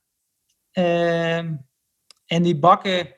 Ehm, 0.70 1.56
en 2.26 2.42
die 2.42 2.58
bakken, 2.58 3.14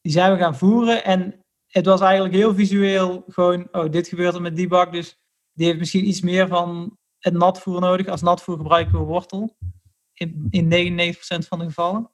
die 0.00 0.12
zijn 0.12 0.32
we 0.32 0.38
gaan 0.38 0.56
voeren. 0.56 1.04
En 1.04 1.44
het 1.78 1.86
was 1.86 2.00
eigenlijk 2.00 2.34
heel 2.34 2.54
visueel 2.54 3.24
gewoon, 3.28 3.68
oh, 3.72 3.90
dit 3.90 4.08
gebeurt 4.08 4.34
er 4.34 4.40
met 4.40 4.56
die 4.56 4.68
bak. 4.68 4.92
Dus 4.92 5.18
die 5.52 5.66
heeft 5.66 5.78
misschien 5.78 6.08
iets 6.08 6.20
meer 6.20 6.48
van 6.48 6.98
het 7.18 7.34
natvoer 7.34 7.80
nodig. 7.80 8.06
Als 8.06 8.22
natvoer 8.22 8.56
gebruiken 8.56 8.98
we 8.98 9.04
wortel. 9.04 9.56
In, 10.14 10.46
in 10.50 11.14
99% 11.14 11.16
van 11.48 11.58
de 11.58 11.64
gevallen. 11.64 12.10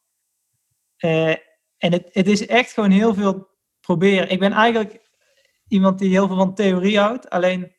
Eh, 0.96 1.30
en 1.76 1.92
het, 1.92 2.08
het 2.12 2.28
is 2.28 2.46
echt 2.46 2.72
gewoon 2.72 2.90
heel 2.90 3.14
veel 3.14 3.48
proberen. 3.80 4.30
Ik 4.30 4.38
ben 4.38 4.52
eigenlijk 4.52 5.00
iemand 5.68 5.98
die 5.98 6.10
heel 6.10 6.26
veel 6.26 6.36
van 6.36 6.54
theorie 6.54 6.98
houdt. 6.98 7.30
Alleen, 7.30 7.72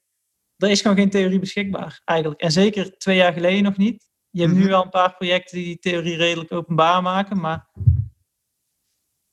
er 0.57 0.69
is 0.69 0.81
gewoon 0.81 0.97
geen 0.97 1.09
theorie 1.09 1.39
beschikbaar 1.39 2.01
eigenlijk. 2.05 2.41
En 2.41 2.51
zeker 2.51 2.97
twee 2.97 3.17
jaar 3.17 3.33
geleden 3.33 3.63
nog 3.63 3.77
niet. 3.77 4.09
Je 4.29 4.41
hebt 4.41 4.53
nu 4.53 4.59
Mhm. 4.59 4.69
wel 4.69 4.83
een 4.83 4.89
paar 4.89 5.15
projecten 5.15 5.57
die 5.57 5.65
die 5.65 5.79
theorie 5.79 6.15
redelijk 6.15 6.51
openbaar 6.51 7.01
maken. 7.01 7.39
Maar 7.39 7.69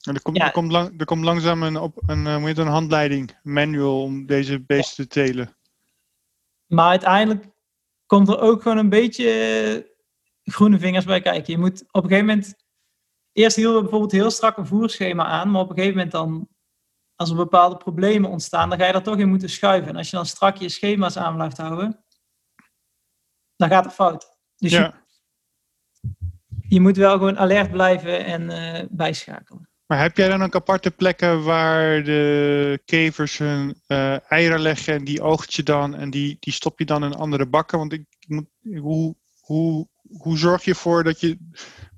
En 0.02 0.14
er 0.14 0.22
komt, 0.22 0.36
Ja. 0.36 0.44
er 0.46 0.52
komt, 0.52 0.72
lang, 0.72 1.00
er 1.00 1.06
komt 1.06 1.24
langzaam 1.24 1.62
een, 1.62 1.76
op, 1.76 2.02
een, 2.06 2.26
eh, 2.26 2.34
hoe 2.36 2.46
heet 2.46 2.56
het, 2.56 2.66
een 2.66 2.72
handleiding, 2.72 3.38
manual 3.42 4.02
om 4.02 4.26
deze 4.26 4.60
beesten 4.60 5.08
te 5.08 5.24
telen. 5.24 5.56
Maar 6.66 6.88
uiteindelijk 6.88 7.46
komt 8.06 8.28
er 8.28 8.40
ook 8.40 8.62
gewoon 8.62 8.78
een 8.78 8.88
beetje 8.88 9.30
eh, 10.44 10.52
groene 10.52 10.78
vingers 10.78 11.04
bij 11.04 11.20
kijken. 11.20 11.52
Je 11.52 11.58
moet 11.58 11.82
op 11.82 12.02
een 12.02 12.10
gegeven 12.10 12.26
moment. 12.26 12.54
Eerst 13.32 13.56
hielden 13.56 13.74
we 13.76 13.82
bijvoorbeeld 13.82 14.12
heel 14.12 14.30
strak 14.30 14.56
een 14.56 14.66
voerschema 14.66 15.24
aan, 15.24 15.50
maar 15.50 15.60
op 15.60 15.68
een 15.70 15.74
gegeven 15.74 15.96
moment 15.96 16.12
dan. 16.12 16.50
Als 17.16 17.30
er 17.30 17.36
bepaalde 17.36 17.76
problemen 17.76 18.30
ontstaan, 18.30 18.68
dan 18.68 18.78
ga 18.78 18.86
je 18.86 18.92
er 18.92 19.02
toch 19.02 19.16
in 19.18 19.28
moeten 19.28 19.48
schuiven. 19.50 19.88
En 19.88 19.96
als 19.96 20.10
je 20.10 20.16
dan 20.16 20.26
strak 20.26 20.56
je 20.56 20.68
schema's 20.68 21.16
aan 21.16 21.34
blijft 21.34 21.56
houden, 21.56 22.04
dan 23.56 23.68
gaat 23.68 23.84
het 23.84 23.94
fout. 23.94 24.36
Dus 24.56 24.70
je, 24.70 24.76
Ja, 24.76 25.04
je 26.68 26.80
moet 26.80 26.96
wel 26.96 27.12
gewoon 27.12 27.38
alert 27.38 27.70
blijven 27.70 28.24
en 28.24 28.50
eh, 28.50 28.86
bijschakelen. 28.90 29.70
Maar 29.92 30.00
heb 30.00 30.16
jij 30.16 30.28
dan 30.28 30.42
ook 30.42 30.54
aparte 30.54 30.90
plekken 30.90 31.42
waar 31.42 32.04
de 32.04 32.80
kevers 32.84 33.38
hun 33.38 33.80
eh, 33.86 34.30
eieren 34.30 34.60
leggen 34.60 34.94
en 34.94 35.04
die 35.04 35.22
oogt 35.22 35.54
je 35.54 35.62
dan 35.62 35.94
en 35.94 36.10
die, 36.10 36.36
die 36.40 36.52
stop 36.52 36.78
je 36.78 36.84
dan 36.84 37.04
in 37.04 37.14
andere 37.14 37.46
bakken? 37.46 37.78
Want 37.78 37.92
ik 37.92 38.04
moet, 38.26 38.46
hoe, 38.80 39.16
hoe, 39.40 39.88
hoe 40.18 40.38
zorg 40.38 40.64
je 40.64 40.70
ervoor 40.70 41.04
dat 41.04 41.20
je. 41.20 41.38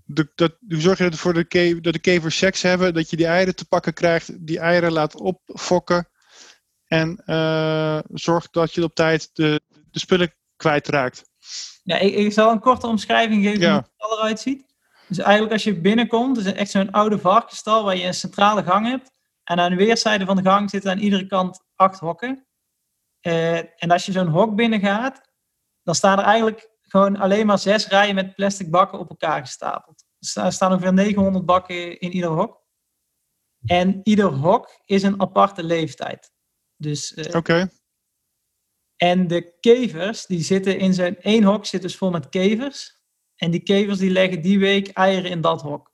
De, 0.04 0.32
dat, 0.34 0.56
hoe 0.68 0.80
zorg 0.80 0.98
je 0.98 1.04
ervoor 1.04 1.34
dat 1.34 1.50
de, 1.50 1.80
dat 1.80 1.92
de 1.92 1.98
kevers 1.98 2.36
seks 2.36 2.62
hebben, 2.62 2.94
dat 2.94 3.10
je 3.10 3.16
die 3.16 3.26
eieren 3.26 3.56
te 3.56 3.66
pakken 3.66 3.94
krijgt, 3.94 4.46
die 4.46 4.58
eieren 4.58 4.92
laat 4.92 5.20
opfokken 5.20 6.08
en 6.84 7.22
eh 7.24 7.98
zorg 8.12 8.50
dat 8.50 8.74
je 8.74 8.82
op 8.82 8.94
tijd 8.94 9.30
de, 9.32 9.60
de 9.90 9.98
spullen 9.98 10.34
kwijtraakt? 10.56 11.24
Ja, 11.82 11.98
ik, 11.98 12.14
ik 12.14 12.32
zal 12.32 12.50
een 12.50 12.60
korte 12.60 12.86
omschrijving 12.86 13.44
geven 13.44 13.60
Ja. 13.60 13.88
hoe 13.96 14.10
het 14.10 14.18
eruit 14.18 14.40
ziet. 14.40 14.73
Dus 15.08 15.18
eigenlijk 15.18 15.52
als 15.52 15.64
je 15.64 15.80
binnenkomt, 15.80 16.36
is 16.36 16.44
het 16.44 16.56
echt 16.56 16.70
zo'n 16.70 16.90
oude 16.90 17.18
varkenstal 17.18 17.84
waar 17.84 17.96
je 17.96 18.04
een 18.04 18.14
centrale 18.14 18.62
gang 18.62 18.86
hebt. 18.86 19.10
En 19.44 19.60
aan 19.60 19.70
de 19.70 19.76
weerszijden 19.76 20.26
van 20.26 20.36
de 20.36 20.42
gang 20.42 20.70
zitten 20.70 20.90
aan 20.90 20.98
iedere 20.98 21.26
kant 21.26 21.64
acht 21.74 21.98
hokken. 21.98 22.46
Eh, 23.20 23.82
en 23.82 23.90
als 23.90 24.06
je 24.06 24.12
zo'n 24.12 24.28
hok 24.28 24.54
binnengaat, 24.54 25.30
dan 25.82 25.94
staan 25.94 26.18
er 26.18 26.24
eigenlijk 26.24 26.70
gewoon 26.80 27.16
alleen 27.16 27.46
maar 27.46 27.58
zes 27.58 27.88
rijen 27.88 28.14
met 28.14 28.34
plastic 28.34 28.70
bakken 28.70 28.98
op 28.98 29.08
elkaar 29.08 29.40
gestapeld. 29.40 30.04
Er 30.34 30.52
staan 30.52 30.72
ongeveer 30.72 30.92
900 30.92 31.44
bakken 31.44 32.00
in 32.00 32.12
ieder 32.12 32.30
hok. 32.30 32.62
En 33.66 34.00
ieder 34.02 34.26
hok 34.26 34.80
is 34.84 35.02
een 35.02 35.20
aparte 35.20 35.62
leeftijd. 35.64 36.32
Dus 36.76 37.14
eh, 37.14 37.36
Oké. 37.36 37.68
en 38.96 39.26
de 39.26 39.56
kevers, 39.60 40.26
die 40.26 40.42
zitten 40.42 40.78
in 40.78 40.94
zijn 40.94 41.20
één 41.20 41.42
hok, 41.42 41.66
zit 41.66 41.82
dus 41.82 41.96
vol 41.96 42.10
met 42.10 42.28
kevers. 42.28 43.02
En 43.44 43.50
die 43.50 43.62
kevers 43.62 43.98
die 43.98 44.10
leggen 44.10 44.42
die 44.42 44.58
week 44.58 44.88
eieren 44.88 45.30
in 45.30 45.40
dat 45.40 45.62
hok. 45.62 45.92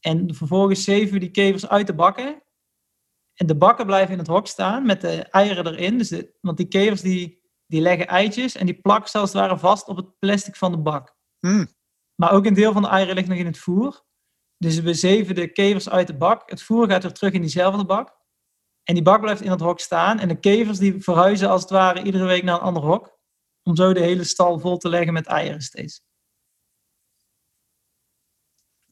En 0.00 0.34
vervolgens 0.34 0.84
zeven 0.84 1.12
we 1.12 1.18
die 1.18 1.30
kevers 1.30 1.68
uit 1.68 1.86
de 1.86 1.94
bakken. 1.94 2.42
En 3.34 3.46
de 3.46 3.56
bakken 3.56 3.86
blijven 3.86 4.12
in 4.12 4.18
het 4.18 4.26
hok 4.26 4.46
staan 4.46 4.86
met 4.86 5.00
de 5.00 5.22
eieren 5.22 5.66
erin. 5.66 5.98
Dus 5.98 6.08
de, 6.08 6.36
want 6.40 6.56
die 6.56 6.68
kevers 6.68 7.00
die, 7.00 7.42
die 7.66 7.80
leggen 7.80 8.06
eitjes 8.06 8.56
en 8.56 8.66
die 8.66 8.80
plakken 8.80 9.10
ze 9.10 9.18
als 9.18 9.32
het 9.32 9.40
ware 9.40 9.58
vast 9.58 9.88
op 9.88 9.96
het 9.96 10.18
plastic 10.18 10.56
van 10.56 10.72
de 10.72 10.78
bak. 10.78 11.16
Hmm. 11.38 11.68
Maar 12.14 12.32
ook 12.32 12.46
een 12.46 12.54
deel 12.54 12.72
van 12.72 12.82
de 12.82 12.88
eieren 12.88 13.14
ligt 13.14 13.28
nog 13.28 13.38
in 13.38 13.46
het 13.46 13.58
voer. 13.58 14.04
Dus 14.58 14.80
we 14.80 14.94
zeven 14.94 15.34
de 15.34 15.52
kevers 15.52 15.88
uit 15.88 16.06
de 16.06 16.16
bak. 16.16 16.50
Het 16.50 16.62
voer 16.62 16.88
gaat 16.88 17.02
weer 17.02 17.12
terug 17.12 17.32
in 17.32 17.40
diezelfde 17.40 17.84
bak. 17.84 18.16
En 18.82 18.94
die 18.94 19.02
bak 19.02 19.20
blijft 19.20 19.40
in 19.40 19.50
het 19.50 19.60
hok 19.60 19.80
staan. 19.80 20.18
En 20.18 20.28
de 20.28 20.40
kevers 20.40 20.78
die 20.78 21.02
verhuizen 21.02 21.48
als 21.48 21.60
het 21.60 21.70
ware 21.70 22.02
iedere 22.02 22.26
week 22.26 22.42
naar 22.42 22.54
een 22.54 22.60
ander 22.60 22.82
hok. 22.82 23.18
Om 23.62 23.76
zo 23.76 23.92
de 23.92 24.00
hele 24.00 24.24
stal 24.24 24.58
vol 24.58 24.76
te 24.76 24.88
leggen 24.88 25.12
met 25.12 25.26
eieren 25.26 25.60
steeds. 25.60 26.06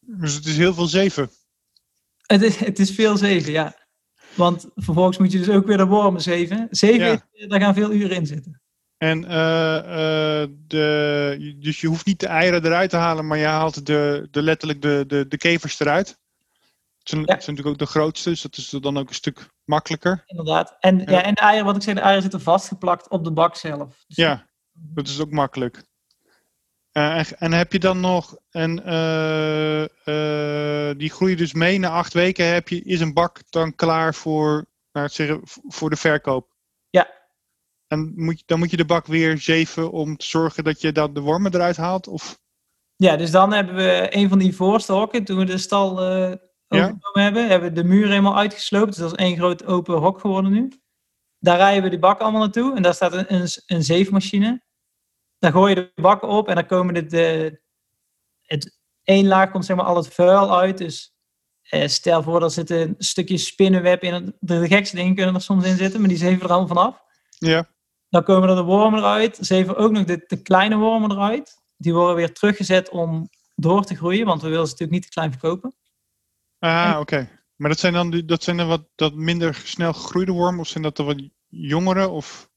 Dus 0.07 0.35
het 0.35 0.47
is 0.47 0.57
heel 0.57 0.75
veel 0.75 0.87
zeven. 0.87 1.31
Het 2.27 2.42
is, 2.42 2.57
het 2.57 2.79
is 2.79 2.90
veel 2.90 3.16
zeven, 3.16 3.53
ja. 3.53 3.77
Want 4.35 4.66
vervolgens 4.75 5.19
moet 5.19 5.33
je 5.33 5.38
dus 5.38 5.49
ook 5.51 5.66
weer 5.66 5.77
de 5.77 5.87
wormen 5.87 6.21
zeven. 6.23 6.66
Zeven, 6.71 7.07
Ja. 7.07 7.27
is- 7.33 7.47
daar 7.49 7.61
gaan 7.61 7.75
veel 7.75 7.92
uren 7.92 8.16
in 8.16 8.27
zitten. 8.27 8.61
En 8.97 9.25
eh, 9.25 10.42
eh, 10.42 10.49
de, 10.66 11.57
dus 11.59 11.81
je 11.81 11.87
hoeft 11.87 12.07
niet 12.07 12.21
de 12.21 12.27
eieren 12.27 12.64
eruit 12.64 12.90
te 12.90 12.97
halen, 12.97 13.27
maar 13.27 13.38
je 13.38 13.45
haalt 13.45 13.87
de, 13.87 14.29
de, 14.31 14.42
letterlijk 14.42 14.83
de, 14.83 15.05
de, 15.07 15.29
de 15.29 15.37
kevers 15.37 15.81
eruit. 15.81 16.09
Het 16.99 17.09
zijn, 17.09 17.21
Ja. 17.21 17.35
het 17.35 17.45
zijn 17.45 17.57
natuurlijk 17.57 17.83
ook 17.83 17.88
de 17.92 17.99
grootste, 17.99 18.31
dus 18.31 18.42
dat 18.42 18.57
is 18.57 18.69
dan 18.69 18.97
ook 18.99 19.09
een 19.09 19.14
stuk 19.14 19.49
makkelijker. 19.64 20.23
Inderdaad. 20.27 20.77
En, 20.81 20.99
ja. 20.99 21.05
Ja. 21.11 21.23
en 21.23 21.35
de 21.35 21.40
eieren, 21.40 21.66
wat 21.66 21.77
ik 21.77 21.83
zei, 21.83 21.95
de 21.95 22.01
eieren 22.01 22.23
zitten 22.23 22.40
vastgeplakt 22.40 23.09
op 23.09 23.25
de 23.25 23.33
bak 23.33 23.57
zelf. 23.57 24.05
Dus 24.07 24.16
Ja, 24.16 24.47
dat 24.73 25.09
is 25.09 25.21
ook 25.21 25.31
makkelijk. 25.31 25.85
Eh, 26.97 27.19
en, 27.19 27.27
en 27.39 27.53
heb 27.53 27.73
je 27.73 27.79
dan 27.79 28.01
nog, 28.01 28.37
en 28.51 28.85
eh, 28.85 29.83
eh, 29.83 30.99
die 30.99 31.11
groeien 31.11 31.37
dus 31.37 31.53
mee 31.53 31.79
na 31.79 31.89
acht 31.89 32.13
weken, 32.13 32.53
heb 32.53 32.69
je, 32.69 32.83
is 32.83 33.01
een 33.01 33.13
bak 33.13 33.41
dan 33.51 33.75
klaar 33.75 34.15
voor, 34.15 34.67
nou, 34.93 35.09
zeggen, 35.09 35.41
voor 35.45 35.91
de 35.91 35.97
verkoop? 35.97 36.57
Ja. 36.91 37.09
En 37.87 38.13
moet 38.17 38.39
je, 38.39 38.45
dan 38.47 38.59
moet 38.59 38.71
je 38.71 38.77
de 38.77 38.85
bak 38.85 39.07
weer 39.07 39.39
zeven 39.39 39.91
om 39.91 40.17
te 40.17 40.27
zorgen 40.27 40.65
dat 40.65 40.81
je 40.81 40.93
dan 40.93 41.15
de 41.15 41.21
wormen 41.21 41.55
eruit 41.55 41.77
haalt? 41.77 42.09
Of? 42.09 42.39
Ja, 42.95 43.17
dus 43.17 43.31
dan 43.31 43.53
hebben 43.53 43.75
we 43.75 44.07
een 44.11 44.29
van 44.29 44.39
die 44.39 44.57
voorste 44.57 44.93
hokken, 44.93 45.25
toen 45.25 45.39
we 45.39 45.45
de 45.45 45.59
stal 45.59 46.03
Ja. 46.03 46.39
overgenomen 46.69 47.23
hebben, 47.23 47.49
hebben 47.49 47.69
we 47.69 47.75
de 47.75 47.89
muur 47.89 48.09
helemaal 48.09 48.37
uitgesloopt. 48.37 48.87
Dus 48.87 48.97
dat 48.97 49.13
is 49.13 49.25
één 49.25 49.37
groot 49.37 49.67
open 49.67 49.99
hok 49.99 50.21
geworden 50.21 50.53
nu. 50.53 50.73
Daar 51.39 51.57
rijden 51.57 51.83
we 51.83 51.91
die 51.91 51.99
bak 51.99 52.21
allemaal 52.21 52.41
naartoe 52.41 52.77
en 52.77 52.83
daar 52.83 52.95
staat 52.95 53.13
een, 53.13 53.35
een, 53.35 53.49
een 53.67 53.83
zeefmachine. 53.83 54.65
Daar 55.38 55.53
gooi 55.53 55.75
je 55.75 55.92
de 55.94 56.03
bakken 56.03 56.29
op 56.29 56.49
en 56.49 56.55
dan 56.55 56.66
komen 56.66 56.94
de, 56.94 57.07
de 57.07 57.61
het 58.42 58.79
één 59.03 59.27
laag 59.27 59.51
komt 59.51 59.64
zeg 59.64 59.77
maar 59.77 59.87
al 59.87 59.96
het 59.96 60.09
vuil 60.14 60.59
uit. 60.59 60.79
Dus 60.79 61.14
eh, 61.62 61.88
stel 61.88 62.22
voor, 62.22 62.42
er 62.42 62.51
zit 62.51 62.70
een 62.70 62.94
stukje 62.99 63.38
spinnenweb 63.38 64.03
in. 64.03 64.37
De 64.40 64.66
gekste 64.66 64.96
dingen 64.96 65.14
kunnen 65.14 65.35
er 65.35 65.40
soms 65.40 65.64
in 65.64 65.77
zitten, 65.77 66.01
maar 66.01 66.09
die 66.09 66.18
zeven 66.18 66.42
er 66.42 66.49
allemaal 66.49 66.68
vanaf. 66.77 67.03
Ja, 67.38 67.68
Dan 68.09 68.22
komen 68.22 68.49
er 68.49 68.55
de 68.57 68.62
wormen 68.62 68.99
eruit. 68.99 69.38
Zeven 69.40 69.77
ook 69.77 69.90
nog 69.92 70.05
de, 70.05 70.25
de 70.27 70.42
kleine 70.42 70.77
wormen 70.77 71.11
eruit. 71.11 71.62
Die 71.77 71.94
worden 71.94 72.16
weer 72.16 72.33
teruggezet 72.35 72.88
om 72.90 73.29
door 73.55 73.85
te 73.85 73.94
groeien, 73.96 74.27
want 74.27 74.42
we 74.42 74.49
willen 74.49 74.66
ze 74.66 74.70
natuurlijk 74.72 74.99
niet 74.99 75.03
te 75.07 75.14
klein 75.18 75.31
verkopen. 75.31 75.75
ah, 76.59 76.96
oké. 77.01 77.29
Maar 77.57 77.70
dat 77.70 77.79
zijn 77.79 77.92
dan, 77.92 78.11
die- 78.11 78.25
dat 78.25 78.42
zijn 78.42 78.57
dan 78.57 78.68
wat 78.68 78.88
dat 78.94 79.14
minder 79.14 79.55
snel 79.55 79.92
gegroeide 79.92 80.33
wormen 80.33 80.61
of 80.61 80.68
zijn 80.68 80.83
dat 80.83 80.96
de 80.96 81.03
wat 81.03 81.22
jongere? 81.46 82.09
Of... 82.09 82.51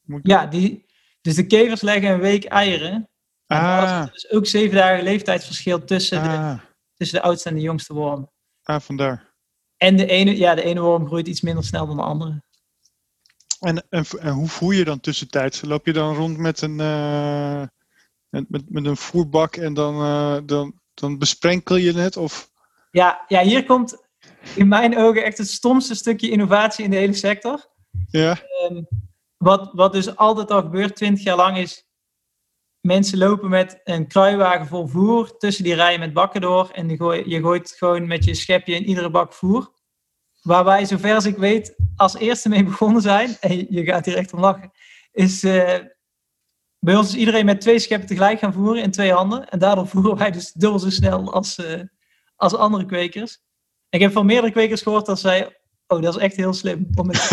Moet... 0.00 0.20
Ja, 0.22 0.46
die, 0.46 0.84
dus 1.20 1.34
de 1.34 1.46
kevers 1.46 1.80
leggen 1.80 2.10
een 2.10 2.20
week 2.20 2.44
eieren. 2.44 3.08
Ah, 3.46 4.02
zit 4.02 4.12
dus 4.12 4.30
ook 4.30 4.46
zeven 4.46 4.76
dagen 4.76 5.04
leeftijdsverschil 5.04 5.84
tussen, 5.84 6.22
de, 6.22 6.28
ah, 6.28 6.58
tussen 6.94 7.18
de 7.18 7.24
oudste 7.24 7.48
en 7.48 7.54
de 7.54 7.60
jongste 7.60 7.94
worm. 7.94 8.30
ah, 8.62 8.80
vandaar. 8.80 9.28
En 9.76 9.96
de 9.96 10.06
ene, 10.06 10.36
ja, 10.36 10.54
de 10.54 10.62
ene 10.62 10.80
worm 10.80 11.06
groeit 11.06 11.28
iets 11.28 11.40
minder 11.40 11.64
snel 11.64 11.86
dan 11.86 11.96
de 11.96 12.02
andere. 12.02 12.42
En, 13.60 13.86
en, 13.88 14.04
en 14.20 14.32
hoe 14.32 14.48
voer 14.48 14.74
je 14.74 14.84
dan 14.84 15.00
tussentijds? 15.00 15.60
Loop 15.60 15.86
je 15.86 15.92
dan 15.92 16.14
rond 16.14 16.36
met 16.36 16.60
een, 16.60 16.80
eh, 16.80 17.62
met, 18.28 18.44
met, 18.48 18.70
met 18.70 18.86
een 18.86 18.96
voerbak 18.96 19.56
en 19.56 19.74
dan, 19.74 19.94
eh, 19.94 20.36
dan, 20.46 20.80
dan 20.94 21.18
besprenkel 21.18 21.76
je 21.76 21.92
het? 21.92 22.16
Of... 22.16 22.50
Ja, 22.90 23.24
ja, 23.28 23.42
hier 23.42 23.64
komt 23.64 23.96
in 24.54 24.68
mijn 24.68 24.98
ogen 24.98 25.24
echt 25.24 25.38
het 25.38 25.48
stomste 25.48 25.94
stukje 25.94 26.30
innovatie 26.30 26.84
in 26.84 26.90
de 26.90 26.96
hele 26.96 27.14
sector. 27.14 27.66
Ja, 28.10 28.38
Ehm, 28.60 28.82
wat, 29.44 29.70
wat 29.72 29.92
dus 29.92 30.16
altijd 30.16 30.50
al 30.50 30.62
gebeurt, 30.62 30.96
20 30.96 31.24
jaar 31.24 31.36
lang, 31.36 31.56
is 31.56 31.88
mensen 32.80 33.18
lopen 33.18 33.48
met 33.48 33.80
een 33.84 34.06
kruiwagen 34.06 34.66
vol 34.66 34.86
voer 34.86 35.36
tussen 35.36 35.64
die 35.64 35.74
rijen 35.74 36.00
met 36.00 36.12
bakken 36.12 36.40
door. 36.40 36.70
En 36.70 36.96
gooi, 36.96 37.28
je 37.28 37.40
gooit 37.40 37.70
gewoon 37.70 38.06
met 38.06 38.24
je 38.24 38.34
schepje 38.34 38.74
in 38.74 38.84
iedere 38.84 39.10
bak 39.10 39.32
voer. 39.32 39.72
Waar 40.42 40.64
wij, 40.64 40.84
zover 40.84 41.14
als 41.14 41.26
ik 41.26 41.36
weet, 41.36 41.76
als 41.96 42.16
eerste 42.16 42.48
mee 42.48 42.64
begonnen 42.64 43.02
zijn, 43.02 43.36
en 43.40 43.66
je 43.70 43.84
gaat 43.84 44.06
hier 44.06 44.16
echt 44.16 44.32
om 44.32 44.40
lachen, 44.40 44.70
is 45.12 45.44
eh, 45.44 45.78
bij 46.78 46.96
ons 46.96 47.08
is 47.08 47.14
iedereen 47.14 47.44
met 47.44 47.60
twee 47.60 47.78
scheppen 47.78 48.08
tegelijk 48.08 48.38
gaan 48.38 48.52
voeren 48.52 48.82
in 48.82 48.90
twee 48.90 49.12
handen. 49.12 49.48
En 49.48 49.58
daardoor 49.58 49.86
voeren 49.86 50.16
wij 50.16 50.30
dus 50.30 50.52
dubbel 50.52 50.78
zo 50.78 50.90
snel 50.90 51.32
als, 51.32 51.58
eh, 51.58 51.80
als 52.36 52.54
andere 52.54 52.86
kwekers. 52.86 53.38
Ik 53.88 54.00
heb 54.00 54.12
van 54.12 54.26
meerdere 54.26 54.52
kwekers 54.52 54.82
gehoord 54.82 55.06
dat 55.06 55.20
zij, 55.20 55.59
oh 55.90 56.02
dat 56.02 56.16
is 56.16 56.22
echt 56.22 56.36
heel 56.36 56.52
slim, 56.52 56.86
om 56.94 57.06
met 57.06 57.28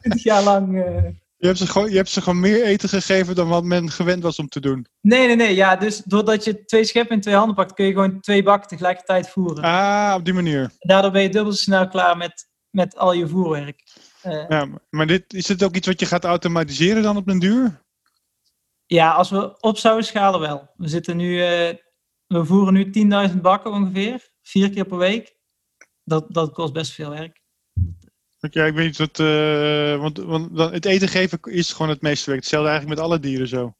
20 0.00 0.22
jaar 0.30 0.42
lang... 0.42 0.84
eh, 0.84 1.04
je, 1.36 1.46
hebt 1.46 1.58
ze 1.58 1.66
gewoon, 1.66 1.90
je 1.90 1.96
hebt 1.96 2.08
ze 2.08 2.20
gewoon 2.22 2.40
meer 2.40 2.64
eten 2.64 2.88
gegeven 2.88 3.34
dan 3.34 3.48
wat 3.48 3.64
men 3.64 3.90
gewend 3.90 4.22
was 4.22 4.38
om 4.38 4.48
te 4.48 4.60
doen. 4.60 4.86
Nee, 5.00 5.26
nee, 5.26 5.36
nee. 5.36 5.54
Ja, 5.54 5.76
dus 5.76 6.02
doordat 6.04 6.44
je 6.44 6.64
twee 6.64 6.84
scheppen 6.84 7.16
in 7.16 7.22
twee 7.22 7.34
handen 7.34 7.54
pakt, 7.54 7.72
kun 7.72 7.86
je 7.86 7.92
gewoon 7.92 8.20
twee 8.20 8.42
bakken 8.42 8.68
tegelijkertijd 8.68 9.28
voeren. 9.28 9.64
Ah, 9.64 10.14
op 10.16 10.24
die 10.24 10.34
manier. 10.34 10.60
En 10.62 10.88
daardoor 10.88 11.10
ben 11.10 11.22
je 11.22 11.28
dubbel 11.28 11.52
zo 11.52 11.58
snel 11.62 11.88
klaar 11.88 12.16
met, 12.16 12.48
met 12.70 12.96
al 12.96 13.12
je 13.12 13.28
voerwerk. 13.28 13.82
Eh, 14.22 14.48
Ja, 14.48 14.68
maar 14.90 15.06
dit, 15.06 15.34
is 15.34 15.46
dit 15.46 15.64
ook 15.64 15.74
iets 15.76 15.86
wat 15.86 16.00
je 16.00 16.06
gaat 16.06 16.24
automatiseren 16.24 17.02
dan 17.02 17.16
op 17.16 17.26
den 17.26 17.38
duur? 17.38 17.82
ja, 18.86 19.10
als 19.10 19.30
we 19.30 19.60
op 19.60 19.78
zouden 19.78 20.04
schalen 20.04 20.40
wel. 20.40 20.70
We 20.76 20.88
zitten 20.88 21.16
nu, 21.16 21.42
eh, 21.42 21.74
we 22.26 22.44
voeren 22.44 22.74
nu 22.74 22.90
10.000 23.30 23.40
bakken 23.42 23.70
ongeveer, 23.70 24.30
vier 24.42 24.70
keer 24.70 24.84
per 24.84 24.98
week. 24.98 25.36
Dat, 26.04 26.26
dat 26.28 26.52
kost 26.52 26.72
best 26.72 26.92
veel 26.92 27.10
werk. 27.10 27.42
Ja, 28.50 28.64
ik 28.64 28.74
weet 28.74 28.86
niet 28.86 28.96
wat. 28.98 29.18
eh, 29.20 29.96
want 30.00 30.18
want 30.18 30.56
dan- 30.56 30.72
het 30.72 30.84
eten 30.84 31.08
geven 31.08 31.38
is 31.42 31.72
gewoon 31.72 31.88
het 31.88 32.02
meeste 32.02 32.26
werk. 32.30 32.40
Hetzelfde 32.40 32.68
eigenlijk 32.68 32.98
met 32.98 33.06
alle 33.08 33.20
dieren 33.20 33.48
zo. 33.48 33.74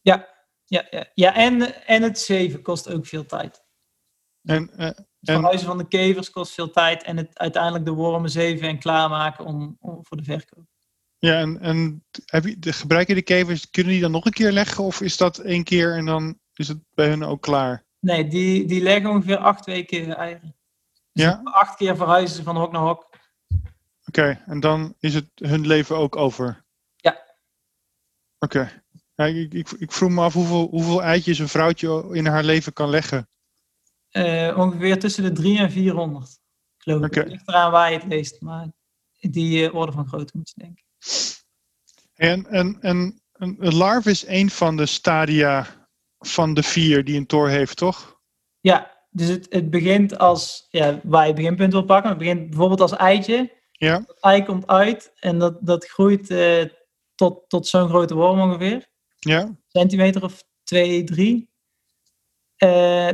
Ja, 0.00 0.28
ja, 0.64 0.86
ja. 0.90 1.10
ja 1.14 1.34
en, 1.34 1.86
en 1.86 2.02
het 2.02 2.18
zeven 2.18 2.62
kost 2.62 2.90
ook 2.90 3.06
veel 3.06 3.26
tijd. 3.26 3.64
En, 4.42 4.70
eh, 4.76 4.86
Het 4.86 4.96
En- 5.20 5.34
verhuizen 5.34 5.66
van 5.66 5.78
de 5.78 5.88
kevers 5.88 6.30
kost 6.30 6.52
veel 6.52 6.70
tijd 6.70 7.02
en 7.02 7.16
het 7.16 7.38
uiteindelijk 7.38 7.84
de 7.84 7.90
wormen 7.90 8.30
zeven 8.30 8.68
en 8.68 8.78
klaarmaken 8.78 9.44
om, 9.44 9.76
om, 9.80 9.98
voor 10.06 10.16
de 10.16 10.22
verkoop. 10.22 10.64
ja, 11.18 11.38
en, 11.40 11.60
en 11.60 12.04
heb 12.24 12.44
je, 12.44 12.58
de, 12.58 12.72
gebruik 12.72 13.08
je 13.08 13.14
de 13.14 13.22
kevers? 13.22 13.70
Kunnen 13.70 13.92
die 13.92 14.00
dan 14.00 14.10
nog 14.10 14.24
een 14.24 14.32
keer 14.32 14.52
leggen? 14.52 14.84
Of 14.84 15.00
is 15.00 15.16
dat 15.16 15.38
één 15.38 15.64
keer 15.64 15.94
en 15.96 16.04
dan 16.06 16.38
is 16.54 16.68
het 16.68 16.78
bij 16.94 17.08
hun 17.08 17.24
ook 17.24 17.42
klaar? 17.42 17.84
Nee, 18.00 18.26
die, 18.28 18.66
die 18.66 18.82
leggen 18.82 19.10
ongeveer 19.10 19.36
acht 19.36 19.64
weken 19.66 20.16
eieren. 20.16 20.56
Dus 21.16 21.24
Ja? 21.24 21.40
Acht 21.44 21.76
keer 21.76 21.96
verhuizen 21.96 22.36
ze 22.36 22.42
van 22.42 22.56
hok 22.56 22.72
naar 22.72 22.82
hok. 22.82 23.10
Oké, 24.06 24.42
en 24.46 24.60
dan 24.60 24.94
is 24.98 25.14
het 25.14 25.30
hun 25.34 25.66
leven 25.66 25.96
ook 25.96 26.16
over? 26.16 26.64
Ja. 26.96 27.22
Oké. 28.38 28.82
Ja, 29.14 29.24
ik, 29.24 29.54
ik, 29.54 29.70
ik 29.70 29.92
vroeg 29.92 30.10
me 30.10 30.22
af 30.22 30.32
hoeveel, 30.32 30.68
hoeveel 30.68 31.02
eitjes 31.02 31.38
een 31.38 31.48
vrouwtje 31.48 32.08
in 32.12 32.26
haar 32.26 32.44
leven 32.44 32.72
kan 32.72 32.88
leggen. 32.88 33.28
Eh, 34.08 34.58
ongeveer 34.58 34.98
tussen 34.98 35.22
de 35.22 35.32
3 35.32 35.58
en 35.58 35.70
400. 35.70 36.38
Geloof 36.76 37.04
ik. 37.04 37.14
Het 37.14 37.28
ligt 37.28 37.48
eraan 37.48 37.70
waar 37.70 37.92
je 37.92 37.98
het 37.98 38.06
leest, 38.06 38.40
maar 38.40 38.72
die 39.20 39.68
eh, 39.68 39.74
orde 39.74 39.92
van 39.92 40.08
grootte 40.08 40.36
moet 40.36 40.52
je 40.54 40.60
denken. 40.62 40.84
En, 42.14 42.46
en, 42.46 42.78
en 42.80 43.20
een, 43.32 43.56
een 43.58 43.74
larve 43.74 44.10
is 44.10 44.24
één 44.24 44.50
van 44.50 44.76
de 44.76 44.86
stadia 44.86 45.66
van 46.18 46.54
de 46.54 46.62
vier 46.62 47.04
die 47.04 47.16
een 47.16 47.26
tor 47.26 47.48
heeft, 47.48 47.76
toch? 47.76 48.20
Ja, 48.60 48.95
dus 49.16 49.28
het, 49.28 49.46
het 49.50 49.70
begint 49.70 50.18
als, 50.18 50.66
ja, 50.70 51.00
waar 51.04 51.20
je 51.20 51.26
het 51.26 51.36
beginpunt 51.36 51.72
wil 51.72 51.84
pakken. 51.84 52.08
Het 52.10 52.18
begint 52.18 52.48
bijvoorbeeld 52.50 52.80
als 52.80 52.96
eitje. 52.96 53.54
Ja. 53.72 53.98
Dat 54.06 54.20
ei 54.20 54.44
komt 54.44 54.66
uit 54.66 55.12
en 55.20 55.38
dat, 55.38 55.58
dat 55.60 55.86
groeit 55.86 56.30
eh, 56.30 56.64
tot, 57.14 57.48
tot 57.48 57.66
zo'n 57.66 57.88
grote 57.88 58.14
worm 58.14 58.40
ongeveer. 58.40 58.86
Ja? 59.18 59.56
centimeter 59.68 60.22
of 60.24 60.42
2, 60.62 61.04
3. 61.04 61.50
Eh, 62.56 63.08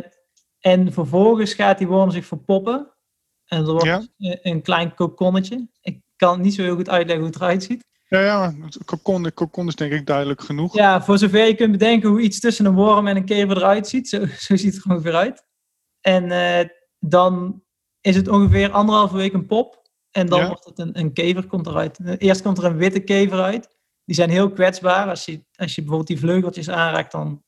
en 0.59 0.93
vervolgens 0.93 1.55
gaat 1.55 1.79
die 1.79 1.87
worm 1.87 2.11
zich 2.11 2.27
verpoppen. 2.27 2.93
En 3.45 3.59
er 3.59 3.71
wordt 3.71 3.85
Ja. 3.87 4.07
een- 4.19 4.39
een 4.43 4.63
klein 4.63 4.95
kokonnetje. 4.95 5.69
Ik 5.81 6.01
kan 6.17 6.41
niet 6.41 6.55
zo 6.55 6.63
heel 6.63 6.75
goed 6.75 6.89
uitleggen 6.89 7.25
hoe 7.25 7.33
het 7.33 7.43
eruit 7.43 7.63
ziet. 7.63 7.85
Ja, 8.09 8.21
ja, 8.21 8.55
kokon, 8.85 9.23
de 9.23 9.31
kokon 9.31 9.69
is 9.69 9.75
denk 9.75 9.93
ik 9.93 10.07
duidelijk 10.07 10.41
genoeg. 10.41 10.75
Ja, 10.75 11.03
voor 11.03 11.19
zover 11.19 11.47
je 11.47 11.55
kunt 11.55 11.73
bedenken 11.73 12.09
hoe 12.09 12.21
iets 12.21 12.41
tussen 12.41 12.65
een 12.67 12.75
worm 12.75 13.07
en 13.07 13.17
een 13.17 13.25
kever 13.25 13.57
eruit 13.57 13.89
ziet. 13.89 14.09
Zo, 14.09 14.27
zo 14.47 14.57
ziet 14.57 14.75
het 14.75 14.85
er 14.85 14.91
ongeveer 14.91 15.15
uit. 15.15 15.45
En 16.03 16.31
eh, 16.31 16.69
dan 16.99 17.63
is 18.01 18.17
het 18.17 18.29
ongeveer 18.29 18.71
anderhalve 18.71 19.17
week 19.17 19.33
een 19.33 19.47
pop. 19.47 19.81
En 20.11 20.27
dan 20.27 20.41
Ja. 20.41 20.47
wordt 20.47 20.65
het 20.65 20.79
een, 20.79 20.99
een 20.99 21.13
kever 21.13 21.47
komt 21.47 21.67
eruit. 21.67 21.99
Eerst 22.21 22.43
komt 22.43 22.59
er 22.59 22.65
een 22.65 22.77
witte 22.77 23.01
kever 23.01 23.41
uit. 23.43 23.77
Die 24.05 24.15
zijn 24.15 24.31
heel 24.31 24.53
kwetsbaar. 24.53 25.09
Als 25.09 25.25
je, 25.25 25.45
als 25.55 25.75
je 25.75 25.81
bijvoorbeeld 25.81 26.09
die 26.09 26.19
vleugeltjes 26.19 26.69
aanraakt, 26.71 27.13
dan, 27.13 27.45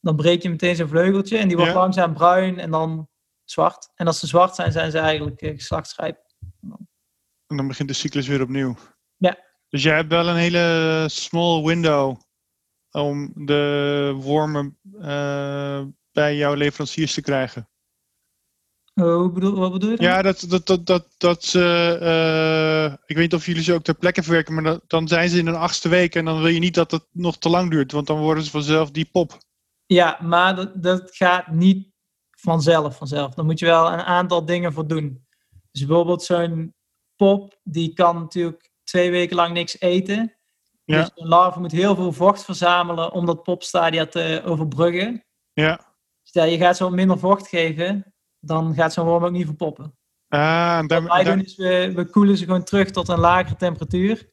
dan 0.00 0.16
breek 0.16 0.42
je 0.42 0.50
meteen 0.50 0.76
zo'n 0.76 0.88
vleugeltje. 0.88 1.38
En 1.38 1.48
die 1.48 1.56
wordt 1.56 1.72
Ja. 1.72 1.78
langzaam 1.78 2.14
bruin 2.14 2.58
en 2.58 2.70
dan 2.70 3.08
zwart. 3.44 3.90
En 3.94 4.06
als 4.06 4.18
ze 4.18 4.26
zwart 4.26 4.54
zijn, 4.54 4.72
zijn 4.72 4.90
ze 4.90 4.98
eigenlijk 4.98 5.42
eh, 5.42 5.54
geslachtsrijp. 5.54 6.18
En 7.46 7.56
dan 7.56 7.66
begint 7.68 7.88
de 7.88 7.94
cyclus 7.94 8.26
weer 8.26 8.42
opnieuw. 8.42 8.76
Ja. 9.16 9.38
Dus 9.68 9.82
jij 9.82 9.94
hebt 9.96 10.08
wel 10.12 10.28
een 10.28 10.36
hele 10.36 11.04
small 11.08 11.62
window 11.64 12.16
om 12.90 13.32
de 13.34 14.12
wormen 14.16 14.78
eh, 15.00 15.84
bij 16.12 16.36
jouw 16.36 16.54
leveranciers 16.54 17.14
te 17.14 17.20
krijgen. 17.22 17.68
Oh, 18.94 19.32
bedoel, 19.32 19.54
wat 19.58 19.72
bedoel 19.72 19.90
je 19.90 19.96
dan? 19.96 20.06
Ja, 20.06 20.22
dat, 20.22 20.44
dat, 20.48 20.66
dat, 20.66 20.86
dat, 20.86 21.06
dat 21.18 21.44
ze. 21.44 21.62
eh, 22.00 22.92
ik 23.06 23.16
weet 23.16 23.24
niet 23.30 23.34
of 23.34 23.46
jullie 23.46 23.62
ze 23.62 23.74
ook 23.74 23.82
ter 23.82 23.94
plekke 23.94 24.22
verwerken, 24.22 24.54
maar 24.54 24.62
dat- 24.62 24.82
dan 24.86 25.08
zijn 25.08 25.28
ze 25.28 25.38
in 25.38 25.46
een 25.46 25.54
achtste 25.54 25.88
week 25.88 26.14
en 26.14 26.24
dan 26.24 26.38
wil 26.38 26.46
je 26.46 26.58
niet 26.58 26.74
dat 26.74 26.90
het 26.90 27.04
nog 27.12 27.38
te 27.38 27.48
lang 27.48 27.70
duurt, 27.70 27.92
want 27.92 28.06
dan 28.06 28.18
worden 28.20 28.44
ze 28.44 28.50
vanzelf 28.50 28.90
die 28.90 29.08
pop. 29.12 29.38
Ja, 29.86 30.18
maar 30.22 30.56
dat, 30.56 30.82
dat 30.82 31.16
gaat 31.16 31.46
niet 31.48 31.88
vanzelf, 32.30 32.96
vanzelf. 32.96 33.34
Daar 33.34 33.44
moet 33.44 33.58
je 33.58 33.66
wel 33.66 33.92
een 33.92 34.00
aantal 34.00 34.44
dingen 34.44 34.72
voor 34.72 34.86
doen. 34.86 35.26
Dus 35.72 35.86
bijvoorbeeld 35.86 36.22
zo'n 36.22 36.74
pop, 37.16 37.58
die 37.62 37.92
kan 37.92 38.16
natuurlijk 38.16 38.70
twee 38.84 39.10
weken 39.10 39.36
lang 39.36 39.52
niks 39.52 39.80
eten. 39.80 40.36
Ja. 40.84 41.00
Dus 41.00 41.10
een 41.14 41.28
larve 41.28 41.60
moet 41.60 41.72
heel 41.72 41.94
veel 41.94 42.12
vocht 42.12 42.44
verzamelen 42.44 43.12
om 43.12 43.26
dat 43.26 43.42
popstadia 43.42 44.06
te 44.06 44.42
overbruggen. 44.44 45.24
Ja. 45.52 45.80
Stel, 46.22 46.44
je 46.44 46.56
gaat 46.56 46.76
zo 46.76 46.90
minder 46.90 47.18
vocht 47.18 47.48
geven, 47.48 48.11
dan 48.44 48.74
gaat 48.74 48.92
zo'n 48.92 49.06
worm 49.06 49.24
ook 49.24 49.30
niet 49.30 49.46
verpoppen. 49.46 49.96
Ah, 50.28 50.78
en 50.78 50.86
Wat 50.86 51.02
wij 51.02 51.24
doen 51.24 51.44
is, 51.44 51.56
we, 51.56 51.92
we 51.94 52.04
koelen 52.10 52.36
ze 52.36 52.44
gewoon 52.44 52.64
terug 52.64 52.90
tot 52.90 53.08
een 53.08 53.18
lagere 53.18 53.56
temperatuur. 53.56 54.28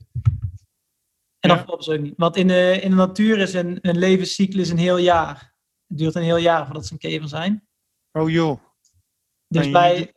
En 1.39 1.49
dan 1.49 1.51
Ja. 1.51 1.57
verpoppen 1.57 1.83
ze 1.85 1.93
ook 1.93 1.99
niet. 1.99 2.13
Want 2.17 2.35
in 2.35 2.47
de, 2.47 2.79
in 2.81 2.89
de 2.89 2.95
natuur 2.95 3.37
is 3.39 3.53
een, 3.53 3.77
een 3.81 3.97
levenscyclus 3.97 4.69
een 4.69 4.77
heel 4.77 4.97
jaar. 4.97 5.55
Het 5.87 5.97
duurt 5.97 6.15
een 6.15 6.23
heel 6.23 6.37
jaar 6.37 6.65
voordat 6.65 6.85
ze 6.85 6.93
een 6.93 6.99
kever 6.99 7.27
zijn. 7.29 7.67
Oh 8.11 8.29
joh, 8.29 8.59
Dus 9.47 9.65
En 9.65 9.71
bij, 9.71 9.93
jullie- 9.93 10.13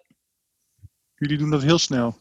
jullie 1.15 1.39
doen 1.39 1.51
dat 1.51 1.63
heel 1.63 1.79
snel. 1.79 2.21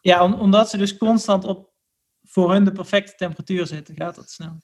ja, 0.00 0.22
om- 0.24 0.34
omdat 0.34 0.70
ze 0.70 0.76
dus 0.76 0.96
constant 0.96 1.44
op 1.44 1.74
voor 2.22 2.52
hun 2.52 2.64
de 2.64 2.72
perfecte 2.72 3.14
temperatuur 3.14 3.66
zitten, 3.66 3.96
gaat 3.96 4.14
dat 4.14 4.30
snel. 4.30 4.58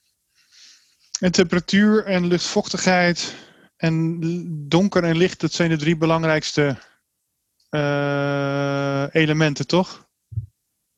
En 1.19 1.31
temperatuur 1.31 2.05
en 2.05 2.25
luchtvochtigheid 2.27 3.35
en 3.83 4.19
donker 4.67 5.03
en 5.03 5.17
licht, 5.17 5.39
dat 5.39 5.51
zijn 5.51 5.69
de 5.69 5.77
drie 5.77 5.97
belangrijkste 5.97 6.77
eh, 7.69 9.05
elementen, 9.11 9.67
toch? 9.67 10.09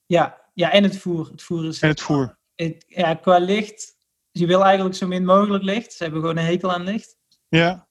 Ja, 0.06 0.50
ja, 0.54 0.72
en 0.72 0.84
het 0.84 0.98
voer. 0.98 1.28
Het 1.32 1.42
voer 1.44 1.66
is 1.66 1.80
En 1.82 1.90
het 1.90 2.02
voer. 2.02 2.38
het- 2.56 2.86
ja, 2.88 3.14
qua 3.14 3.38
licht. 3.38 3.96
Je 4.32 4.46
wil 4.46 4.64
eigenlijk 4.64 4.96
zo 4.96 5.08
min 5.08 5.26
mogelijk 5.26 5.64
licht. 5.64 5.94
Ze 5.94 6.04
hebben 6.04 6.22
gewoon 6.22 6.38
een 6.38 6.46
hekel 6.46 6.72
aan 6.74 6.84
licht. 6.84 7.18
Ja, 7.48 7.88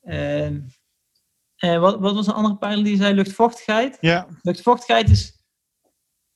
En, 0.00 0.72
en 1.56 1.80
wat, 1.80 1.98
wat 2.00 2.14
was 2.14 2.26
een 2.26 2.32
andere 2.34 2.56
pijler 2.56 2.84
die 2.84 2.96
zei? 2.96 3.14
Luchtvochtigheid. 3.14 3.98
ja, 4.00 4.28
Luchtvochtigheid 4.42 5.10
is 5.10 5.42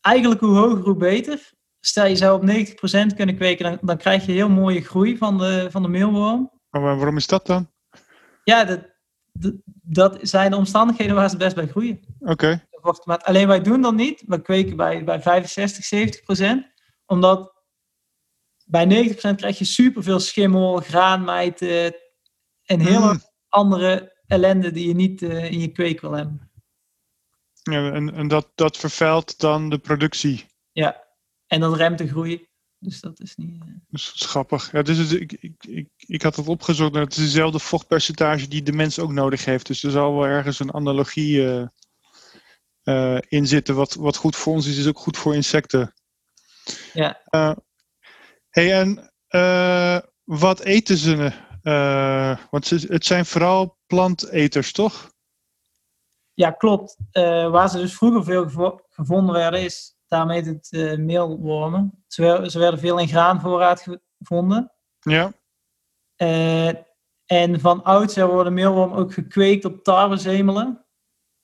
eigenlijk 0.01 0.41
hoe 0.41 0.57
hoger, 0.57 0.85
hoe 0.85 0.97
beter. 0.97 1.51
Stel 1.81 2.07
je 2.07 2.17
zou 2.17 2.37
op 2.37 2.43
90% 3.13 3.15
kunnen 3.17 3.37
kweken, 3.37 3.65
dan, 3.65 3.79
dan 3.81 3.97
krijg 3.97 4.27
je 4.27 4.33
heel 4.33 4.49
mooie 4.49 4.81
groei 4.81 5.17
van 5.17 5.39
de, 5.39 5.69
van 5.71 5.83
de 5.83 5.89
meelworm. 5.89 6.51
Maar 6.73 6.81
waar- 6.83 6.97
waarom 6.97 7.17
is 7.17 7.27
dat 7.27 7.47
dan? 7.47 7.71
Ja, 8.45 8.65
dat, 8.65 8.81
dat 9.83 10.19
zijn 10.23 10.51
de 10.51 10.57
omstandigheden 10.57 11.15
waar 11.15 11.31
ze 11.31 11.37
best 11.37 11.55
bij 11.55 11.67
groeien. 11.67 12.01
Oké. 12.19 12.67
Wortelmaat. 12.71 13.23
Alleen 13.25 13.47
wij 13.49 13.61
doen 13.61 13.83
dat 13.83 13.95
niet. 13.95 14.23
We 14.27 14.43
kweken 14.43 14.77
bij, 14.77 15.05
bij 15.05 15.21
65, 15.23 15.85
70 15.85 16.23
procent. 16.23 16.67
Omdat 17.07 17.53
bij 18.67 18.85
90 18.85 19.13
procent 19.13 19.39
krijg 19.41 19.59
je 19.59 19.65
superveel 19.65 20.21
schimmel, 20.21 20.77
graanmijten 20.77 21.95
en 22.65 22.81
hele 22.81 23.13
Mm. 23.13 23.21
andere 23.49 24.21
ellende 24.27 24.71
die 24.71 24.89
je 24.89 24.95
niet 24.95 25.23
eh, 25.23 25.51
in 25.51 25.59
je 25.61 25.69
kweek 25.73 26.01
wil 26.01 26.13
hebben. 26.13 26.51
Ja, 27.63 27.93
en 27.93 28.15
en 28.15 28.29
dat, 28.29 28.51
dat 28.55 28.77
vervuilt 28.77 29.39
dan 29.39 29.69
de 29.69 29.79
productie. 29.79 30.47
Ja, 30.73 31.05
en 31.47 31.61
dat 31.61 31.77
remt 31.77 31.99
de 31.99 32.09
groei. 32.09 32.49
Dus 32.83 33.01
dat 33.01 33.21
is 33.21 33.37
niet... 33.37 33.61
eh, 33.61 33.67
Dus 33.89 34.05
dat 34.05 34.15
is 34.15 34.27
grappig. 34.27 34.73
Ja, 34.73 34.83
dus 34.83 34.97
het- 34.99 35.13
ik, 35.21 35.33
ik, 35.33 35.65
ik, 35.67 35.89
ik 35.97 36.23
had 36.23 36.37
het 36.37 36.49
opgezocht. 36.49 36.95
en 36.95 37.01
Het 37.01 37.17
is 37.17 37.23
dezelfde 37.23 37.59
vochtpercentage 37.59 38.49
die 38.49 38.63
de 38.63 38.73
mens 38.73 38.99
ook 38.99 39.13
nodig 39.13 39.45
heeft. 39.45 39.67
Dus 39.67 39.83
er 39.83 39.91
zal 39.91 40.15
wel 40.15 40.27
ergens 40.27 40.59
een 40.59 40.75
analogie 40.75 41.69
eh, 42.83 43.19
in 43.29 43.47
zitten. 43.47 43.75
Wat, 43.75 43.95
wat 43.95 44.17
goed 44.17 44.37
voor 44.37 44.53
ons 44.53 44.67
is, 44.67 44.77
is 44.79 44.87
ook 44.87 44.99
goed 44.99 45.17
voor 45.17 45.35
insecten. 45.35 45.95
Ja. 46.93 47.21
Hey, 48.51 48.81
en 48.81 49.13
wat 50.25 50.61
eten 50.61 50.97
ze? 50.97 51.33
want 52.51 52.67
ze, 52.67 52.87
het 52.89 53.07
zijn 53.07 53.27
vooral 53.27 53.79
planteters, 53.87 54.73
toch? 54.73 55.11
Ja, 56.35 56.51
klopt. 56.51 56.97
Waar 57.51 57.69
ze 57.71 57.79
dus 57.79 57.95
vroeger 57.95 58.25
veel 58.25 58.43
gevo- 58.43 58.81
gevonden 58.89 59.35
werden, 59.35 59.61
is 59.61 59.92
daarmee 60.13 60.43
heet 60.43 60.47
het 60.47 60.73
eh, 60.73 60.99
meelwormen. 60.99 62.05
Ze, 62.07 62.47
ze 62.51 62.59
werden 62.59 62.81
veel 62.81 62.99
in 62.99 63.09
graanvoorraad 63.09 63.81
ge- 63.81 64.01
gevonden. 64.19 64.73
Ja. 65.01 65.33
Eh, 66.17 66.69
en 67.27 67.61
van 67.61 67.83
oudsher 67.85 68.27
worden 68.27 68.53
meelwormen 68.53 68.99
ook 68.99 69.13
gekweekt 69.13 69.65
op 69.65 69.85
tarwezemelen. 69.85 70.87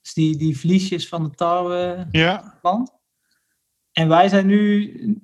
Dus 0.01 0.13
die, 0.13 0.37
die 0.37 0.59
vliesjes 0.59 1.07
van 1.07 1.23
de 1.23 1.29
tarweplant. 1.29 2.11
Ja. 2.61 2.99
En 3.91 4.07
wij 4.07 4.29
zijn 4.29 4.45
nu, 4.45 5.21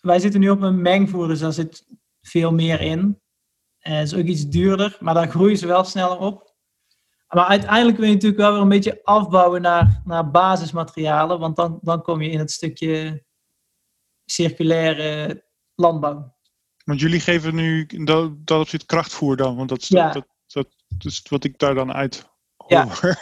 wij 0.00 0.18
zitten 0.18 0.40
nu 0.40 0.50
op 0.50 0.60
een 0.60 0.82
mengvoer, 0.82 1.28
dus 1.28 1.38
daar 1.40 1.52
zit 1.52 1.86
veel 2.20 2.52
meer 2.52 2.80
in. 2.80 3.20
Het 3.78 4.06
is 4.06 4.14
ook 4.14 4.24
iets 4.24 4.48
duurder, 4.48 4.96
maar 5.00 5.14
daar 5.14 5.28
groeien 5.30 5.56
ze 5.56 5.66
wel 5.66 5.84
sneller 5.84 6.18
op. 6.18 6.47
Maar 7.28 7.44
uiteindelijk 7.46 7.96
wil 7.96 8.06
je 8.06 8.12
natuurlijk 8.12 8.40
wel 8.40 8.52
weer 8.52 8.60
een 8.60 8.68
beetje 8.68 9.00
afbouwen 9.04 9.62
naar, 9.62 10.02
naar 10.04 10.30
basismaterialen, 10.30 11.38
want 11.38 11.56
dan, 11.56 11.78
dan 11.82 12.02
kom 12.02 12.22
je 12.22 12.30
in 12.30 12.38
het 12.38 12.50
stukje 12.50 13.24
circulaire 14.24 15.44
landbouw. 15.74 16.36
Want 16.84 17.00
jullie 17.00 17.20
geven 17.20 17.54
nu 17.54 17.86
dat, 17.86 18.46
dat 18.46 18.60
op 18.60 18.68
zit 18.68 18.86
krachtvoer 18.86 19.36
dan. 19.36 19.56
Want 19.56 19.68
dat 19.68 19.82
is, 19.82 19.88
Ja. 19.88 20.12
dat, 20.12 20.26
dat, 20.46 20.68
dat 20.88 21.12
is 21.12 21.22
wat 21.28 21.44
ik 21.44 21.58
daar 21.58 21.74
dan 21.74 21.92
uit 21.92 22.28
Ja. 22.66 22.86
hoor. 22.86 23.16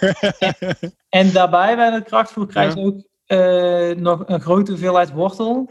En 1.09 1.33
daarbij 1.33 1.77
bij 1.77 1.91
het 1.93 2.05
krachtvoer 2.05 2.47
krijgen 2.47 2.73
ze 2.73 2.79
ook 2.87 3.03
eh, 3.27 3.97
nog 3.97 4.23
een 4.27 4.41
grote 4.41 4.71
hoeveelheid 4.71 5.13
wortel. 5.13 5.69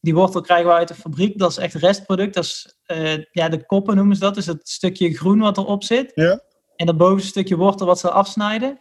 Die 0.00 0.14
wortel 0.14 0.40
krijgen 0.40 0.66
we 0.66 0.72
uit 0.72 0.88
de 0.88 0.94
fabriek. 0.94 1.38
Dat 1.38 1.50
is 1.50 1.56
echt 1.56 1.74
restproduct. 1.74 2.34
Dat 2.34 2.44
is, 2.44 2.78
eh, 2.84 3.24
ja, 3.30 3.48
de 3.48 3.66
koppen 3.66 3.96
noemen 3.96 4.16
ze 4.16 4.22
dat. 4.22 4.34
Dus 4.34 4.46
het 4.46 4.68
stukje 4.68 5.14
groen 5.16 5.38
wat 5.38 5.56
erop 5.56 5.84
zit. 5.84 6.12
Ja. 6.14 6.40
En 6.78 6.86
dat 6.86 6.96
bovenste 6.96 7.28
stukje 7.28 7.56
wortel 7.56 7.86
wat 7.86 7.98
ze 7.98 8.10
afsnijden. 8.10 8.80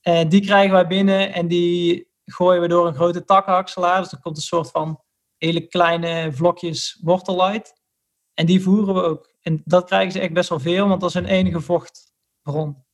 Eh, 0.00 0.28
die 0.28 0.40
krijgen 0.40 0.72
wij 0.72 0.86
binnen 0.86 1.32
en 1.32 1.48
die 1.48 2.08
gooien 2.24 2.60
we 2.60 2.68
door 2.68 2.86
een 2.86 2.94
grote 2.94 3.24
takkenhakselaar. 3.24 4.02
Dus 4.02 4.12
er 4.12 4.20
komt 4.20 4.36
een 4.36 4.42
soort 4.42 4.70
van 4.70 5.00
hele 5.36 5.60
kleine 5.60 6.32
vlokjes 6.32 6.98
wortel 7.02 7.44
uit. 7.44 7.72
En 8.34 8.46
die 8.46 8.62
voeren 8.62 8.94
we 8.94 9.02
ook. 9.02 9.34
En 9.40 9.62
dat 9.64 9.84
krijgen 9.84 10.12
ze 10.12 10.20
echt 10.20 10.32
best 10.32 10.48
wel 10.48 10.60
veel, 10.60 10.88
want 10.88 11.00
dat 11.00 11.08
is 11.08 11.14
hun 11.14 11.24
enige 11.26 11.60
vochtbron. 11.60 12.84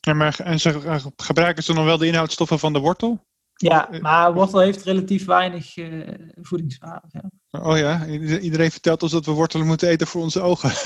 Ja, 0.00 0.12
maar, 0.14 0.40
en 0.40 0.60
ze 0.60 1.10
gebruiken 1.16 1.62
ze 1.62 1.74
dan 1.74 1.84
wel 1.84 1.98
de 1.98 2.06
inhoudstoffen 2.06 2.58
van 2.58 2.72
de 2.72 2.78
wortel? 2.78 3.24
Ja, 3.54 3.90
eh, 3.90 4.00
maar 4.00 4.34
wortel 4.34 4.58
heeft 4.58 4.82
relatief 4.82 5.24
weinig 5.24 5.76
eh, 5.76 6.08
voedingswaarde. 6.40 7.08
Ja. 7.10 7.30
Oh 7.60 7.78
ja, 7.78 8.06
ieder- 8.06 8.40
iedereen 8.40 8.70
vertelt 8.70 9.02
ons 9.02 9.12
dat 9.12 9.26
we 9.26 9.32
wortelen 9.32 9.66
moeten 9.66 9.88
eten 9.88 10.06
voor 10.06 10.22
onze 10.22 10.40
ogen. 10.40 10.70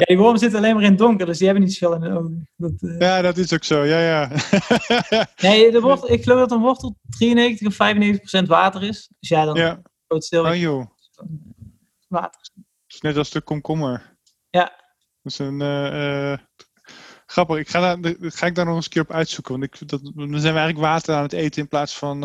ja, 0.00 0.06
die 0.06 0.18
wormen 0.18 0.38
zitten 0.38 0.58
alleen 0.58 0.74
maar 0.74 0.82
in 0.82 0.90
het 0.90 0.98
donker, 0.98 1.26
dus 1.26 1.38
die 1.38 1.46
hebben 1.46 1.64
niet 1.64 1.74
zoveel 1.74 1.96
in 1.96 2.00
de 2.00 2.18
ogen. 2.18 2.48
Dat, 2.56 2.72
eh, 2.78 2.98
ja, 2.98 3.20
dat 3.22 3.36
is 3.36 3.52
ook 3.54 3.64
zo. 3.64 3.82
Ja, 3.84 4.00
ja. 4.00 4.30
Nee, 5.42 5.70
de 5.70 5.80
wortel, 5.80 6.10
ik 6.10 6.22
geloof 6.22 6.38
dat 6.38 6.50
een 6.50 6.60
wortel 6.60 6.96
93 7.08 7.66
of 7.66 7.74
95 7.74 8.20
procent 8.20 8.48
water 8.48 8.82
is. 8.82 9.10
Dus 9.20 9.28
ja, 9.28 9.44
dan 9.44 9.54
ja. 9.56 9.82
groot 10.08 10.24
stil 10.24 10.44
Oh 10.46 10.56
joh, 10.56 10.86
water. 12.08 12.40
het 12.54 12.94
is 12.94 13.00
net 13.00 13.16
als 13.16 13.30
de 13.30 13.40
komkommer. 13.40 14.18
Ja. 14.50 14.72
Dat 15.22 15.32
is 15.32 15.38
een... 15.38 15.60
eh, 15.60 16.32
eh, 16.32 16.38
grappig, 17.26 17.56
ik 17.58 17.68
ga, 17.68 17.96
daar, 17.96 18.14
ga 18.20 18.46
ik 18.46 18.54
daar 18.54 18.64
nog 18.64 18.74
eens 18.74 18.84
een 18.84 18.90
keer 18.90 19.02
op 19.02 19.12
uitzoeken. 19.12 19.58
Want 19.58 19.64
ik, 19.64 19.88
dat, 19.88 20.00
dan 20.02 20.40
zijn 20.40 20.54
we 20.54 20.60
eigenlijk 20.60 20.78
water 20.78 21.14
aan 21.14 21.22
het 21.22 21.32
eten 21.32 21.62
in 21.62 21.68
plaats 21.68 21.96
van 21.98 22.24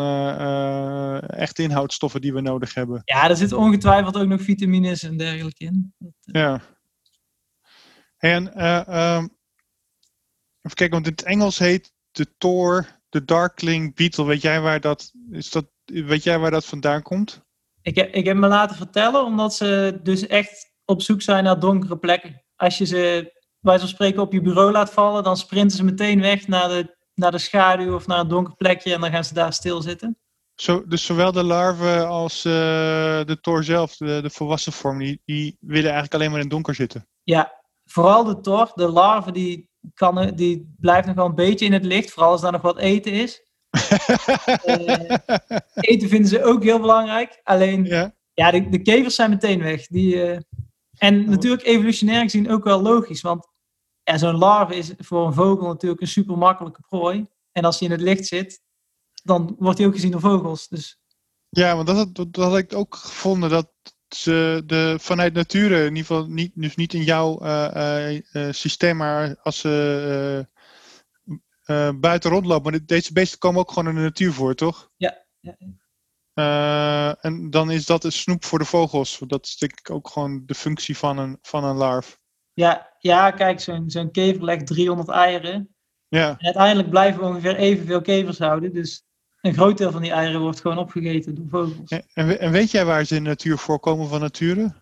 echte 1.26 1.62
inhoudstoffen 1.62 2.20
die 2.20 2.32
we 2.32 2.40
nodig 2.40 2.74
hebben. 2.74 3.02
Ja, 3.04 3.28
er 3.28 3.36
zitten 3.36 3.58
ongetwijfeld 3.58 4.16
ook 4.16 4.26
nog 4.26 4.42
vitamines 4.42 5.02
en 5.02 5.16
dergelijke 5.16 5.64
in. 5.64 5.94
Dat, 5.98 6.12
Ja. 6.20 6.60
En 8.34 8.54
ehm, 8.54 9.22
even 10.62 10.76
kijken, 10.76 10.90
want 10.90 11.06
in 11.06 11.12
het 11.12 11.22
Engels 11.22 11.58
heet 11.58 11.92
de 12.10 12.36
Tor, 12.38 12.86
de 13.08 13.24
Darkling 13.24 13.94
Beetle. 13.94 14.24
Weet 14.24 14.42
jij 14.42 14.60
waar 14.60 14.80
dat, 14.80 15.12
is 15.30 15.50
dat, 15.50 15.66
weet 15.84 16.22
jij 16.22 16.38
waar 16.38 16.50
dat 16.50 16.64
vandaan 16.64 17.02
komt? 17.02 17.44
ik, 17.86 17.94
heb, 17.94 18.14
ik 18.14 18.24
heb 18.24 18.36
me 18.36 18.48
laten 18.48 18.76
vertellen, 18.76 19.24
omdat 19.24 19.54
ze 19.54 20.00
dus 20.02 20.26
echt 20.26 20.74
op 20.84 21.02
zoek 21.02 21.22
zijn 21.22 21.44
naar 21.44 21.60
donkere 21.60 21.98
plekken. 21.98 22.42
Als 22.56 22.78
je 22.78 22.84
ze, 22.84 23.32
bij 23.60 23.78
zo'n 23.78 23.88
spreken, 23.88 24.22
op 24.22 24.32
je 24.32 24.40
bureau 24.40 24.72
laat 24.72 24.92
vallen, 24.92 25.24
dan 25.24 25.36
sprinten 25.36 25.76
ze 25.76 25.84
meteen 25.84 26.20
weg 26.20 26.48
naar 26.48 26.68
de, 26.68 26.96
naar 27.14 27.30
de 27.30 27.38
schaduw 27.38 27.94
of 27.94 28.06
naar 28.06 28.18
een 28.18 28.28
donker 28.28 28.56
plekje 28.56 28.94
en 28.94 29.00
dan 29.00 29.10
gaan 29.10 29.24
ze 29.24 29.34
daar 29.34 29.52
stilzitten. 29.52 30.18
Zo, 30.54 30.86
dus 30.86 31.04
zowel 31.04 31.32
de 31.32 31.42
larven 31.42 32.08
als 32.08 32.44
eh, 32.44 32.52
de 33.24 33.38
Tor 33.40 33.64
zelf, 33.64 33.96
de, 33.96 34.18
de 34.22 34.30
volwassen 34.30 34.72
vorm, 34.72 34.98
die, 34.98 35.20
die 35.24 35.56
willen 35.60 35.84
eigenlijk 35.84 36.14
alleen 36.14 36.28
maar 36.28 36.38
in 36.38 36.44
het 36.44 36.52
donker 36.52 36.74
zitten. 36.74 37.08
Ja, 37.22 37.64
vooral 37.86 38.24
de 38.24 38.40
tor, 38.40 38.70
de 38.74 38.88
larve, 38.88 39.32
die, 39.32 39.70
kan, 39.94 40.32
die 40.34 40.74
blijft 40.80 41.06
nog 41.06 41.16
wel 41.16 41.26
een 41.26 41.34
beetje 41.34 41.64
in 41.64 41.72
het 41.72 41.84
licht, 41.84 42.10
vooral 42.10 42.32
als 42.32 42.40
daar 42.40 42.52
nog 42.52 42.62
wat 42.62 42.78
eten 42.78 43.12
is. 43.12 43.44
Eh, 44.64 45.16
Eten 45.74 46.08
vinden 46.08 46.28
ze 46.28 46.44
ook 46.44 46.62
heel 46.62 46.80
belangrijk, 46.80 47.40
alleen 47.42 47.84
ja, 47.84 48.14
ja, 48.34 48.50
de, 48.50 48.68
de 48.68 48.82
kevers 48.82 49.14
zijn 49.14 49.30
meteen 49.30 49.62
weg. 49.62 49.86
Die, 49.86 50.22
eh, 50.22 50.38
en 50.98 51.20
Oh. 51.20 51.28
natuurlijk 51.28 51.62
evolutionair 51.66 52.22
gezien 52.22 52.50
ook 52.50 52.64
wel 52.64 52.82
logisch, 52.82 53.20
want 53.20 53.48
ja, 54.02 54.18
zo'n 54.18 54.36
larve 54.38 54.74
is 54.76 54.92
voor 54.98 55.26
een 55.26 55.32
vogel 55.32 55.66
natuurlijk 55.66 56.00
een 56.00 56.06
super 56.06 56.38
makkelijke 56.38 56.80
prooi. 56.88 57.26
En 57.52 57.64
als 57.64 57.78
hij 57.78 57.88
in 57.88 57.94
het 57.94 58.02
licht 58.04 58.26
zit, 58.26 58.60
dan 59.22 59.56
wordt 59.58 59.78
hij 59.78 59.86
ook 59.86 59.94
gezien 59.94 60.10
door 60.10 60.20
vogels. 60.20 60.68
Dus 60.68 60.98
ja, 61.48 61.74
want 61.76 61.86
dat, 61.86 62.14
dat 62.14 62.44
had 62.44 62.56
ik 62.56 62.74
ook 62.74 62.94
gevonden, 62.94 63.50
dat 63.50 63.72
ze 64.16 64.62
de, 64.66 64.96
vanuit 65.00 65.34
nature, 65.34 65.78
in 65.78 65.96
ieder 65.96 65.98
geval 65.98 66.26
niet, 66.26 66.52
dus 66.54 66.76
niet 66.76 66.94
in 66.94 67.02
jouw 67.02 67.38
eh, 67.38 68.14
eh, 68.14 68.22
eh, 68.32 68.52
systeem, 68.52 68.96
maar 68.96 69.36
als 69.42 69.58
ze 69.58 70.46
buiten 72.00 72.30
rondlopen. 72.30 72.70
Maar 72.70 72.80
deze 72.86 73.12
beesten 73.12 73.38
komen 73.38 73.60
ook 73.60 73.68
gewoon 73.72 73.88
in 73.88 73.94
de 73.94 74.00
natuur 74.00 74.32
voor, 74.32 74.54
toch? 74.54 74.90
Ja, 74.96 75.24
ja. 75.40 75.56
En 77.20 77.50
dan 77.50 77.70
is 77.70 77.86
dat 77.86 78.04
een 78.04 78.12
snoep 78.12 78.44
voor 78.44 78.58
de 78.58 78.64
vogels. 78.64 79.22
Dat 79.26 79.46
is 79.46 79.56
denk 79.56 79.78
ik 79.78 79.90
ook 79.90 80.08
gewoon 80.08 80.42
de 80.46 80.54
functie 80.54 80.96
van 80.96 81.18
een, 81.18 81.38
van 81.42 81.64
een 81.64 81.76
larf. 81.76 82.18
ja, 82.52 82.94
ja 82.98 83.30
kijk, 83.30 83.60
zo'n 83.60 83.90
zo'n 83.90 84.10
kever 84.10 84.44
legt 84.44 84.66
300 84.66 85.08
eieren. 85.08 85.74
Ja, 86.08 86.28
En 86.28 86.44
uiteindelijk 86.44 86.90
blijven 86.90 87.20
we 87.20 87.26
ongeveer 87.26 87.56
evenveel 87.56 88.00
kevers 88.00 88.38
houden. 88.38 88.72
Dus 88.72 89.05
een 89.46 89.54
groot 89.54 89.78
deel 89.78 89.90
van 89.92 90.02
die 90.02 90.10
eieren 90.12 90.40
wordt 90.40 90.60
gewoon 90.60 90.78
opgegeten 90.78 91.34
door 91.34 91.46
vogels. 91.48 91.88
en, 91.90 92.04
en 92.14 92.26
we- 92.26 92.36
en 92.38 92.52
weet 92.52 92.70
jij 92.70 92.84
waar 92.84 93.04
ze 93.04 93.16
in 93.16 93.22
de 93.22 93.28
natuur 93.28 93.58
voorkomen 93.58 94.08
van 94.08 94.20
nature? 94.20 94.74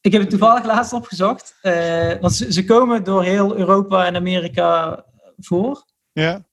Ik 0.00 0.12
heb 0.12 0.20
het 0.20 0.30
toevallig 0.30 0.64
laatst 0.64 0.92
opgezocht. 0.92 1.58
eh, 1.62 2.20
want 2.20 2.32
ze, 2.32 2.52
ze 2.52 2.64
komen 2.64 3.04
door 3.04 3.22
heel 3.22 3.56
Europa 3.56 4.06
en 4.06 4.16
Amerika 4.16 5.04
voor. 5.38 5.84
Ja, 6.12 6.44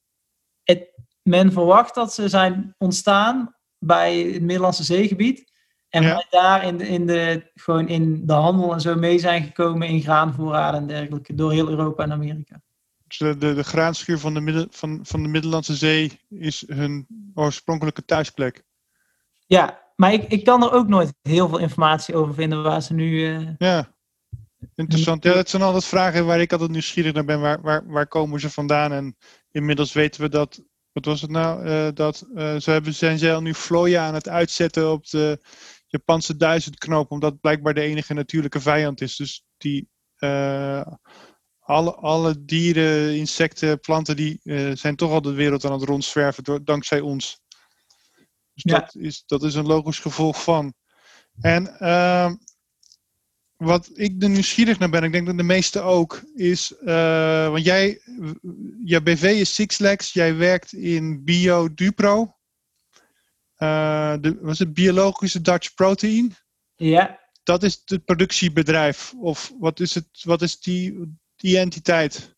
Men 1.24 1.52
verwacht 1.52 1.96
dat 1.96 2.14
ze 2.14 2.30
zijn 2.30 2.76
ontstaan 2.78 3.56
bij 3.78 4.18
het 4.20 4.42
Middellandse 4.42 4.84
zeegebied. 4.84 5.52
En 5.90 6.04
Ja. 6.04 6.26
daar 6.30 6.64
in 6.64 6.78
de, 6.78 6.88
in, 6.88 7.08
de, 7.08 7.52
gewoon 7.54 7.88
in 7.88 8.26
de 8.26 8.34
handel 8.34 8.74
en 8.74 8.82
zo 8.82 8.96
mee 8.96 9.20
zijn 9.20 9.44
gekomen 9.44 9.88
in 9.88 10.02
graanvoorraden 10.02 10.80
en 10.80 10.88
dergelijke. 10.88 11.36
Door 11.36 11.52
heel 11.52 11.70
Europa 11.70 12.04
en 12.04 12.12
Amerika. 12.12 12.62
De, 13.18 13.38
de, 13.38 13.54
de 13.54 13.64
graanschuur 13.64 14.20
van 14.20 14.34
de, 14.34 14.42
midden, 14.42 14.68
van, 14.72 15.00
van 15.04 15.24
de 15.24 15.30
Middellandse 15.30 15.76
Zee 15.76 16.20
is 16.30 16.64
hun 16.68 17.08
oorspronkelijke 17.34 18.06
thuisplek. 18.06 18.64
Ja, 19.46 19.92
maar 19.96 20.14
ik, 20.14 20.24
ik 20.24 20.44
kan 20.44 20.64
er 20.64 20.72
ook 20.72 20.88
nooit 20.88 21.14
heel 21.22 21.50
veel 21.50 21.58
informatie 21.58 22.16
over 22.16 22.34
vinden 22.34 22.64
waar 22.64 22.82
ze 22.82 22.94
nu... 22.94 23.36
eh, 23.36 23.48
Ja, 23.58 23.96
interessant. 24.76 25.24
Ja, 25.24 25.34
dat 25.34 25.50
zijn 25.50 25.62
altijd 25.62 25.86
vragen 25.86 26.26
waar 26.26 26.42
ik 26.42 26.52
altijd 26.52 26.72
nieuwsgierig 26.72 27.14
naar 27.14 27.26
ben. 27.26 27.42
Waar, 27.42 27.62
waar, 27.62 27.88
waar 27.88 28.08
komen 28.08 28.40
ze 28.40 28.50
vandaan? 28.50 28.92
En 28.92 29.18
inmiddels 29.52 29.94
weten 29.94 30.22
we 30.22 30.30
dat, 30.30 30.62
wat 30.92 31.06
was 31.06 31.22
het 31.22 31.32
nou? 31.32 31.66
Eh, 31.66 31.88
dat 31.94 32.28
eh, 32.36 32.56
ze 32.56 32.72
hebben, 32.72 32.94
zijn 32.94 33.18
ze 33.20 33.34
al 33.34 33.42
nu 33.42 33.54
vlooien 33.54 34.02
aan 34.02 34.14
het 34.14 34.30
uitzetten 34.30 34.92
op 34.92 35.10
de 35.10 35.40
Japanse 35.88 36.38
duizendknoop, 36.38 37.12
omdat 37.12 37.40
blijkbaar 37.40 37.74
de 37.74 37.82
enige 37.82 38.14
natuurlijke 38.14 38.62
vijand 38.62 39.02
is. 39.02 39.16
Dus 39.16 39.46
die, 39.58 39.90
alle, 41.72 41.96
alle 41.96 42.46
dieren, 42.46 43.18
insecten, 43.18 43.80
planten, 43.80 44.16
die 44.16 44.40
eh, 44.44 44.72
zijn 44.76 44.96
toch 44.96 45.12
al 45.12 45.22
de 45.22 45.34
wereld 45.34 45.66
aan 45.66 45.72
het 45.72 45.84
rondzwerven 45.84 46.44
door, 46.44 46.64
dankzij 46.64 47.00
ons. 47.00 47.42
Dus 48.54 48.64
Ja. 48.64 48.80
dat, 48.80 48.96
is, 48.96 49.24
dat 49.26 49.44
is 49.44 49.56
een 49.56 49.66
logisch 49.68 50.00
gevolg 50.00 50.44
van. 50.44 50.74
En 51.42 51.80
ehm, 51.80 52.36
wat 53.56 53.90
ik 53.94 54.24
er 54.24 54.30
nieuwsgierig 54.30 54.80
naar 54.80 54.90
ben, 54.90 55.04
ik 55.04 55.12
denk 55.12 55.26
dat 55.26 55.38
de 55.38 55.44
meesten 55.44 55.84
ook, 55.84 56.22
is, 56.36 56.76
eh, 56.78 57.50
want 57.50 57.66
jij, 57.66 58.02
je 58.86 59.02
BV 59.04 59.24
is 59.24 59.54
Six 59.54 59.78
Legs, 59.78 60.14
jij 60.14 60.36
werkt 60.36 60.74
in 60.74 61.24
Bio 61.24 61.74
Dupro. 61.74 62.36
Eh, 63.56 64.16
de, 64.20 64.38
was 64.42 64.60
het 64.60 64.74
biologische 64.74 65.42
Dutch 65.42 65.74
Protein? 65.74 66.36
Ja, 66.76 67.20
Dat 67.44 67.64
is 67.64 67.82
het 67.86 68.06
productiebedrijf, 68.06 69.14
of 69.14 69.54
wat 69.60 69.80
is, 69.80 69.94
het, 69.94 70.08
wat 70.24 70.42
is 70.42 70.60
die, 70.60 71.20
die 71.42 71.58
entiteit? 71.58 72.36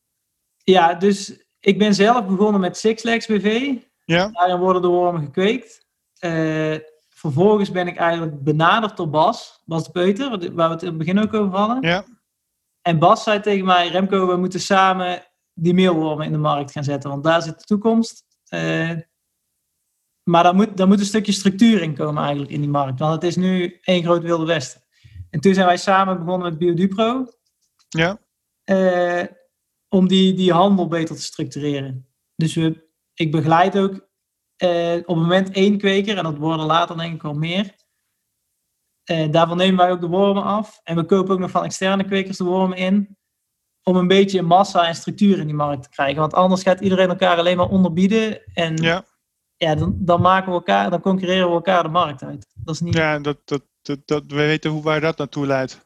ja, 0.63 0.93
dus 0.93 1.45
ik 1.59 1.77
ben 1.77 1.93
zelf 1.93 2.25
begonnen 2.25 2.61
met 2.61 2.77
Six 2.77 3.03
Legs 3.03 3.25
BV. 3.25 3.73
Ja, 4.05 4.29
Daarin 4.31 4.59
worden 4.59 4.81
de 4.81 4.87
wormen 4.87 5.21
gekweekt. 5.21 5.85
Eh, 6.17 6.75
vervolgens 7.09 7.71
ben 7.71 7.87
ik 7.87 7.97
eigenlijk 7.97 8.43
benaderd 8.43 8.97
door 8.97 9.09
Bas, 9.09 9.61
Bas 9.65 9.83
de 9.83 9.91
Peuter, 9.91 10.29
waar 10.29 10.67
we 10.67 10.73
het 10.73 10.81
in 10.81 10.87
het 10.87 10.97
begin 10.97 11.19
ook 11.19 11.33
over 11.33 11.57
hadden. 11.57 11.89
ja, 11.89 12.05
En 12.81 12.99
Bas 12.99 13.23
zei 13.23 13.39
tegen 13.39 13.65
mij, 13.65 13.87
Remco, 13.87 14.27
we 14.27 14.35
moeten 14.35 14.59
samen 14.59 15.27
die 15.53 15.73
meelwormen 15.73 16.25
in 16.25 16.31
de 16.31 16.37
markt 16.37 16.71
gaan 16.71 16.83
zetten, 16.83 17.09
want 17.09 17.23
daar 17.23 17.41
zit 17.41 17.59
de 17.59 17.65
toekomst. 17.65 18.23
Eh, 18.47 18.91
maar 20.23 20.43
daar 20.43 20.55
moet, 20.55 20.77
daar 20.77 20.87
moet 20.87 20.99
een 20.99 21.05
stukje 21.05 21.31
structuur 21.31 21.81
in 21.81 21.95
komen 21.95 22.21
eigenlijk 22.21 22.51
in 22.51 22.61
die 22.61 22.69
markt, 22.69 22.99
want 22.99 23.13
het 23.13 23.23
is 23.23 23.35
nu 23.35 23.79
één 23.81 24.03
groot 24.03 24.21
wilde 24.23 24.45
westen. 24.45 24.81
En 25.29 25.39
toen 25.39 25.53
zijn 25.53 25.65
wij 25.65 25.77
samen 25.77 26.17
begonnen 26.25 26.49
met 26.49 26.57
BioDupro, 26.57 27.27
ja, 27.89 28.19
eh, 28.63 29.23
om 29.89 30.07
die, 30.07 30.33
die 30.33 30.51
handel 30.51 30.87
beter 30.87 31.15
te 31.15 31.21
structureren. 31.21 32.07
Dus 32.35 32.55
we, 32.55 32.87
ik 33.13 33.31
begeleid 33.31 33.77
ook 33.77 34.07
eh, 34.55 34.93
op 34.95 35.07
het 35.07 35.15
moment 35.15 35.51
één 35.51 35.77
kweker, 35.77 36.17
en 36.17 36.23
dat 36.23 36.37
worden 36.37 36.65
later 36.65 36.97
denk 36.97 37.13
ik 37.13 37.21
wel 37.21 37.33
meer. 37.33 37.75
Eh, 39.03 39.31
daarvan 39.31 39.57
nemen 39.57 39.77
wij 39.77 39.91
ook 39.91 40.01
de 40.01 40.07
wormen 40.07 40.43
af. 40.43 40.79
En 40.83 40.95
we 40.95 41.05
kopen 41.05 41.33
ook 41.33 41.39
nog 41.39 41.51
van 41.51 41.63
externe 41.63 42.03
kwekers 42.05 42.37
de 42.37 42.43
wormen 42.43 42.77
in. 42.77 43.17
Om 43.83 43.95
een 43.95 44.07
beetje 44.07 44.41
massa 44.41 44.87
en 44.87 44.95
structuur 44.95 45.39
in 45.39 45.45
die 45.45 45.55
markt 45.55 45.83
te 45.83 45.89
krijgen. 45.89 46.19
Want 46.19 46.33
anders 46.33 46.63
gaat 46.63 46.79
iedereen 46.79 47.09
elkaar 47.09 47.37
alleen 47.37 47.57
maar 47.57 47.69
onderbieden. 47.69 48.41
En 48.53 48.77
ja. 48.77 49.05
ja. 49.55 49.75
dan, 49.75 49.95
dan 49.99 50.21
maken 50.21 50.47
we 50.47 50.53
elkaar, 50.53 50.89
dan 50.89 51.01
concurreren 51.01 51.47
we 51.47 51.53
elkaar 51.53 51.83
de 51.83 51.89
markt 51.89 52.23
uit. 52.23 52.47
Dat 52.53 52.75
is 52.75 52.81
niet, 52.81 52.93
ja. 52.93 53.13
ja 53.13 53.19
dat, 53.19 53.37
dat, 53.45 53.61
dat, 53.81 53.99
dat, 54.05 54.23
we 54.27 54.35
weten 54.35 54.71
hoe 54.71 54.83
waar 54.83 55.01
dat 55.01 55.17
naartoe 55.17 55.45
leidt. 55.45 55.85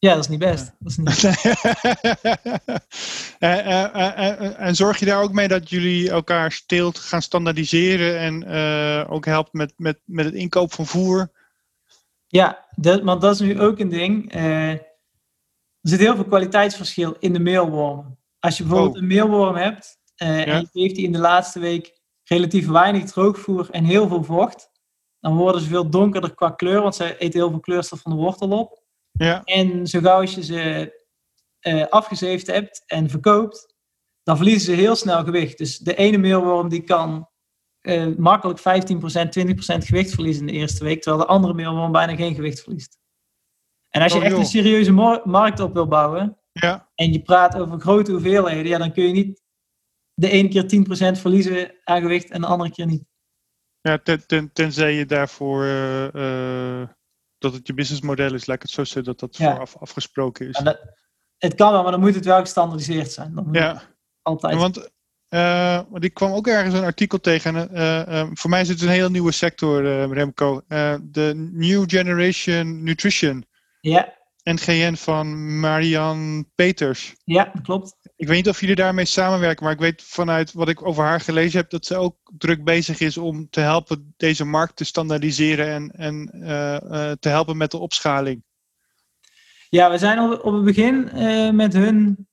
Dat 0.00 0.18
is 0.18 0.28
niet 0.28 0.38
best. 0.38 0.72
Dat 0.78 0.90
is 0.90 0.96
niet, 0.96 1.24
en, 3.38 3.64
en, 3.64 4.14
en, 4.16 4.56
en 4.58 4.74
zorg 4.74 4.98
je 4.98 5.04
daar 5.04 5.22
ook 5.22 5.32
mee 5.32 5.48
dat 5.48 5.70
jullie 5.70 6.10
elkaar 6.10 6.52
steelt 6.52 6.98
gaan 6.98 7.22
standaardiseren 7.22 8.18
en 8.18 8.42
eh, 8.42 9.12
ook 9.12 9.24
helpt 9.24 9.52
met, 9.52 9.72
met, 9.76 10.00
met 10.04 10.24
het 10.24 10.34
inkoop 10.34 10.72
van 10.72 10.86
voer? 10.86 11.30
Ja, 12.26 12.66
dat, 12.76 13.02
want 13.02 13.20
dat 13.20 13.34
is 13.34 13.40
nu 13.40 13.60
ook 13.60 13.78
een 13.78 13.88
ding. 13.88 14.32
Eh, 14.32 14.70
er 14.70 14.80
zit 15.80 16.00
heel 16.00 16.14
veel 16.14 16.24
kwaliteitsverschil 16.24 17.16
in 17.18 17.32
de 17.32 17.38
meelwormen. 17.40 18.18
Als 18.38 18.56
je 18.56 18.62
bijvoorbeeld 18.64 18.94
Oh. 18.96 19.00
een 19.02 19.08
meelworm 19.08 19.56
hebt 19.56 19.98
eh, 20.16 20.28
Ja. 20.28 20.44
en 20.44 20.60
je 20.60 20.68
geeft 20.80 20.94
die 20.94 21.04
in 21.04 21.12
de 21.12 21.18
laatste 21.18 21.60
week 21.60 21.98
relatief 22.24 22.66
weinig 22.68 23.04
droogvoer 23.04 23.68
en 23.70 23.84
heel 23.84 24.08
veel 24.08 24.24
vocht, 24.24 24.70
dan 25.20 25.36
worden 25.36 25.60
ze 25.60 25.68
veel 25.68 25.90
donkerder 25.90 26.34
qua 26.34 26.50
kleur, 26.50 26.82
want 26.82 26.94
ze 26.94 27.18
eten 27.18 27.38
heel 27.40 27.50
veel 27.50 27.60
kleurstof 27.60 28.00
van 28.00 28.12
de 28.12 28.18
wortel 28.18 28.58
op. 28.58 28.79
Ja, 29.10 29.42
En 29.44 29.86
zo 29.86 30.00
gauw 30.00 30.20
als 30.20 30.34
je 30.34 30.42
ze 30.42 30.92
eh, 31.60 31.86
afgezeefd 31.86 32.46
hebt 32.46 32.82
en 32.86 33.10
verkoopt, 33.10 33.74
dan 34.22 34.36
verliezen 34.36 34.74
ze 34.74 34.80
heel 34.80 34.96
snel 34.96 35.24
gewicht. 35.24 35.58
Dus 35.58 35.78
de 35.78 35.94
ene 35.94 36.18
meelworm 36.18 36.68
die 36.68 36.82
kan 36.82 37.28
eh, 37.80 38.06
makkelijk 38.16 38.58
15%, 38.58 38.62
20% 38.62 39.86
gewicht 39.86 40.14
verliezen 40.14 40.40
in 40.40 40.52
de 40.52 40.58
eerste 40.58 40.84
week, 40.84 41.02
terwijl 41.02 41.22
de 41.24 41.30
andere 41.32 41.54
meelworm 41.54 41.92
bijna 41.92 42.16
geen 42.16 42.34
gewicht 42.34 42.60
verliest. 42.62 42.98
En 43.88 44.02
als 44.02 44.12
je 44.12 44.18
Oh, 44.18 44.24
echt 44.24 44.36
een 44.36 44.44
serieuze 44.46 44.92
mar- 44.92 45.20
markt 45.24 45.60
op 45.60 45.72
wil 45.74 45.86
bouwen 45.86 46.38
ja, 46.52 46.90
en 46.94 47.12
je 47.12 47.22
praat 47.22 47.56
over 47.56 47.80
grote 47.80 48.10
hoeveelheden, 48.12 48.66
ja, 48.66 48.78
dan 48.78 48.92
kun 48.92 49.04
je 49.04 49.12
niet 49.12 49.42
de 50.14 50.30
ene 50.30 50.48
keer 50.48 50.64
10% 51.16 51.20
verliezen 51.20 51.74
aan 51.84 52.00
gewicht 52.00 52.30
en 52.30 52.40
de 52.40 52.46
andere 52.46 52.70
keer 52.70 52.86
niet. 52.86 53.04
ja 53.80 53.98
ten, 53.98 54.26
ten, 54.26 54.52
tenzij 54.52 54.94
je 54.94 55.06
daarvoor 55.06 55.64
eh, 55.64 56.88
dat 57.40 57.52
het 57.52 57.66
je 57.66 57.74
businessmodel 57.74 58.34
is, 58.34 58.46
lijkt 58.46 58.62
het 58.62 58.72
zo 58.72 58.84
zeggen 58.84 59.04
dat 59.04 59.20
dat 59.20 59.36
Ja. 59.36 59.50
vooraf 59.50 59.76
afgesproken 59.76 60.48
is. 60.48 60.56
En 60.56 60.64
dat, 60.64 60.80
het 61.38 61.54
kan 61.54 61.72
wel, 61.72 61.82
maar 61.82 61.92
dan 61.92 62.00
moet 62.00 62.14
het 62.14 62.24
wel 62.24 62.40
gestandardiseerd 62.40 63.12
zijn. 63.12 63.34
Moet 63.34 63.56
Ja. 63.56 63.82
altijd. 64.22 64.54
Want, 64.56 64.90
eh, 65.28 65.80
want 65.88 66.04
ik 66.04 66.14
kwam 66.14 66.32
ook 66.32 66.46
ergens 66.46 66.74
een 66.74 66.84
artikel 66.84 67.20
tegen. 67.20 67.56
en, 67.56 67.70
eh, 67.74 68.20
eh, 68.20 68.28
voor 68.32 68.50
mij 68.50 68.60
is 68.60 68.68
het 68.68 68.82
een 68.82 68.88
heel 68.88 69.10
nieuwe 69.10 69.32
sector, 69.32 69.82
Remco. 70.12 70.62
De 71.02 71.32
New 71.52 71.84
Generation 71.90 72.82
Nutrition, 72.82 73.44
Ja, 73.80 74.18
NGN 74.42 74.94
van 74.94 75.58
Marianne 75.60 76.44
Peters. 76.54 77.14
ja, 77.24 77.50
dat 77.52 77.62
klopt. 77.62 77.96
Ik 78.16 78.26
weet 78.26 78.36
niet 78.36 78.48
of 78.48 78.60
jullie 78.60 78.74
daarmee 78.74 79.04
samenwerken, 79.04 79.64
maar 79.64 79.72
ik 79.72 79.78
weet 79.78 80.02
vanuit 80.02 80.52
wat 80.52 80.68
ik 80.68 80.86
over 80.86 81.04
haar 81.04 81.20
gelezen 81.20 81.60
heb 81.60 81.70
dat 81.70 81.86
ze 81.86 81.96
ook 81.96 82.16
druk 82.38 82.64
bezig 82.64 83.00
is 83.00 83.18
om 83.18 83.50
te 83.50 83.60
helpen 83.60 84.14
deze 84.16 84.44
markt 84.44 84.76
te 84.76 84.84
standaardiseren 84.84 85.68
en, 85.68 85.90
en 85.90 86.30
eh, 86.42 86.76
eh, 87.10 87.16
te 87.20 87.28
helpen 87.28 87.56
met 87.56 87.70
de 87.70 87.78
opschaling. 87.78 88.44
Ja, 89.68 89.90
we 89.90 89.98
zijn 89.98 90.18
op, 90.18 90.44
op 90.44 90.52
het 90.52 90.64
begin 90.64 91.08
eh, 91.08 91.50
met 91.50 91.72
hun 91.72 92.28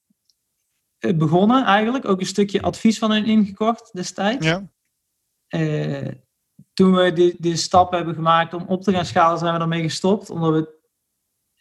begonnen 1.00 1.66
eigenlijk. 1.66 2.06
Ook 2.06 2.20
een 2.20 2.26
stukje 2.26 2.62
advies 2.62 2.98
van 2.98 3.12
hun 3.12 3.26
ingekocht 3.26 3.94
destijds. 3.94 4.46
Ja, 4.46 4.70
toen 6.74 6.94
we 6.96 7.14
die, 7.14 7.36
die 7.40 7.56
stap 7.56 7.92
hebben 7.92 8.16
gemaakt 8.16 8.54
om 8.54 8.66
op 8.68 8.84
te 8.84 8.92
gaan 8.92 9.06
schalen, 9.06 9.40
zijn 9.40 9.54
we 9.54 9.60
ermee 9.60 9.82
gestopt. 9.82 10.30
Omdat 10.30 10.54
we, 10.54 10.77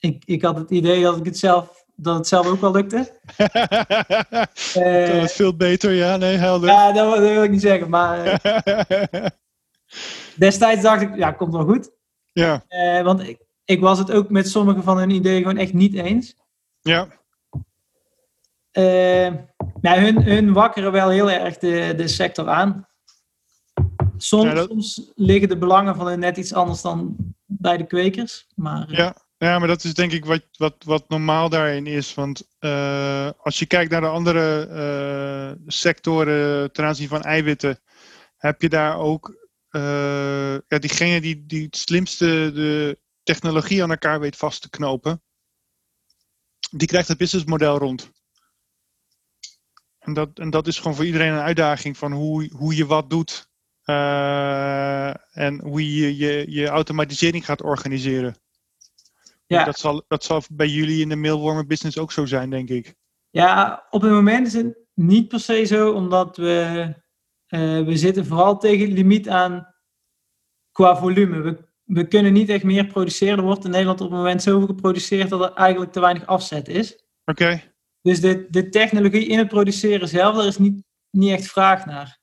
ik, 0.06 0.22
ik 0.24 0.42
had 0.42 0.56
het 0.56 0.70
idee 0.70 1.02
dat, 1.02 1.16
ik 1.18 1.24
het, 1.24 1.38
zelf, 1.38 1.84
dat 1.94 2.16
het 2.16 2.26
zelf 2.28 2.46
ook 2.46 2.60
wel 2.60 2.70
lukte. 2.72 3.12
kan 3.36 4.82
Eh, 4.82 5.20
het 5.20 5.32
veel 5.32 5.56
beter, 5.56 5.92
ja, 5.92 6.16
nee, 6.16 6.36
helder. 6.36 6.68
ja, 6.68 6.92
dat, 6.92 7.04
wil- 7.12 7.20
dat 7.20 7.30
wil 7.30 7.42
ik 7.42 7.50
niet 7.50 7.60
zeggen. 7.60 7.90
Maar 7.90 8.24
eh, 8.26 9.26
destijds 10.36 10.82
dacht 10.82 11.02
ik, 11.02 11.16
ja, 11.16 11.32
komt 11.32 11.52
wel 11.52 11.64
goed. 11.64 11.90
ja, 12.32 12.64
Eh, 12.68 13.02
want 13.02 13.28
ik, 13.28 13.38
ik 13.64 13.80
was 13.80 13.98
het 13.98 14.10
ook 14.12 14.30
met 14.30 14.48
sommige 14.48 14.82
van 14.82 14.98
hun 14.98 15.10
ideeën 15.10 15.42
gewoon 15.42 15.56
echt 15.56 15.72
niet 15.72 15.94
eens. 15.94 16.34
ja, 16.80 17.08
Eh, 18.70 19.32
nou, 19.80 20.00
hun, 20.00 20.22
hun 20.22 20.52
wakkeren 20.52 20.92
wel 20.92 21.08
heel 21.08 21.30
erg 21.30 21.58
de, 21.58 21.92
de 21.96 22.08
sector 22.08 22.48
aan. 22.48 22.86
Soms, 24.16 24.44
Ja, 24.44 24.54
dat- 24.54 24.68
soms 24.68 25.10
liggen 25.14 25.48
de 25.48 25.58
belangen 25.58 25.96
van 25.96 26.06
hun 26.06 26.18
net 26.18 26.36
iets 26.36 26.52
anders 26.54 26.82
dan 26.82 27.16
bij 27.44 27.76
de 27.76 27.86
kwekers. 27.86 28.46
Maar 28.54 28.88
eh, 28.88 28.96
Ja, 28.98 29.16
ja, 29.38 29.58
maar 29.58 29.68
dat 29.68 29.84
is 29.84 29.94
denk 29.94 30.12
ik 30.12 30.24
wat, 30.24 30.46
wat, 30.52 30.84
wat 30.84 31.08
normaal 31.08 31.48
daarin 31.48 31.86
is. 31.86 32.14
Want 32.14 32.48
eh, 32.58 33.30
als 33.36 33.58
je 33.58 33.66
kijkt 33.66 33.90
naar 33.90 34.00
de 34.00 34.06
andere 34.06 34.66
eh, 34.66 35.62
sectoren 35.66 36.72
ten 36.72 36.84
aanzien 36.84 37.08
van 37.08 37.22
eiwitten, 37.22 37.80
heb 38.36 38.62
je 38.62 38.68
daar 38.68 38.98
ook 38.98 39.48
eh, 39.68 40.52
ja, 40.52 40.78
diegene 40.78 41.20
die, 41.20 41.46
die 41.46 41.64
het 41.64 41.76
slimste 41.76 42.50
de 42.54 42.98
technologie 43.22 43.82
aan 43.82 43.90
elkaar 43.90 44.20
weet 44.20 44.36
vast 44.36 44.62
te 44.62 44.70
knopen, 44.70 45.22
die 46.70 46.88
krijgt 46.88 47.08
het 47.08 47.18
businessmodel 47.18 47.78
rond. 47.78 48.10
En 49.98 50.14
dat, 50.14 50.38
en 50.38 50.50
dat 50.50 50.66
is 50.66 50.78
gewoon 50.78 50.94
voor 50.94 51.04
iedereen 51.04 51.32
een 51.32 51.40
uitdaging 51.40 51.96
van 51.96 52.12
hoe, 52.12 52.50
hoe 52.52 52.76
je 52.76 52.86
wat 52.86 53.10
doet. 53.10 53.48
en 55.32 55.60
hoe 55.62 55.96
je, 55.96 56.16
je 56.16 56.44
je 56.48 56.66
automatisering 56.66 57.44
gaat 57.44 57.62
organiseren. 57.62 58.36
Ja. 59.46 59.64
Dat, 59.64 59.78
zal, 59.78 60.04
dat 60.08 60.24
zal 60.24 60.42
bij 60.50 60.68
jullie 60.68 61.00
in 61.00 61.08
de 61.08 61.16
mailwormer 61.16 61.66
business 61.66 61.98
ook 61.98 62.12
zo 62.12 62.26
zijn, 62.26 62.50
denk 62.50 62.68
ik. 62.68 62.94
ja, 63.30 63.86
op 63.90 64.02
het 64.02 64.10
moment 64.10 64.46
is 64.46 64.52
het 64.52 64.78
niet 64.94 65.28
per 65.28 65.40
se 65.40 65.64
zo, 65.64 65.92
omdat 65.92 66.36
we, 66.36 66.94
eh, 67.46 67.84
we 67.84 67.96
zitten 67.96 68.26
vooral 68.26 68.58
tegen 68.58 68.86
het 68.86 68.94
limiet 68.94 69.28
aan 69.28 69.74
qua 70.72 70.96
volume. 70.96 71.40
We, 71.40 71.64
we 71.84 72.08
kunnen 72.08 72.32
niet 72.32 72.48
echt 72.48 72.64
meer 72.64 72.86
produceren. 72.86 73.38
Er 73.38 73.44
wordt 73.44 73.64
in 73.64 73.70
Nederland 73.70 74.00
op 74.00 74.08
het 74.10 74.16
moment 74.18 74.42
zoveel 74.42 74.66
geproduceerd 74.66 75.28
dat 75.28 75.40
er 75.40 75.52
eigenlijk 75.52 75.92
te 75.92 76.00
weinig 76.00 76.26
afzet 76.26 76.68
is. 76.68 77.04
Oké, 77.24 77.62
Dus 78.02 78.20
de, 78.20 78.46
de 78.50 78.68
technologie 78.68 79.26
in 79.26 79.38
het 79.38 79.48
produceren 79.48 80.08
zelf, 80.08 80.36
daar 80.36 80.46
is 80.46 80.58
niet, 80.58 80.82
niet 81.10 81.30
echt 81.30 81.46
vraag 81.46 81.86
naar. 81.86 82.18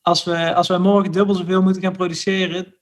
Als 0.00 0.24
we, 0.24 0.54
als 0.54 0.68
wij 0.68 0.78
morgen 0.78 1.12
dubbel 1.12 1.34
zoveel 1.34 1.62
moeten 1.62 1.82
gaan 1.82 1.92
produceren, 1.96 2.74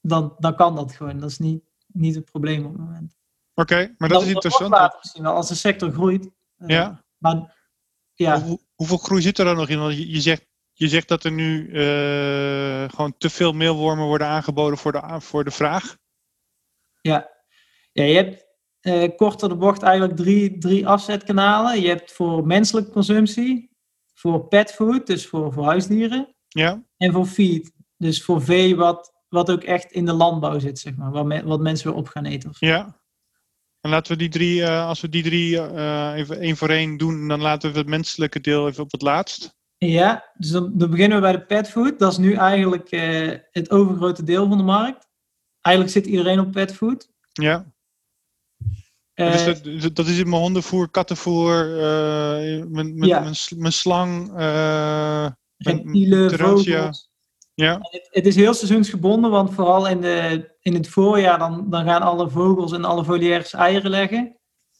dan, 0.00 0.34
dan 0.38 0.56
kan 0.56 0.74
dat 0.74 0.92
gewoon. 0.92 1.18
Dat 1.18 1.30
is 1.30 1.38
niet, 1.38 1.64
niet 1.92 2.14
het 2.14 2.24
probleem 2.24 2.64
op 2.66 2.72
het 2.72 2.80
moment. 2.80 3.16
oké, 3.54 3.94
maar 3.98 4.08
dat 4.08 4.22
is 4.22 4.28
interessant. 4.28 4.70
later 4.70 4.98
misschien 5.02 5.22
wel, 5.22 5.34
als 5.34 5.48
de 5.48 5.54
sector 5.54 5.90
groeit. 5.92 6.30
Eh, 6.56 6.68
Ja. 6.68 7.04
Maar 7.18 7.58
ja, 8.14 8.40
Hoe- 8.42 8.60
hoeveel 8.74 8.96
groei 8.96 9.22
zit 9.22 9.38
er 9.38 9.44
dan 9.44 9.56
nog 9.56 9.68
in? 9.68 9.78
Want 9.78 9.96
je, 9.96 10.10
je, 10.10 10.20
zegt, 10.20 10.46
je 10.72 10.88
zegt 10.88 11.08
dat 11.08 11.24
er 11.24 11.32
nu 11.32 11.72
eh, 11.72 12.88
gewoon 12.88 13.14
te 13.18 13.30
veel 13.30 13.52
meelwormen 13.52 14.06
worden 14.06 14.26
aangeboden 14.26 14.78
voor 14.78 14.92
de, 14.92 15.20
voor 15.20 15.44
de 15.44 15.50
vraag. 15.50 15.96
ja. 17.00 17.30
ja 17.92 18.04
je 18.04 18.14
hebt, 18.14 18.46
eh 18.80 19.16
kort 19.16 19.40
door 19.40 19.48
de 19.48 19.56
bocht 19.56 19.82
eigenlijk 19.82 20.16
drie, 20.16 20.58
drie 20.58 20.86
afzetkanalen. 20.86 21.80
Je 21.80 21.88
hebt 21.88 22.12
voor 22.12 22.46
menselijke 22.46 22.90
consumptie, 22.90 23.70
voor 24.14 24.48
petfood, 24.48 25.06
dus 25.06 25.26
voor, 25.26 25.52
voor 25.52 25.64
huisdieren, 25.64 26.34
Ja, 26.48 26.82
en 26.96 27.12
voor 27.12 27.26
feed, 27.26 27.72
dus 27.96 28.24
voor 28.24 28.42
vee 28.42 28.76
wat, 28.76 29.12
wat 29.30 29.50
ook 29.50 29.62
echt 29.62 29.92
in 29.92 30.04
de 30.04 30.12
landbouw 30.12 30.58
zit, 30.58 30.78
zeg 30.78 30.96
maar, 30.96 31.10
wat, 31.10 31.24
me- 31.24 31.44
wat 31.44 31.60
mensen 31.60 31.88
weer 31.88 31.96
op 31.96 32.08
gaan 32.08 32.24
eten. 32.24 32.50
ja. 32.58 32.98
En 33.80 33.90
laten 33.90 34.12
we 34.12 34.18
die 34.18 34.28
drie, 34.28 34.62
eh, 34.62 34.86
als 34.86 35.00
we 35.00 35.08
die 35.08 35.22
drie 35.22 35.60
eh, 35.60 36.12
even 36.16 36.38
één 36.40 36.56
voor 36.56 36.68
één 36.68 36.96
doen, 36.96 37.28
dan 37.28 37.40
laten 37.40 37.72
we 37.72 37.78
het 37.78 37.86
menselijke 37.86 38.40
deel 38.40 38.68
even 38.68 38.82
op 38.82 38.92
het 38.92 39.02
laatst. 39.02 39.58
Ja, 39.78 40.30
dus 40.34 40.50
dan, 40.50 40.78
dan 40.78 40.90
beginnen 40.90 41.16
we 41.16 41.22
bij 41.22 41.32
de 41.32 41.44
petfood. 41.44 41.98
Dat 41.98 42.12
is 42.12 42.18
nu 42.18 42.32
eigenlijk 42.34 42.90
eh, 42.90 43.38
het 43.50 43.70
overgrote 43.70 44.22
deel 44.24 44.48
van 44.48 44.56
de 44.58 44.64
markt. 44.64 45.08
Eigenlijk 45.60 45.94
zit 45.96 46.06
iedereen 46.06 46.40
op 46.40 46.52
petfood. 46.52 47.10
Ja. 47.32 47.72
Dus 49.14 49.44
dat, 49.44 49.96
dat 49.96 50.06
is 50.06 50.18
in 50.18 50.28
mijn 50.28 50.42
hondenvoer, 50.42 50.88
kattenvoer, 50.88 51.66
mijn, 51.66 52.70
mijn, 52.70 53.02
Ja. 53.02 53.20
mijn, 53.20 53.34
mijn 53.56 53.72
slang. 53.72 54.32
reptielen, 55.56 56.38
vogels. 56.38 57.09
Ja, 57.60 57.78
Het, 57.80 58.08
het 58.10 58.26
is 58.26 58.36
heel 58.36 58.54
seizoensgebonden, 58.54 59.30
want 59.30 59.54
vooral 59.54 59.88
in, 59.88 60.00
de, 60.00 60.50
in 60.60 60.74
het 60.74 60.88
voorjaar 60.88 61.38
dan, 61.38 61.70
dan 61.70 61.84
gaan 61.84 62.02
alle 62.02 62.30
vogels 62.30 62.72
en 62.72 62.84
alle 62.84 63.04
volières 63.04 63.52
eieren 63.52 63.90
leggen. 63.90 64.36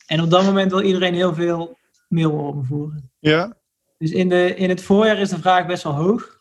En 0.06 0.20
op 0.22 0.30
dat 0.30 0.44
moment 0.44 0.70
wil 0.70 0.82
iedereen 0.82 1.14
heel 1.14 1.34
veel 1.34 1.78
meelwormen 2.08 2.64
voeren. 2.64 3.10
ja, 3.18 3.56
Dus 3.98 4.10
in, 4.10 4.28
de, 4.28 4.54
in 4.54 4.68
het 4.68 4.82
voorjaar 4.82 5.18
is 5.18 5.28
de 5.28 5.38
vraag 5.38 5.66
best 5.66 5.82
wel 5.82 5.92
hoog. 5.94 6.38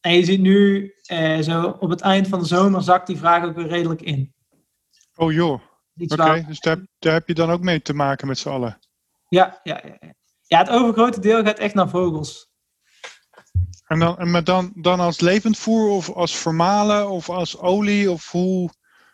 En 0.00 0.12
je 0.14 0.24
ziet 0.24 0.40
nu, 0.40 0.92
eh, 1.06 1.38
zo 1.38 1.76
op 1.80 1.90
het 1.90 2.00
eind 2.00 2.28
van 2.28 2.38
de 2.38 2.44
zomer 2.46 2.82
zakt 2.82 3.06
die 3.06 3.18
vraag 3.18 3.44
ook 3.44 3.56
weer 3.56 3.66
redelijk 3.68 4.02
in. 4.02 4.34
oh 5.16 5.32
joh. 5.32 5.60
Oké, 5.96 6.16
waar- 6.16 6.46
dus 6.46 6.60
daar, 6.60 6.78
daar 6.98 7.12
heb 7.12 7.28
je 7.28 7.34
dan 7.34 7.50
ook 7.50 7.60
mee 7.62 7.82
te 7.82 7.94
maken 7.94 8.26
met 8.26 8.38
z'n 8.38 8.48
allen. 8.48 8.78
Ja, 9.28 9.60
ja, 9.62 9.80
ja. 9.84 10.12
ja, 10.46 10.58
het 10.58 10.70
overgrote 10.70 11.20
deel 11.20 11.44
gaat 11.44 11.58
echt 11.58 11.74
naar 11.74 11.88
vogels. 11.88 12.49
En 13.86 13.98
dan, 13.98 14.30
maar 14.30 14.44
dan, 14.44 14.72
dan 14.74 15.00
als 15.00 15.20
levend 15.20 15.58
voer 15.58 15.88
of 15.90 16.10
als 16.10 16.36
vermalen 16.36 17.08
of 17.10 17.28
als 17.30 17.58
olie 17.58 18.10
of 18.10 18.30
hoe? 18.30 18.70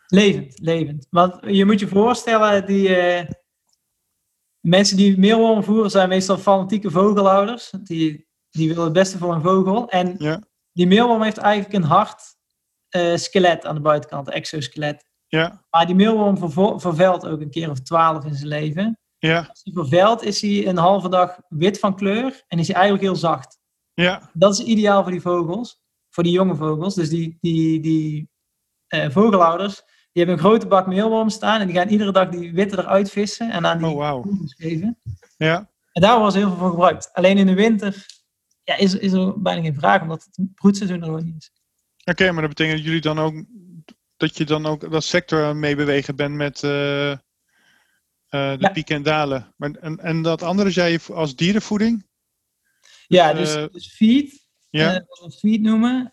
Levend, 0.07 0.59
levend. 0.61 1.07
Want 1.11 1.34
je 1.47 1.64
moet 1.64 1.80
je 1.80 1.88
voorstellen, 1.88 2.66
die 2.66 2.97
eh, 2.97 3.28
mensen 4.61 4.97
die 4.97 5.18
meelwormen 5.18 5.64
voeren 5.64 5.90
zijn 5.90 6.09
meestal 6.09 6.38
fanatieke 6.38 6.90
vogelhouders. 6.90 7.70
Die, 7.82 8.26
die 8.51 8.68
willen 8.68 8.84
het 8.84 8.92
beste 8.92 9.18
voor 9.18 9.34
een 9.34 9.42
vogel. 9.42 9.88
En 9.88 10.14
Ja. 10.18 10.42
die 10.72 10.86
meelworm 10.86 11.22
heeft 11.22 11.36
eigenlijk 11.38 11.74
een 11.74 11.82
hard 11.90 12.22
eh, 12.88 13.16
skelet 13.16 13.66
aan 13.66 13.74
de 13.74 13.80
buitenkant, 13.80 14.26
een 14.26 14.32
exoskelet. 14.32 15.05
Ja, 15.28 15.64
Maar 15.70 15.86
die 15.86 15.94
meelworm 15.94 16.38
vervo- 16.38 16.78
vervuilt 16.78 17.26
ook 17.26 17.40
een 17.40 17.51
keer 17.51 17.70
of 17.70 17.80
twaalf 17.80 18.24
in 18.24 18.34
zijn 18.34 18.49
leven. 18.49 18.99
ja, 19.18 19.38
Als 19.49 19.61
hij 19.64 19.72
vervuilt 19.72 20.22
is 20.22 20.40
hij 20.40 20.66
een 20.66 20.76
halve 20.76 21.09
dag 21.09 21.38
wit 21.49 21.78
van 21.78 21.97
kleur 21.97 22.44
en 22.49 22.59
is 22.59 22.66
hij 22.66 22.76
eigenlijk 22.76 23.05
heel 23.07 23.16
zacht. 23.16 23.59
Ja, 24.03 24.30
Dat 24.32 24.53
is 24.59 24.64
ideaal 24.64 25.03
voor 25.03 25.12
die 25.12 25.20
vogels, 25.20 25.80
voor 26.11 26.22
die 26.22 26.32
jonge 26.32 26.55
vogels. 26.57 26.94
Dus 26.94 27.09
die, 27.09 27.38
die, 27.40 27.80
die 27.80 28.28
eh, 28.86 29.11
vogelhouders, 29.11 29.74
die 30.12 30.24
hebben 30.24 30.34
een 30.34 30.40
grote 30.51 30.66
bak 30.66 30.86
meelwormen 30.86 31.32
staan 31.32 31.61
en 31.61 31.66
die 31.66 31.76
gaan 31.76 31.88
iedere 31.88 32.12
dag 32.12 32.28
die 32.28 32.53
witte 32.53 32.78
eruit 32.78 33.11
vissen 33.11 33.51
en 33.51 33.66
aan 33.66 33.78
die 33.78 33.86
Oh, 33.86 34.09
vogels 34.11 34.55
geven. 34.55 34.99
ja. 35.36 35.70
En 35.92 36.03
daar 36.03 36.18
wordt 36.18 36.34
heel 36.34 36.49
veel 36.49 36.57
van 36.59 36.70
gebruikt. 36.70 37.11
Alleen 37.12 37.38
in 37.38 37.47
de 37.47 37.55
winter 37.55 38.07
ja, 38.62 38.76
is, 38.76 38.94
is 38.94 39.12
er 39.12 39.40
bijna 39.42 39.62
geen 39.62 39.74
vraag, 39.74 40.03
omdat 40.03 40.28
het 40.30 40.55
broedseizoen 40.55 40.99
er 41.01 41.05
gewoon 41.05 41.24
niet 41.24 41.36
is. 41.38 41.51
Oké, 42.05 42.30
maar 42.32 42.40
dat 42.40 42.51
betekent 42.51 42.76
dat 42.76 42.86
jullie 42.86 43.01
dan 43.01 43.18
ook 43.18 43.44
dat 44.16 44.36
je 44.36 44.44
dan 44.44 44.66
ook 44.66 44.90
dat 44.90 45.05
sector 45.05 45.57
meebewegen 45.57 46.16
bent 46.16 46.34
met 46.34 46.62
eh, 46.62 47.11
eh, 47.12 47.18
de 48.28 48.57
Ja. 48.59 48.68
pieken 48.70 48.97
en 48.97 49.03
dalen. 49.03 49.55
Maar, 49.57 49.70
en, 49.70 49.99
en 49.99 50.22
dat 50.22 50.42
andere 50.42 50.70
zei 50.70 50.92
je 50.92 51.12
als 51.14 51.36
dierenvoeding? 51.36 52.05
Ja, 53.07 53.32
dus, 53.32 53.54
eh, 53.54 53.64
dus 53.70 53.94
feed, 53.94 54.48
Ja, 54.70 54.94
eh, 54.94 55.00
wat 55.09 55.20
we 55.24 55.38
feed 55.38 55.61
noemen. 55.61 56.12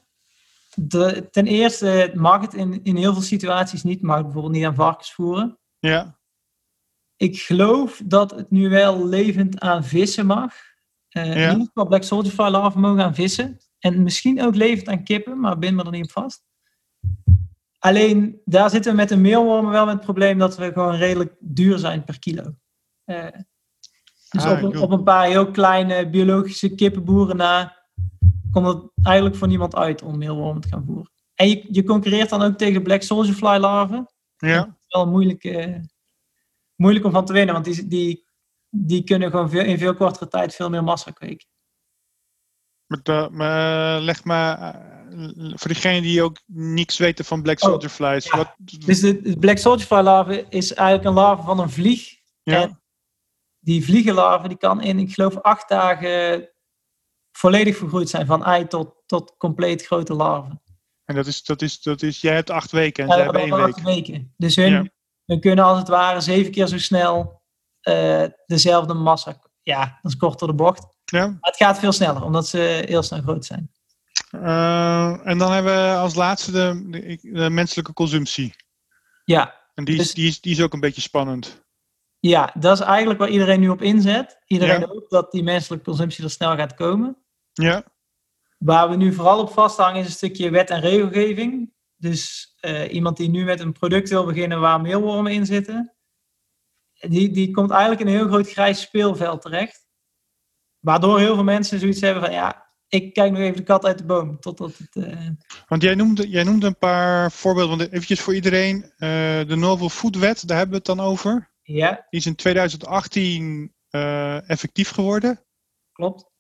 De, 0.76 1.28
ten 1.32 1.48
eerste 1.48 2.12
mag 2.16 2.42
het 2.42 2.54
in, 2.54 2.84
in 2.84 2.96
heel 2.96 3.14
veel 3.14 3.22
situaties 3.22 3.84
niet. 3.84 4.02
Mag 4.02 4.16
het 4.16 4.24
bijvoorbeeld 4.26 4.54
niet 4.56 4.66
aan 4.66 4.76
varkens 4.76 5.14
voeren. 5.14 5.60
ja, 5.80 6.20
Ik 7.16 7.40
geloof 7.40 8.02
dat 8.06 8.32
het 8.32 8.52
nu 8.52 8.70
wel 8.70 9.08
levend 9.08 9.60
aan 9.60 9.84
vissen 9.84 10.26
mag. 10.26 10.54
Eh 11.10 11.26
Ja. 11.26 11.32
In 11.34 11.52
ieder 11.52 11.66
geval 11.66 11.88
Black 11.88 12.04
Soldier 12.04 12.32
Fly 12.32 12.48
larven 12.50 12.82
mogen 12.82 13.04
aan 13.04 13.16
vissen. 13.16 13.58
En 13.80 14.04
misschien 14.04 14.42
ook 14.42 14.56
levend 14.56 14.88
aan 14.88 15.04
kippen, 15.04 15.40
maar 15.40 15.60
bind 15.60 15.76
me 15.76 15.84
er 15.84 15.92
niet 15.92 16.04
op 16.04 16.12
vast. 16.12 16.44
Alleen 17.80 18.42
daar 18.46 18.70
zitten 18.70 18.92
we 18.92 18.98
met 18.98 19.10
de 19.10 19.18
meelwormen 19.18 19.72
wel 19.72 19.86
met 19.86 19.94
het 19.94 20.04
probleem 20.04 20.38
dat 20.38 20.58
we 20.58 20.72
gewoon 20.74 20.96
redelijk 20.96 21.36
duur 21.40 21.78
zijn 21.78 22.04
per 22.04 22.20
kilo. 22.20 22.56
Eh, 23.04 23.28
dus 24.34 24.44
Ah, 24.44 24.52
op, 24.64 24.74
een- 24.74 24.80
op 24.82 24.92
een 24.92 25.04
paar 25.04 25.26
heel 25.28 25.52
kleine 25.52 26.10
biologische 26.10 26.76
kippenboeren 26.76 27.38
na 27.38 27.82
komt 28.52 28.68
het 28.68 28.82
eigenlijk 29.04 29.36
voor 29.38 29.48
niemand 29.48 29.76
uit 29.76 30.02
om 30.02 30.18
meelwormen 30.18 30.62
te 30.62 30.68
gaan 30.68 30.84
voeren. 30.86 31.12
En 31.36 31.50
je, 31.50 31.66
je 31.70 31.84
concurreert 31.84 32.30
dan 32.30 32.42
ook 32.42 32.58
tegen 32.58 32.84
Black 32.84 33.02
Soldier 33.02 33.34
Fly 33.34 33.58
larven 33.58 34.08
ja. 34.38 34.78
wel 34.88 35.08
moeilijk, 35.08 35.44
eh, 35.44 35.76
moeilijk 36.76 37.06
om 37.06 37.12
van 37.12 37.26
te 37.26 37.34
winnen, 37.34 37.54
want 37.54 37.66
die, 37.66 37.88
die, 37.88 38.26
die 38.70 39.04
kunnen 39.04 39.32
gewoon 39.32 39.50
veel, 39.50 39.64
in 39.64 39.78
veel 39.78 39.94
kortere 39.96 40.28
tijd 40.28 40.56
veel 40.56 40.70
meer 40.70 40.84
massa 40.84 41.12
kweken. 41.12 41.48
Maar, 42.88 43.32
maar 43.32 44.00
leg 44.02 44.24
maar 44.24 44.58
eh, 44.60 45.52
voor 45.56 45.72
diegenen 45.72 46.02
die 46.02 46.22
ook 46.24 46.42
niks 46.46 46.98
weten 46.98 47.26
van 47.26 47.42
Black 47.42 47.62
Oh, 47.64 47.70
Soldier 47.70 47.90
Flies. 47.90 48.26
ja. 48.26 48.38
Wat, 48.38 48.54
Dus 48.86 49.00
de, 49.00 49.22
de 49.22 49.38
Black 49.40 49.58
Soldier 49.58 49.86
Fly 49.86 50.02
larve 50.02 50.46
is 50.50 50.74
eigenlijk 50.74 51.08
een 51.08 51.14
larve 51.24 51.44
van 51.44 51.60
een 51.60 51.70
vlieg. 51.70 52.10
ja, 52.44 52.62
en- 52.62 52.82
Die 53.64 53.86
vliegenlarve 53.86 54.48
die 54.48 54.58
kan 54.58 54.82
in, 54.82 55.00
ik 55.00 55.14
geloof, 55.14 55.38
acht 55.42 55.70
dagen 55.70 56.50
volledig 57.32 57.78
vergroeid 57.78 58.10
zijn, 58.10 58.26
van 58.26 58.44
ei 58.46 58.68
tot, 58.68 58.94
tot 59.06 59.36
compleet 59.38 59.86
grote 59.86 60.14
larven. 60.14 60.62
en 61.06 61.16
dat 61.16 61.28
is, 61.28 61.44
dat, 61.44 61.62
is, 61.62 61.82
dat 61.82 62.02
is, 62.02 62.22
jij 62.22 62.34
hebt 62.34 62.50
acht 62.50 62.72
weken 62.72 63.04
en 63.04 63.10
Ja, 63.10 63.16
zij 63.16 63.24
hebben 63.24 63.42
één 63.42 63.56
week. 63.56 63.76
acht 63.76 63.82
weken. 63.84 64.34
Dus 64.38 64.56
hun, 64.56 64.72
Ja. 64.72 64.86
hun 65.26 65.40
kunnen 65.40 65.66
als 65.66 65.78
het 65.80 65.88
ware 65.88 66.22
zeven 66.22 66.52
keer 66.52 66.68
zo 66.68 66.78
snel 66.78 67.42
eh, 67.82 68.24
dezelfde 68.46 68.94
massa. 68.94 69.40
Ja, 69.62 70.00
dat 70.02 70.12
is 70.12 70.18
kort 70.18 70.40
door 70.40 70.48
de 70.48 70.54
bocht. 70.54 70.88
Ja. 71.06 71.28
Maar 71.28 71.38
het 71.40 71.56
gaat 71.58 71.80
veel 71.80 71.92
sneller, 71.92 72.24
omdat 72.24 72.48
ze 72.48 72.84
heel 72.88 73.04
snel 73.04 73.22
groot 73.22 73.46
zijn. 73.46 73.72
Eh, 74.32 75.28
en 75.28 75.38
dan 75.38 75.52
hebben 75.52 75.74
we 75.74 75.96
als 75.98 76.16
laatste 76.16 76.52
de, 76.52 76.84
de, 76.90 77.20
de 77.22 77.50
menselijke 77.50 77.94
consumptie. 77.94 78.56
Ja, 79.26 79.62
En 79.74 79.84
die 79.84 79.96
is, 79.96 80.02
Dus- 80.02 80.14
die, 80.14 80.28
is, 80.28 80.42
die 80.42 80.52
is 80.52 80.62
ook 80.62 80.74
een 80.74 80.80
beetje 80.80 81.02
spannend. 81.02 81.63
Ja, 82.26 82.54
dat 82.60 82.80
is 82.80 82.86
eigenlijk 82.86 83.20
waar 83.20 83.30
iedereen 83.30 83.60
nu 83.60 83.70
op 83.70 83.82
inzet. 83.82 84.42
Iedereen 84.46 84.80
Ja. 84.80 84.88
hoopt 84.88 85.10
dat 85.10 85.32
die 85.32 85.44
menselijke 85.44 85.86
consumptie 85.86 86.24
er 86.24 86.30
snel 86.30 86.56
gaat 86.56 86.74
komen. 86.74 87.18
Ja, 87.54 87.84
Waar 88.58 88.90
we 88.90 88.96
nu 88.96 89.14
vooral 89.14 89.40
op 89.40 89.52
vasthangen 89.52 90.00
is 90.00 90.06
een 90.06 90.12
stukje 90.12 90.50
wet 90.50 90.70
en 90.70 90.80
regelgeving. 90.80 91.74
Dus 91.96 92.54
eh, 92.60 92.94
iemand 92.94 93.18
die 93.18 93.30
nu 93.30 93.44
met 93.44 93.60
een 93.60 93.72
product 93.72 94.10
wil 94.10 94.26
beginnen 94.26 94.60
waar 94.60 94.82
meelwormen 94.82 95.32
in 95.32 95.46
zitten, 95.46 95.94
die, 96.94 97.32
die 97.32 97.52
komt 97.52 97.72
eigenlijk 97.72 98.02
in 98.02 98.08
een 98.08 98.14
heel 98.14 98.28
groot 98.28 98.50
grijs 98.52 98.82
speelveld 98.82 99.42
terecht. 99.42 99.88
Waardoor 100.80 101.20
heel 101.20 101.34
veel 101.36 101.44
mensen 101.44 101.80
zoiets 101.80 102.02
hebben 102.02 102.24
van 102.24 102.32
ja, 102.32 102.72
ik 102.88 103.14
kijk 103.14 103.32
nog 103.32 103.42
even 103.42 103.58
de 103.58 103.64
kat 103.64 103.86
uit 103.86 103.98
de 103.98 104.06
boom. 104.06 104.40
Totdat 104.40 104.78
het, 104.78 104.96
eh, 105.06 105.28
want 105.68 105.82
jij 105.82 105.96
noemde, 105.96 106.30
jij 106.30 106.44
noemde 106.44 106.68
een 106.68 106.78
paar 106.78 107.32
voorbeelden. 107.32 107.78
Want 107.78 107.92
eventjes 107.92 108.22
voor 108.22 108.36
iedereen. 108.36 108.84
eh, 108.84 109.10
de 109.48 109.56
Novel 109.56 109.90
Food 109.90 110.16
Wet, 110.16 110.48
daar 110.48 110.58
hebben 110.58 110.82
we 110.82 110.90
het 110.90 110.98
dan 110.98 111.06
over. 111.06 111.52
Ja, 111.64 112.06
Die 112.10 112.20
is 112.20 112.26
in 112.26 112.36
2018 112.36 113.74
eh, 113.90 114.50
effectief 114.50 114.90
geworden. 114.90 115.40
klopt. 115.92 116.32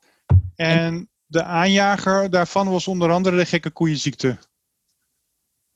En 0.55 1.09
de 1.25 1.43
aanjager 1.43 2.29
daarvan 2.29 2.69
was 2.69 2.87
onder 2.87 3.11
andere 3.11 3.37
de 3.37 3.45
gekke 3.45 3.69
koeienziekte. 3.71 4.37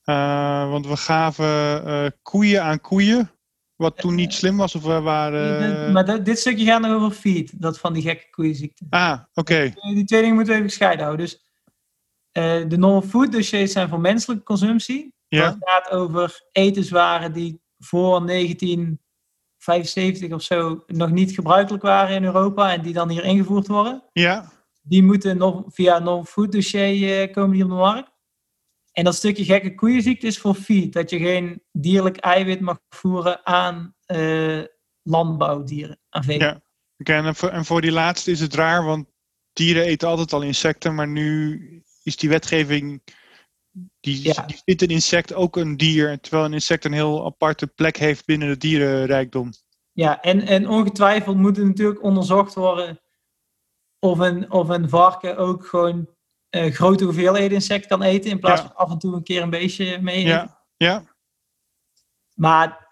Eh, 0.02 0.70
want 0.70 0.86
we 0.86 0.96
gaven 0.96 1.84
eh, 1.86 2.06
koeien 2.22 2.62
aan 2.62 2.80
koeien. 2.80 3.30
Wat 3.76 3.96
toen 3.96 4.14
niet 4.14 4.32
slim 4.34 4.56
was. 4.56 4.74
Of 4.74 4.82
we 4.82 5.00
waren. 5.00 5.92
maar 5.92 6.04
dat- 6.04 6.24
dit 6.24 6.38
stukje 6.38 6.64
gaat 6.64 6.80
nog 6.80 6.92
over 6.92 7.10
feed, 7.16 7.60
dat 7.60 7.78
van 7.78 7.92
die 7.92 8.02
gekke 8.02 8.30
koeienziekte. 8.30 8.86
Ah, 8.90 9.20
oké. 9.34 9.72
die 9.80 10.04
twee 10.04 10.20
dingen 10.20 10.34
moeten 10.34 10.52
we 10.52 10.58
even 10.58 10.68
gescheiden 10.70 11.04
houden. 11.04 11.26
Dus 11.26 11.46
de 12.68 12.76
non-food 12.78 13.32
dossiers 13.32 13.72
zijn 13.72 13.88
voor 13.88 14.00
menselijke 14.00 14.42
consumptie. 14.44 15.14
Ja, 15.28 15.44
Dat 15.44 15.56
gaat 15.60 15.90
over 15.90 16.48
etenswaren 16.52 17.32
die 17.32 17.60
voor 17.78 18.22
1975 19.64 20.32
of 20.32 20.42
zo 20.42 20.84
nog 20.86 21.10
niet 21.10 21.34
gebruikelijk 21.34 21.82
waren 21.82 22.16
in 22.16 22.24
Europa 22.24 22.72
en 22.72 22.82
die 22.82 22.92
dan 22.92 23.08
hier 23.10 23.24
ingevoerd 23.24 23.66
worden. 23.66 24.02
ja, 24.12 24.52
Die 24.82 25.02
moeten 25.02 25.36
nog 25.36 25.64
via 25.66 25.96
een 25.96 26.02
non-food 26.02 26.52
dossier 26.52 27.22
eh, 27.22 27.32
komen 27.32 27.52
die 27.52 27.62
op 27.64 27.68
de 27.68 27.74
markt. 27.74 28.10
En 28.92 29.04
dat 29.04 29.14
stukje 29.14 29.44
gekke 29.44 29.74
koeienziekte 29.74 30.26
is 30.26 30.38
voor 30.38 30.54
feed. 30.54 30.92
Dat 30.92 31.10
je 31.10 31.18
geen 31.18 31.62
dierlijk 31.72 32.16
eiwit 32.16 32.60
mag 32.60 32.78
voeren 32.88 33.46
aan 33.46 33.94
eh, 34.06 34.62
landbouwdieren, 35.02 36.00
aan 36.08 36.24
vee. 36.24 36.38
Ja. 36.38 36.60
Oké, 36.98 37.12
en, 37.12 37.34
voor, 37.34 37.48
en 37.48 37.64
voor 37.64 37.80
die 37.80 37.92
laatste 37.92 38.30
is 38.30 38.40
het 38.40 38.54
raar, 38.54 38.84
want 38.84 39.06
dieren 39.52 39.84
eten 39.84 40.08
altijd 40.08 40.32
al 40.32 40.42
insecten, 40.42 40.94
maar 40.94 41.08
nu 41.08 41.82
is 42.02 42.16
die 42.16 42.28
wetgeving 42.28 43.02
die, 44.00 44.22
Ja. 44.22 44.46
die 44.46 44.60
vindt 44.64 44.82
een 44.82 44.88
insect 44.88 45.34
ook 45.34 45.56
een 45.56 45.76
dier, 45.76 46.20
terwijl 46.20 46.44
een 46.44 46.52
insect 46.52 46.84
een 46.84 46.92
heel 46.92 47.24
aparte 47.24 47.66
plek 47.66 47.96
heeft 47.96 48.24
binnen 48.26 48.48
de 48.48 48.56
dierenrijkdom. 48.56 49.50
Ja, 49.92 50.20
en, 50.20 50.40
en 50.40 50.68
ongetwijfeld 50.68 51.36
moet 51.36 51.56
het 51.56 51.66
natuurlijk 51.66 52.02
onderzocht 52.02 52.54
worden 52.54 53.00
of 53.98 54.18
een, 54.18 54.50
of 54.52 54.68
een 54.68 54.88
varken 54.88 55.36
ook 55.36 55.66
gewoon 55.66 56.08
eh, 56.48 56.72
grote 56.72 57.04
hoeveelheden 57.04 57.50
insecten 57.56 57.88
kan 57.88 58.02
eten, 58.02 58.30
in 58.30 58.38
plaats 58.40 58.60
Ja. 58.60 58.66
van 58.66 58.76
af 58.76 58.90
en 58.90 58.98
toe 58.98 59.14
een 59.14 59.22
keer 59.22 59.42
een 59.42 59.50
beestje 59.50 60.00
mee 60.00 60.14
eten. 60.16 60.28
Ja, 60.30 60.64
ja, 60.76 61.04
Maar 62.34 62.86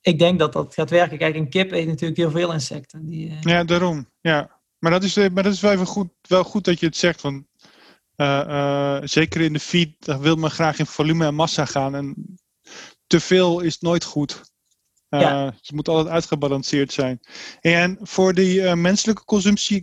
ik 0.00 0.18
denk 0.18 0.38
dat 0.38 0.52
dat 0.52 0.74
gaat 0.74 0.90
werken. 0.90 1.18
Kijk, 1.18 1.34
een 1.34 1.48
kip 1.50 1.72
eet 1.72 1.86
natuurlijk 1.86 2.18
heel 2.20 2.30
veel 2.30 2.52
insecten. 2.52 3.06
Die, 3.06 3.30
eh, 3.30 3.40
ja, 3.42 3.64
daarom. 3.64 4.08
Ja. 4.20 4.60
Maar 4.78 4.90
dat 4.90 5.02
is, 5.04 5.16
eh, 5.16 5.30
maar 5.30 5.42
dat 5.42 5.52
is 5.52 5.60
wel, 5.60 5.72
even 5.72 5.86
goed, 5.86 6.08
wel 6.20 6.44
goed 6.44 6.64
dat 6.64 6.80
je 6.80 6.86
het 6.86 6.96
zegt. 6.96 7.20
Want 7.22 7.46
zeker 9.04 9.40
in 9.40 9.52
de 9.52 9.60
feed, 9.60 9.94
daar 9.98 10.20
wil 10.20 10.36
men 10.36 10.50
graag 10.50 10.78
in 10.78 10.86
volume 10.86 11.26
en 11.26 11.34
massa 11.34 11.64
gaan. 11.64 11.94
En 11.94 12.38
te 13.06 13.20
veel 13.20 13.60
is 13.60 13.78
nooit 13.78 14.04
goed. 14.04 14.40
Eh, 15.08 15.20
Ja. 15.20 15.44
Het 15.44 15.72
moet 15.72 15.88
altijd 15.88 16.08
uitgebalanceerd 16.14 16.92
zijn. 16.92 17.20
En 17.60 17.98
voor 18.02 18.34
die 18.34 18.62
eh, 18.62 18.74
menselijke 18.74 19.24
consumptie, 19.24 19.82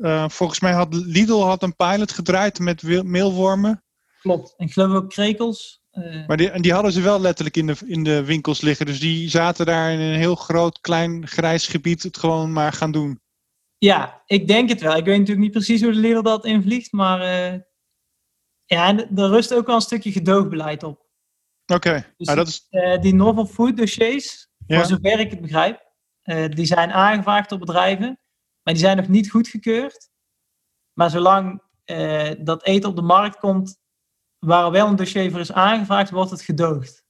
eh, 0.00 0.28
volgens 0.28 0.60
mij 0.60 0.72
had 0.72 0.94
Lidl 0.94 1.40
had 1.42 1.62
een 1.62 1.76
pilot 1.76 2.12
gedraaid 2.12 2.58
met 2.58 2.82
meelwormen. 3.04 3.82
Klopt. 4.20 4.54
En 4.56 4.66
ik 4.66 4.72
geloof 4.72 4.92
ook 5.02 5.10
krekels. 5.10 5.80
eh, 5.90 6.26
Maar 6.26 6.36
die, 6.36 6.50
en 6.50 6.62
die 6.62 6.72
hadden 6.72 6.92
ze 6.92 7.00
wel 7.00 7.20
letterlijk 7.20 7.56
in 7.56 7.66
de, 7.66 7.76
in 7.86 8.04
de 8.04 8.24
winkels 8.24 8.60
liggen. 8.60 8.86
Dus 8.86 9.00
die 9.00 9.30
zaten 9.30 9.66
daar 9.66 9.92
in 9.92 10.00
een 10.00 10.18
heel 10.18 10.34
groot, 10.34 10.80
klein, 10.80 11.26
grijs 11.28 11.66
gebied 11.66 12.02
het 12.02 12.18
gewoon 12.18 12.52
maar 12.52 12.72
gaan 12.72 12.92
doen. 12.92 13.20
Ja, 13.78 14.22
ik 14.26 14.46
denk 14.46 14.68
het 14.68 14.80
wel. 14.80 14.96
Ik 14.96 15.04
weet 15.04 15.18
natuurlijk 15.18 15.40
niet 15.46 15.52
precies 15.52 15.82
hoe 15.82 15.92
de 15.92 15.98
Lidl 15.98 16.22
dat 16.22 16.44
invliegt, 16.44 16.92
maar 16.92 17.20
eh, 17.20 17.60
ja, 18.64 18.96
er 18.96 19.08
rust 19.28 19.54
ook 19.54 19.66
wel 19.66 19.74
een 19.74 19.80
stukje 19.80 20.12
gedoogbeleid 20.12 20.82
op. 20.82 21.06
Oké, 21.66 22.14
Dus 22.16 22.26
nou, 22.26 22.38
dat 22.38 22.48
is... 22.48 22.66
eh, 22.70 23.00
die 23.00 23.14
novel 23.14 23.46
food 23.46 23.76
dossiers, 23.76 24.48
Ja, 24.66 24.76
voor 24.76 24.86
zover 24.86 25.20
ik 25.20 25.30
het 25.30 25.40
begrijp, 25.40 25.92
eh, 26.22 26.48
die 26.48 26.64
zijn 26.66 26.92
aangevraagd 26.92 27.48
door 27.48 27.58
bedrijven, 27.58 28.20
maar 28.62 28.74
die 28.74 28.82
zijn 28.82 28.96
nog 28.96 29.08
niet 29.08 29.30
goedgekeurd. 29.30 30.10
Maar 30.92 31.10
zolang 31.10 31.66
dat 32.38 32.64
eten 32.64 32.88
op 32.90 32.96
de 32.96 33.02
markt 33.02 33.36
komt, 33.38 33.78
waar 34.38 34.70
wel 34.70 34.86
een 34.86 34.96
dossier 34.96 35.30
voor 35.30 35.40
is 35.40 35.52
aangevraagd, 35.52 36.10
wordt 36.10 36.30
het 36.30 36.42
gedoogd. 36.42 37.04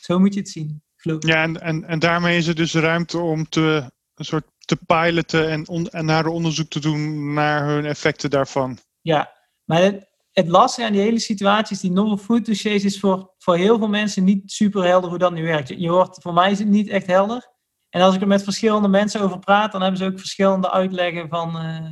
Zo 0.00 0.18
moet 0.18 0.34
je 0.34 0.40
het 0.40 0.48
zien, 0.48 0.82
geloof 0.96 1.16
ik. 1.22 1.28
ja 1.28 1.42
en, 1.42 1.60
en, 1.60 1.84
en 1.84 1.98
daarmee 1.98 2.36
is 2.36 2.46
er 2.46 2.54
dus 2.54 2.74
ruimte 2.74 3.18
om 3.18 3.48
te, 3.48 3.90
een 4.14 4.24
soort 4.24 4.44
te 4.58 4.76
piloten 4.76 5.50
en, 5.50 5.68
on, 5.68 5.88
en 5.88 6.04
naar 6.04 6.26
onderzoek 6.26 6.68
te 6.68 6.80
doen 6.80 7.32
naar 7.32 7.66
hun 7.66 7.84
effecten 7.84 8.30
daarvan. 8.30 8.78
Ja, 9.00 9.32
maar 9.64 9.82
het, 9.82 10.08
het 10.32 10.48
lastige 10.48 10.86
aan 10.86 10.92
die 10.92 11.02
hele 11.02 11.18
situatie 11.18 11.76
is, 11.76 11.82
die 11.82 11.90
novel 11.90 12.16
food 12.16 12.46
dossiers 12.46 12.84
is 12.84 13.00
voor, 13.00 13.34
voor 13.38 13.56
heel 13.56 13.78
veel 13.78 13.88
mensen 13.88 14.24
niet 14.24 14.52
super 14.52 14.84
helder 14.84 15.10
hoe 15.10 15.18
dat 15.18 15.32
nu 15.32 15.42
werkt. 15.42 15.68
Je, 15.68 15.80
je 15.80 15.90
hoort, 15.90 16.18
voor 16.20 16.34
mij 16.34 16.50
is 16.50 16.58
het 16.58 16.68
niet 16.68 16.88
echt 16.88 17.06
helder. 17.06 17.52
En 17.90 18.00
als 18.00 18.14
ik 18.14 18.20
er 18.20 18.26
met 18.26 18.42
verschillende 18.42 18.88
mensen 18.88 19.20
over 19.20 19.38
praat, 19.38 19.72
dan 19.72 19.80
hebben 19.80 20.00
ze 20.00 20.06
ook 20.06 20.18
verschillende 20.18 20.70
uitleggen 20.70 21.28
van 21.28 21.58
eh, 21.58 21.90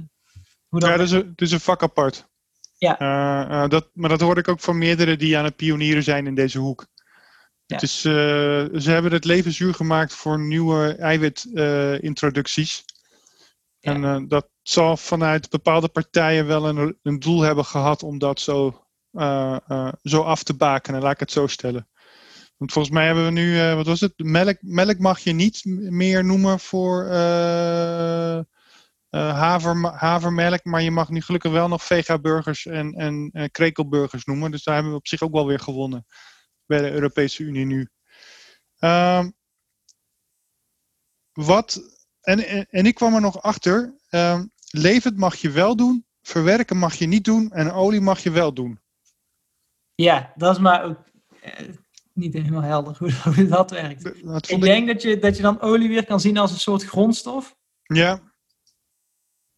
hoe 0.68 0.80
dat 0.80 0.88
Ja, 0.88 0.96
dat 0.96 1.06
is 1.06 1.12
een, 1.12 1.28
het 1.28 1.40
is 1.40 1.52
een 1.52 1.60
vak 1.60 1.82
apart. 1.82 2.30
Ja. 2.78 2.98
Eh, 2.98 3.62
eh, 3.62 3.70
dat, 3.70 3.90
maar 3.94 4.08
dat 4.08 4.20
hoor 4.20 4.38
ik 4.38 4.48
ook 4.48 4.60
van 4.60 4.78
meerdere 4.78 5.16
die 5.16 5.38
aan 5.38 5.44
het 5.44 5.56
pionieren 5.56 6.02
zijn 6.02 6.26
in 6.26 6.34
deze 6.34 6.58
hoek. 6.58 6.86
Ja. 7.72 7.78
Het 7.78 7.82
is, 7.82 8.04
eh, 8.04 8.80
ze 8.80 8.90
hebben 8.90 9.12
het 9.12 9.24
leven 9.24 9.52
zuur 9.52 9.74
gemaakt 9.74 10.14
voor 10.14 10.40
nieuwe 10.40 10.94
eiwitintroducties. 10.94 12.84
Ja. 13.78 13.92
En 13.92 14.04
eh, 14.04 14.20
dat 14.28 14.48
zal 14.62 14.96
vanuit 14.96 15.50
bepaalde 15.50 15.88
partijen 15.88 16.46
wel 16.46 16.68
een, 16.68 16.98
een 17.02 17.18
doel 17.18 17.40
hebben 17.40 17.64
gehad 17.64 18.02
om 18.02 18.18
dat 18.18 18.40
zo, 18.40 18.84
eh, 19.12 19.56
eh, 19.66 19.92
zo 20.02 20.22
af 20.22 20.42
te 20.42 20.54
bakenen, 20.54 21.02
laat 21.02 21.12
ik 21.12 21.20
het 21.20 21.32
zo 21.32 21.46
stellen. 21.46 21.88
Want 22.56 22.72
volgens 22.72 22.94
mij 22.94 23.06
hebben 23.06 23.24
we 23.24 23.30
nu, 23.30 23.60
eh, 23.60 23.74
wat 23.74 23.86
was 23.86 24.00
het? 24.00 24.12
Melk, 24.16 24.56
melk 24.60 24.98
mag 24.98 25.18
je 25.18 25.32
niet 25.32 25.60
meer 25.90 26.24
noemen 26.24 26.60
voor 26.60 27.06
eh, 27.06 28.38
eh, 28.38 28.44
haver, 29.10 29.86
havermelk, 29.94 30.64
maar 30.64 30.82
je 30.82 30.90
mag 30.90 31.08
nu 31.08 31.20
gelukkig 31.20 31.52
wel 31.52 31.68
nog 31.68 31.82
vega-burgers 31.84 32.66
en, 32.66 32.92
en 32.94 33.30
eh, 33.32 33.44
krekelburgers 33.50 34.24
noemen. 34.24 34.50
Dus 34.50 34.64
daar 34.64 34.74
hebben 34.74 34.92
we 34.92 34.98
op 34.98 35.06
zich 35.06 35.22
ook 35.22 35.32
wel 35.32 35.46
weer 35.46 35.60
gewonnen 35.60 36.06
bij 36.72 36.80
de 36.82 36.90
Europese 36.90 37.42
Unie 37.42 37.64
nu. 37.66 37.88
Ehm, 38.78 39.30
wat, 41.32 41.80
en, 42.20 42.46
en, 42.46 42.66
en 42.70 42.86
ik 42.86 42.94
kwam 42.94 43.14
er 43.14 43.20
nog 43.20 43.42
achter, 43.42 43.94
ehm 44.08 44.44
levend 44.70 45.16
mag 45.16 45.36
je 45.36 45.50
wel 45.50 45.76
doen, 45.76 46.06
verwerken 46.22 46.76
mag 46.76 46.94
je 46.94 47.06
niet 47.06 47.24
doen 47.24 47.50
en 47.52 47.70
olie 47.72 48.00
mag 48.00 48.20
je 48.22 48.30
wel 48.30 48.52
doen. 48.54 48.80
Ja, 49.94 50.32
dat 50.36 50.54
is 50.54 50.60
maar 50.62 50.84
ook 50.84 50.98
eh, 51.42 51.68
niet 52.12 52.32
helemaal 52.34 52.62
helder 52.62 52.96
hoe, 52.98 53.46
dat 53.48 53.70
werkt. 53.70 54.04
Dat- 54.04 54.20
Dat 54.22 54.50
Ik 54.50 54.60
denk 54.60 54.86
dat 54.86 55.02
je, 55.02 55.18
dat 55.18 55.36
je 55.36 55.42
dan 55.42 55.60
olie 55.60 55.88
weer 55.88 56.04
kan 56.04 56.20
zien 56.20 56.38
als 56.38 56.50
een 56.52 56.58
soort 56.58 56.82
grondstof. 56.84 57.56
ja, 57.82 58.14
maar 58.14 58.30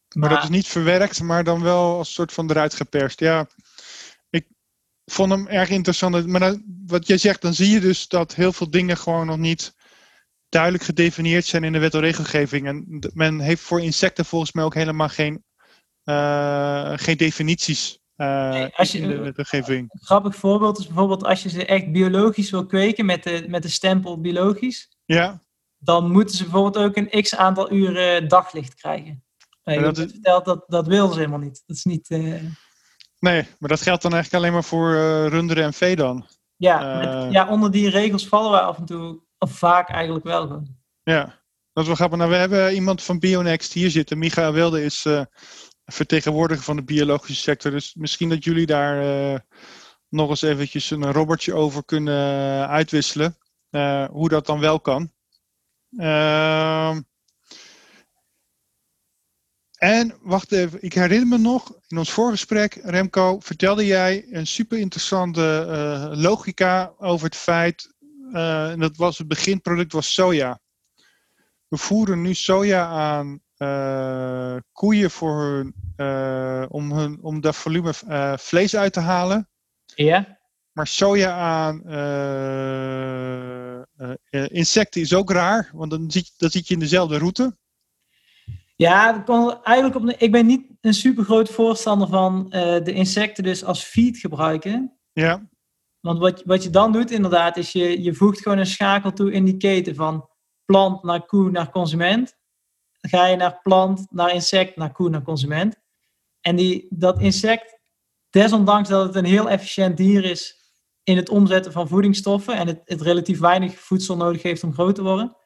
Maar, 0.08 0.28
dat 0.28 0.42
is 0.42 0.48
niet 0.48 0.66
verwerkt, 0.66 1.20
maar 1.22 1.44
dan 1.44 1.62
wel 1.62 1.96
als 1.96 2.12
soort 2.14 2.32
van 2.32 2.50
eruit 2.50 2.74
geperst. 2.74 3.20
Ja, 3.20 3.46
vond 5.04 5.30
hem 5.30 5.46
erg 5.46 5.68
interessant. 5.70 6.26
Maar 6.26 6.56
wat 6.86 7.06
jij 7.06 7.18
zegt, 7.18 7.42
dan 7.42 7.54
zie 7.54 7.70
je 7.70 7.80
dus 7.80 8.08
dat 8.08 8.34
heel 8.34 8.52
veel 8.52 8.70
dingen 8.70 8.96
gewoon 8.96 9.26
nog 9.26 9.36
niet 9.38 9.74
duidelijk 10.48 10.84
gedefinieerd 10.84 11.44
zijn 11.44 11.64
in 11.64 11.72
de 11.72 11.78
wet 11.78 11.94
en 11.94 12.00
regelgeving. 12.00 12.66
En 12.66 12.98
men 13.14 13.40
heeft 13.40 13.62
voor 13.62 13.80
insecten 13.82 14.24
volgens 14.24 14.52
mij 14.52 14.64
ook 14.64 14.74
helemaal 14.74 15.08
geen, 15.08 15.44
eh, 16.04 16.92
geen 16.96 17.16
definities 17.16 17.98
eh, 18.16 18.48
Nee, 18.50 18.74
als 18.74 18.92
je- 18.92 18.98
in 18.98 19.08
de 19.08 19.32
wetgeving. 19.36 19.78
Een 19.92 20.00
grappig 20.06 20.36
voorbeeld 20.36 20.78
is 20.78 20.86
bijvoorbeeld 20.86 21.24
als 21.24 21.42
je 21.42 21.48
ze 21.48 21.64
echt 21.66 21.92
biologisch 21.92 22.50
wil 22.50 22.66
kweken 22.66 23.06
met 23.06 23.22
de, 23.22 23.44
met 23.48 23.62
de 23.62 23.68
stempel 23.68 24.20
biologisch. 24.20 24.96
Ja, 25.04 25.42
dan 25.78 26.10
moeten 26.10 26.36
ze 26.36 26.42
bijvoorbeeld 26.42 26.84
ook 26.86 26.96
een 26.96 27.22
x 27.22 27.34
aantal 27.36 27.72
uren 27.72 28.28
daglicht 28.28 28.74
krijgen. 28.74 29.24
Je 29.62 29.80
dat 29.80 29.98
is- 29.98 30.10
verteld 30.10 30.44
dat 30.44 30.64
dat 30.66 30.86
wilden 30.86 31.12
ze 31.14 31.18
helemaal 31.18 31.38
niet. 31.40 31.62
Dat 31.66 31.76
is 31.76 31.84
niet. 31.84 32.08
eh, 32.10 32.34
nee, 33.24 33.48
maar 33.58 33.68
dat 33.68 33.82
geldt 33.82 34.02
dan 34.02 34.12
eigenlijk 34.12 34.42
alleen 34.42 34.54
maar 34.54 34.64
voor 34.64 34.94
eh, 34.94 35.26
runderen 35.26 35.64
en 35.64 35.72
vee 35.72 35.96
dan. 35.96 36.26
ja, 36.56 37.00
Eh. 37.02 37.22
met- 37.22 37.32
ja, 37.32 37.48
onder 37.48 37.70
die 37.70 37.90
regels 37.90 38.28
vallen 38.28 38.50
we 38.50 38.60
af 38.60 38.78
en 38.78 38.84
toe, 38.84 39.20
of 39.38 39.52
vaak 39.52 39.88
eigenlijk 39.90 40.24
wel 40.24 40.40
gewoon. 40.42 40.76
Ja, 41.02 41.24
dat 41.72 41.82
is 41.82 41.86
wel 41.86 41.94
grappig. 41.94 42.18
Nou, 42.18 42.30
we 42.30 42.36
hebben 42.36 42.74
iemand 42.74 43.02
van 43.02 43.18
Bionext 43.18 43.72
hier 43.72 43.90
zitten. 43.90 44.18
Michael 44.18 44.52
Wilde 44.52 44.84
is 44.84 45.04
eh, 45.04 45.22
vertegenwoordiger 45.84 46.64
van 46.64 46.76
de 46.76 46.84
biologische 46.84 47.42
sector. 47.42 47.70
Dus 47.70 47.94
misschien 47.94 48.28
dat 48.28 48.44
jullie 48.44 48.66
daar 48.66 49.44
nog 50.08 50.28
eens 50.28 50.42
eventjes 50.42 50.90
een 50.90 51.12
robbertje 51.12 51.54
over 51.54 51.84
kunnen 51.84 52.68
uitwisselen. 52.68 53.36
hoe 54.10 54.28
dat 54.28 54.46
dan 54.46 54.60
wel 54.60 54.80
kan. 54.80 55.12
Ehm, 55.96 57.00
en 59.84 60.14
wacht 60.22 60.52
even, 60.52 60.82
ik 60.82 60.92
herinner 60.92 61.28
me 61.28 61.38
nog, 61.38 61.72
in 61.88 61.98
ons 61.98 62.12
voorgesprek, 62.12 62.74
Remco, 62.82 63.40
vertelde 63.40 63.86
jij 63.86 64.26
een 64.30 64.46
super 64.46 64.78
interessante 64.78 65.66
eh, 65.68 66.18
logica 66.22 66.92
over 66.98 67.26
het 67.26 67.36
feit, 67.36 67.94
eh, 68.32 68.70
en 68.70 68.78
dat 68.78 68.96
was 68.96 69.18
het 69.18 69.28
beginproduct 69.28 69.92
was 69.92 70.14
soja. 70.14 70.60
We 71.68 71.76
voeren 71.76 72.22
nu 72.22 72.34
soja 72.34 72.86
aan 72.86 73.40
eh, 73.56 74.56
koeien 74.72 75.10
voor 75.10 75.42
hun, 75.42 75.74
om, 76.68 76.92
hun, 76.92 77.18
om 77.22 77.40
daar 77.40 77.54
volume 77.54 77.92
vlees 78.38 78.76
uit 78.76 78.92
te 78.92 79.00
halen. 79.00 79.48
Ja, 79.94 80.38
Maar 80.72 80.86
soja 80.86 81.32
aan 81.32 81.82
insecten 84.48 85.00
is 85.00 85.14
ook 85.14 85.30
raar, 85.30 85.70
want 85.72 85.90
dan 85.90 86.10
zit, 86.10 86.32
dan 86.36 86.50
zit 86.50 86.68
je 86.68 86.74
in 86.74 86.80
dezelfde 86.80 87.18
route. 87.18 87.56
Ja 88.76 89.18
kon 89.18 89.62
eigenlijk 89.62 89.96
op, 89.96 90.10
ik 90.10 90.32
ben 90.32 90.46
niet 90.46 90.66
een 90.80 90.94
super 90.94 91.24
groot 91.24 91.50
voorstander 91.50 92.08
van 92.08 92.50
eh, 92.50 92.84
de 92.84 92.92
insecten 92.92 93.44
dus 93.44 93.64
als 93.64 93.84
feed 93.84 94.18
gebruiken. 94.18 94.98
Ja, 95.12 95.48
Want 96.00 96.18
wat, 96.18 96.42
wat 96.44 96.62
je 96.62 96.70
dan 96.70 96.92
doet 96.92 97.10
inderdaad, 97.10 97.56
is 97.56 97.72
je, 97.72 98.02
je 98.02 98.14
voegt 98.14 98.40
gewoon 98.40 98.58
een 98.58 98.66
schakel 98.66 99.12
toe 99.12 99.32
in 99.32 99.44
die 99.44 99.56
keten 99.56 99.94
van 99.94 100.28
plant 100.64 101.02
naar 101.02 101.26
koe 101.26 101.50
naar 101.50 101.70
consument. 101.70 102.36
Dan 103.00 103.10
ga 103.10 103.26
je 103.26 103.36
naar 103.36 103.60
plant, 103.62 104.06
naar 104.10 104.34
insect, 104.34 104.76
naar 104.76 104.92
koe, 104.92 105.08
naar 105.10 105.22
consument. 105.22 105.76
En 106.40 106.56
die, 106.56 106.86
dat 106.90 107.20
insect, 107.20 107.80
desondanks 108.30 108.88
dat 108.88 109.06
het 109.06 109.14
een 109.14 109.24
heel 109.24 109.48
efficiënt 109.50 109.96
dier 109.96 110.24
is 110.24 110.64
in 111.02 111.16
het 111.16 111.28
omzetten 111.28 111.72
van 111.72 111.88
voedingsstoffen 111.88 112.56
en 112.56 112.66
het, 112.66 112.80
het 112.84 113.00
relatief 113.00 113.38
weinig 113.38 113.78
voedsel 113.78 114.16
nodig 114.16 114.42
heeft 114.42 114.64
om 114.64 114.72
groot 114.72 114.94
te 114.94 115.02
worden, 115.02 115.36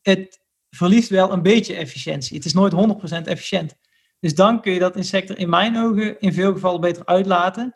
het 0.00 0.43
verliest 0.74 1.08
wel 1.08 1.32
een 1.32 1.42
beetje 1.42 1.74
efficiëntie. 1.74 2.36
Het 2.36 2.46
is 2.46 2.52
nooit 2.54 2.72
100% 2.72 3.26
efficiënt. 3.26 3.76
Dus 4.20 4.34
dan 4.34 4.60
kun 4.60 4.72
je 4.72 4.78
dat 4.78 4.96
insect 4.96 5.30
er 5.30 5.38
in 5.38 5.48
mijn 5.48 5.78
ogen 5.78 6.20
in 6.20 6.32
veel 6.32 6.52
gevallen 6.52 6.80
beter 6.80 7.04
uitlaten. 7.06 7.74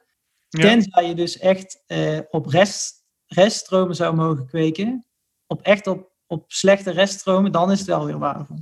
Ja. 0.48 0.60
Tenzij 0.60 1.06
je 1.06 1.14
dus 1.14 1.38
echt 1.38 1.82
eh, 1.86 2.18
op 2.30 2.46
rest, 2.46 3.04
reststromen 3.26 3.96
zou 3.96 4.14
mogen 4.14 4.46
kweken. 4.46 5.06
Op 5.46 5.62
echt 5.62 5.86
op, 5.86 6.12
op 6.26 6.44
slechte 6.46 6.90
reststromen, 6.90 7.52
dan 7.52 7.70
is 7.70 7.78
het 7.78 7.88
wel 7.88 8.04
weer 8.04 8.18
waardevol. 8.18 8.56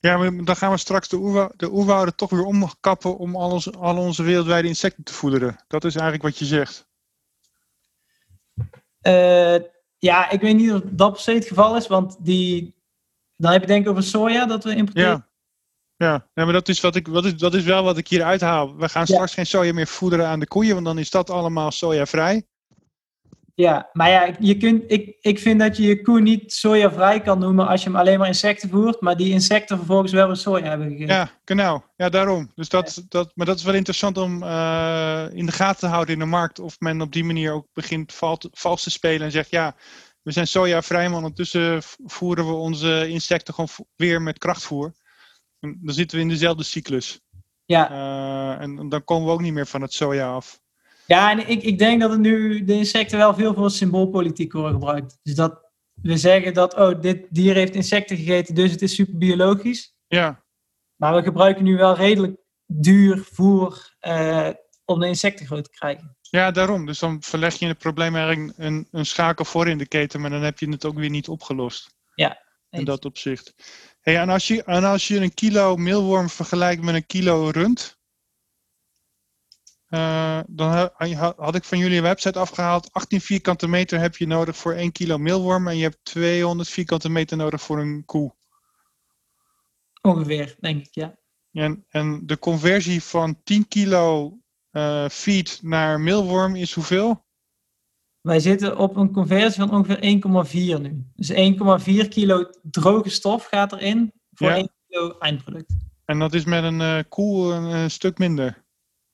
ja 0.00 0.16
maar 0.16 0.44
dan 0.44 0.56
gaan 0.56 0.70
we 0.70 0.76
straks 0.76 1.08
de, 1.08 1.16
oerwou- 1.16 1.52
de 1.56 1.70
oerwouden 1.72 2.16
toch 2.16 2.30
weer 2.30 2.44
omkappen 2.44 3.18
om 3.18 3.36
al 3.36 3.50
onze, 3.50 3.70
al 3.70 3.96
onze 3.96 4.22
wereldwijde 4.22 4.68
insecten 4.68 5.04
te 5.04 5.12
voederen. 5.12 5.64
Dat 5.68 5.84
is 5.84 5.94
eigenlijk 5.94 6.24
wat 6.24 6.38
je 6.38 6.44
zegt. 6.44 6.88
Uh, 9.02 9.56
ja, 9.98 10.30
ik 10.30 10.40
weet 10.40 10.56
niet 10.56 10.72
of 10.72 10.80
dat 10.84 11.12
per 11.12 11.20
se 11.20 11.32
het 11.32 11.46
geval 11.46 11.76
is, 11.76 11.86
want 11.86 12.16
die, 12.24 12.75
dan 13.36 13.52
heb 13.52 13.60
je 13.60 13.66
denk 13.66 13.84
ik 13.84 13.90
over 13.90 14.02
soja 14.02 14.46
dat 14.46 14.64
we 14.64 14.74
importeren. 14.74 15.10
Ja. 15.10 15.28
Ja, 15.98 16.28
ja 16.34 16.44
maar 16.44 16.52
dat 16.52 16.68
is, 16.68 16.80
wat 16.80 16.96
ik, 16.96 17.08
wat 17.08 17.24
is, 17.24 17.34
dat 17.34 17.54
is 17.54 17.64
wel 17.64 17.82
wat 17.82 17.98
ik 17.98 18.08
hier 18.08 18.22
uithaal. 18.22 18.76
We 18.76 18.88
gaan 18.88 19.06
straks 19.06 19.34
geen 19.34 19.46
soja 19.46 19.72
meer 19.72 19.86
voederen 19.86 20.26
aan 20.26 20.40
de 20.40 20.46
koeien, 20.46 20.74
want 20.74 20.86
dan 20.86 20.98
is 20.98 21.10
dat 21.10 21.30
allemaal 21.30 21.70
sojavrij. 21.70 22.46
Ja, 23.54 23.88
maar 23.92 24.10
ja, 24.10 24.34
je 24.38 24.56
kunt, 24.56 24.84
ik, 24.86 25.16
ik 25.20 25.38
vind 25.38 25.60
dat 25.60 25.76
je 25.76 25.82
je 25.82 26.02
koe 26.02 26.20
niet 26.20 26.52
sojavrij 26.52 27.20
kan 27.20 27.38
noemen 27.38 27.66
als 27.66 27.82
je 27.82 27.88
hem 27.88 27.98
alleen 27.98 28.18
maar 28.18 28.26
insecten 28.26 28.70
voert, 28.70 29.00
maar 29.00 29.16
die 29.16 29.32
insecten 29.32 29.76
vervolgens 29.76 30.12
wel 30.12 30.26
weer 30.26 30.36
soja 30.36 30.68
hebben 30.68 30.90
gegeten. 30.90 31.14
Ja, 31.14 31.30
genau. 31.44 31.80
Ja, 31.96 32.08
daarom. 32.08 32.50
Dus 32.54 32.68
dat, 32.68 33.04
dat, 33.08 33.32
maar 33.34 33.46
dat 33.46 33.58
is 33.58 33.64
wel 33.64 33.74
interessant 33.74 34.18
om 34.18 34.42
uh, 34.42 35.24
in 35.32 35.46
de 35.46 35.52
gaten 35.52 35.80
te 35.80 35.86
houden 35.86 36.14
in 36.14 36.20
de 36.20 36.26
markt. 36.26 36.58
Of 36.58 36.80
men 36.80 37.00
op 37.00 37.12
die 37.12 37.24
manier 37.24 37.52
ook 37.52 37.66
begint 37.72 38.14
vals 38.52 38.82
te 38.82 38.90
spelen 38.90 39.26
en 39.26 39.32
zegt, 39.32 39.50
ja, 39.50 39.74
we 40.26 40.32
zijn 40.32 40.46
sojavrij, 40.46 41.08
maar 41.08 41.16
ondertussen 41.16 41.82
voeren 42.04 42.46
we 42.46 42.52
onze 42.52 43.08
insecten 43.08 43.54
gewoon 43.54 43.70
weer 43.96 44.22
met 44.22 44.38
krachtvoer. 44.38 44.92
En 45.60 45.78
dan 45.82 45.94
zitten 45.94 46.16
we 46.16 46.22
in 46.22 46.28
dezelfde 46.28 46.62
cyclus. 46.62 47.20
Ja. 47.64 47.90
Uh, 47.90 48.62
en 48.62 48.88
dan 48.88 49.04
komen 49.04 49.26
we 49.26 49.32
ook 49.32 49.40
niet 49.40 49.52
meer 49.52 49.66
van 49.66 49.82
het 49.82 49.92
soja 49.92 50.32
af. 50.32 50.60
Ja, 51.06 51.30
en 51.30 51.48
ik, 51.48 51.62
ik 51.62 51.78
denk 51.78 52.00
dat 52.00 52.10
het 52.10 52.20
nu 52.20 52.64
de 52.64 52.72
insecten 52.72 53.18
wel 53.18 53.34
veel 53.34 53.54
voor 53.54 53.70
symboolpolitiek 53.70 54.52
worden 54.52 54.72
gebruikt. 54.72 55.18
Dus 55.22 55.34
dat 55.34 55.60
we 56.02 56.16
zeggen 56.16 56.54
dat, 56.54 56.74
oh, 56.74 57.00
dit 57.00 57.26
dier 57.30 57.54
heeft 57.54 57.74
insecten 57.74 58.16
gegeten, 58.16 58.54
dus 58.54 58.70
het 58.70 58.82
is 58.82 58.94
super 58.94 59.18
biologisch. 59.18 59.96
Ja. 60.06 60.44
Maar 60.96 61.14
we 61.14 61.22
gebruiken 61.22 61.64
nu 61.64 61.76
wel 61.76 61.94
redelijk 61.94 62.36
duur 62.66 63.28
voer 63.32 63.96
uh, 64.00 64.48
om 64.84 65.00
de 65.00 65.06
insecten 65.06 65.46
groot 65.46 65.64
te 65.64 65.70
krijgen. 65.70 66.15
Ja, 66.30 66.50
daarom. 66.50 66.86
Dus 66.86 66.98
dan 66.98 67.22
verleg 67.22 67.54
je 67.54 67.66
het 67.66 67.78
probleem 67.78 68.16
eigenlijk 68.16 68.58
een, 68.58 68.88
een 68.90 69.06
schakel 69.06 69.44
voor 69.44 69.68
in 69.68 69.78
de 69.78 69.88
keten, 69.88 70.20
maar 70.20 70.30
dan 70.30 70.42
heb 70.42 70.58
je 70.58 70.70
het 70.70 70.84
ook 70.84 70.94
weer 70.94 71.10
niet 71.10 71.28
opgelost. 71.28 71.94
Ja. 72.14 72.44
In 72.70 72.84
dat 72.84 73.04
opzicht. 73.04 73.54
Hey, 74.00 74.18
en, 74.18 74.28
als 74.28 74.46
je, 74.46 74.64
en 74.64 74.84
als 74.84 75.08
je 75.08 75.20
een 75.20 75.34
kilo 75.34 75.76
meelworm 75.76 76.28
vergelijkt 76.28 76.82
met 76.82 76.94
een 76.94 77.06
kilo 77.06 77.48
rund, 77.48 77.98
uh, 79.88 80.40
dan 80.46 80.90
had 81.36 81.54
ik 81.54 81.64
van 81.64 81.78
jullie 81.78 82.02
website 82.02 82.38
afgehaald. 82.38 82.92
18 82.92 83.20
vierkante 83.20 83.68
meter 83.68 84.00
heb 84.00 84.16
je 84.16 84.26
nodig 84.26 84.56
voor 84.56 84.72
1 84.72 84.92
kilo 84.92 85.18
meelworm. 85.18 85.68
En 85.68 85.76
je 85.76 85.82
hebt 85.82 85.98
200 86.02 86.68
vierkante 86.68 87.08
meter 87.08 87.36
nodig 87.36 87.62
voor 87.62 87.78
een 87.78 88.04
koe. 88.04 88.34
Ongeveer, 90.02 90.56
denk 90.60 90.86
ik, 90.86 90.94
ja. 90.94 91.18
En, 91.52 91.84
en 91.88 92.26
de 92.26 92.38
conversie 92.38 93.02
van 93.02 93.42
10 93.42 93.68
kilo 93.68 94.38
feed 95.10 95.58
naar 95.62 96.00
meelworm 96.00 96.56
is 96.56 96.72
hoeveel? 96.72 97.24
Wij 98.20 98.40
zitten 98.40 98.78
op 98.78 98.96
een 98.96 99.12
conversie 99.12 99.66
van 99.66 99.70
ongeveer 99.70 100.76
1,4 100.76 100.80
nu. 100.80 101.04
Dus 101.14 101.32
1,4 102.04 102.08
kilo 102.08 102.50
droge 102.62 103.10
stof 103.10 103.44
gaat 103.44 103.72
erin 103.72 104.12
voor 104.32 104.48
ja. 104.48 104.56
1 104.56 104.70
kilo 104.88 105.18
eindproduct. 105.18 105.74
En 106.04 106.18
dat 106.18 106.34
is 106.34 106.44
met 106.44 106.64
een 106.64 106.80
uh, 106.80 106.98
koe 107.08 107.52
een, 107.52 107.62
een 107.62 107.90
stuk 107.90 108.18
minder? 108.18 108.64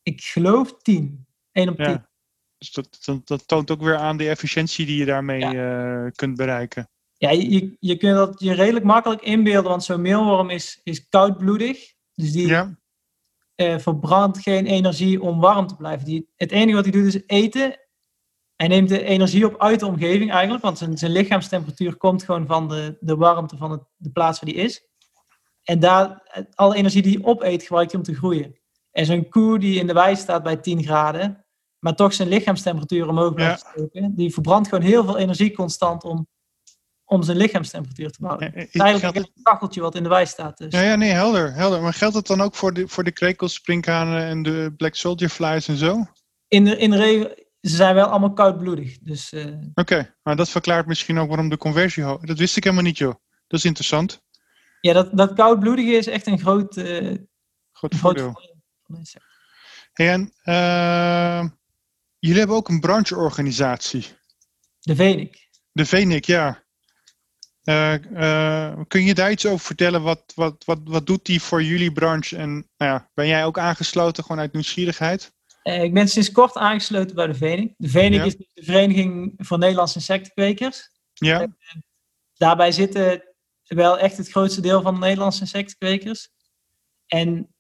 ik 0.02 0.20
geloof 0.20 0.76
10. 0.76 1.26
1 1.52 1.68
op 1.68 1.76
10. 1.76 1.86
Ja. 1.86 2.10
Dus 2.58 2.72
dat, 2.72 2.98
dat, 3.04 3.26
dat, 3.26 3.48
toont 3.48 3.70
ook 3.70 3.82
weer 3.82 3.96
aan 3.96 4.16
de 4.16 4.28
efficiëntie 4.28 4.86
die 4.86 4.96
je 4.96 5.04
daarmee 5.04 5.40
ja. 5.40 6.04
uh, 6.04 6.10
kunt 6.10 6.36
bereiken. 6.36 6.90
Ja, 7.16 7.30
je, 7.30 7.76
je 7.80 7.96
kunt 7.96 8.16
dat 8.16 8.40
je 8.40 8.54
redelijk 8.54 8.84
makkelijk 8.84 9.22
inbeelden, 9.22 9.70
want 9.70 9.84
zo'n 9.84 10.00
meelworm 10.00 10.50
is, 10.50 10.80
is 10.82 11.08
koudbloedig. 11.08 11.92
Dus 12.14 12.32
die 12.32 12.46
ja. 12.46 12.78
Uh, 13.62 13.78
verbrandt 13.78 14.38
geen 14.38 14.66
energie 14.66 15.22
om 15.22 15.40
warm 15.40 15.66
te 15.66 15.76
blijven. 15.76 16.06
Die, 16.06 16.28
het 16.36 16.50
enige 16.50 16.74
wat 16.74 16.84
hij 16.84 16.92
doet 16.92 17.14
is 17.14 17.22
eten. 17.26 17.80
Hij 18.56 18.68
neemt 18.68 18.88
de 18.88 19.04
energie 19.04 19.46
op 19.46 19.60
uit 19.60 19.80
de 19.80 19.86
omgeving 19.86 20.32
eigenlijk, 20.32 20.62
want 20.62 20.78
zijn, 20.78 20.98
zijn 20.98 21.12
lichaamstemperatuur 21.12 21.96
komt 21.96 22.22
gewoon 22.22 22.46
van 22.46 22.68
de, 22.68 22.96
de 23.00 23.16
warmte 23.16 23.56
van 23.56 23.70
het, 23.70 23.82
de 23.96 24.10
plaats 24.10 24.40
waar 24.40 24.54
hij 24.54 24.64
is. 24.64 24.86
En 25.62 25.80
daar, 25.80 26.22
alle 26.54 26.76
energie 26.76 27.02
die 27.02 27.18
hij 27.18 27.24
opeet, 27.24 27.62
gebruikt 27.62 27.92
hij 27.92 28.00
om 28.00 28.06
te 28.06 28.14
groeien. 28.14 28.60
En 28.90 29.06
zo'n 29.06 29.28
koe 29.28 29.58
die 29.58 29.80
in 29.80 29.86
de 29.86 29.92
wei 29.92 30.16
staat 30.16 30.42
bij 30.42 30.56
10 30.56 30.82
graden, 30.82 31.44
maar 31.78 31.94
toch 31.94 32.14
zijn 32.14 32.28
lichaamstemperatuur 32.28 33.08
omhoog 33.08 33.34
blijft 33.34 33.72
ja. 33.92 34.08
die 34.08 34.32
verbrandt 34.32 34.68
gewoon 34.68 34.84
heel 34.84 35.04
veel 35.04 35.18
energie 35.18 35.52
constant 35.52 36.04
om, 36.04 36.28
om 37.12 37.22
zijn 37.22 37.36
lichaamstemperatuur 37.36 38.10
te 38.10 38.20
behouden. 38.20 38.52
Ja, 38.54 38.60
is 38.60 38.74
eigenlijk 38.74 39.16
het... 39.16 39.30
een 39.34 39.42
kacheltje 39.42 39.80
wat 39.80 39.94
in 39.94 40.02
de 40.02 40.08
wei 40.08 40.26
staat. 40.26 40.58
Dus. 40.58 40.72
Ja, 40.72 40.80
ja, 40.80 40.94
nee, 40.94 41.10
helder, 41.10 41.54
helder. 41.54 41.82
Maar 41.82 41.94
geldt 41.94 42.14
het 42.14 42.26
dan 42.26 42.40
ook 42.40 42.54
voor 42.54 42.72
de, 42.72 42.88
voor 42.88 43.04
de 43.04 43.12
krekels, 43.12 43.54
sprinkhanen 43.54 44.22
en 44.22 44.42
de 44.42 44.74
black 44.76 44.94
soldier 44.94 45.28
flies 45.28 45.68
en 45.68 45.76
zo? 45.76 46.06
In 46.48 46.64
de, 46.64 46.76
in 46.76 46.90
de 46.90 47.46
ze 47.60 47.76
zijn 47.76 47.94
wel 47.94 48.06
allemaal 48.06 48.32
koudbloedig. 48.32 48.98
Dus, 48.98 49.32
uh... 49.32 49.56
Oké, 49.74 50.14
maar 50.22 50.36
dat 50.36 50.48
verklaart 50.48 50.86
misschien 50.86 51.18
ook 51.18 51.28
waarom 51.28 51.48
de 51.48 51.56
conversie 51.56 52.02
hoog 52.02 52.20
Dat 52.20 52.38
wist 52.38 52.56
ik 52.56 52.64
helemaal 52.64 52.84
niet, 52.84 52.98
joh. 52.98 53.14
Dat 53.46 53.58
is 53.58 53.64
interessant. 53.64 54.22
Ja, 54.80 54.92
dat, 54.92 55.16
dat 55.16 55.32
koudbloedige 55.32 55.92
is 55.92 56.06
echt 56.06 56.26
een 56.26 56.38
groot, 56.38 56.76
uh, 56.76 57.16
groot 57.72 57.94
voordeel. 57.94 58.40
Hey, 59.92 60.10
en 60.10 60.32
uh, 60.44 61.50
jullie 62.18 62.38
hebben 62.38 62.56
ook 62.56 62.68
een 62.68 62.80
brancheorganisatie. 62.80 64.06
De 64.80 64.96
VENIC. 64.96 65.48
De 65.72 65.86
VENIC, 65.86 66.24
ja. 66.24 66.61
Uh, 67.64 67.94
uh, 68.12 68.80
kun 68.88 69.04
je 69.04 69.14
daar 69.14 69.30
iets 69.30 69.46
over 69.46 69.66
vertellen? 69.66 70.02
Wat, 70.02 70.32
wat, 70.34 70.64
wat, 70.64 70.78
wat 70.84 71.06
doet 71.06 71.24
die 71.24 71.42
voor 71.42 71.62
jullie 71.62 71.92
branche? 71.92 72.36
En 72.36 72.52
nou 72.52 72.92
ja, 72.92 73.10
ben 73.14 73.26
jij 73.26 73.44
ook 73.44 73.58
aangesloten 73.58 74.22
gewoon 74.22 74.40
uit 74.40 74.52
nieuwsgierigheid? 74.52 75.32
ik 75.62 75.94
ben 75.94 76.08
sinds 76.08 76.32
kort 76.32 76.56
aangesloten 76.56 77.14
bij 77.14 77.26
de 77.26 77.34
VENIC. 77.34 77.74
De 77.76 77.88
VENIC 77.88 78.18
ja. 78.18 78.24
is 78.24 78.36
de 78.36 78.46
Vereniging 78.54 79.34
voor 79.36 79.58
Nederlandse 79.58 79.98
Insectenkwekers. 79.98 80.90
Ja. 81.12 81.46
daarbij 82.34 82.72
zitten 82.72 83.22
wel 83.66 83.98
echt 83.98 84.16
het 84.16 84.30
grootste 84.30 84.60
deel 84.60 84.82
van 84.82 84.94
de 84.94 85.00
Nederlandse 85.00 85.40
insectenkwekers. 85.40 86.28
En 87.06 87.54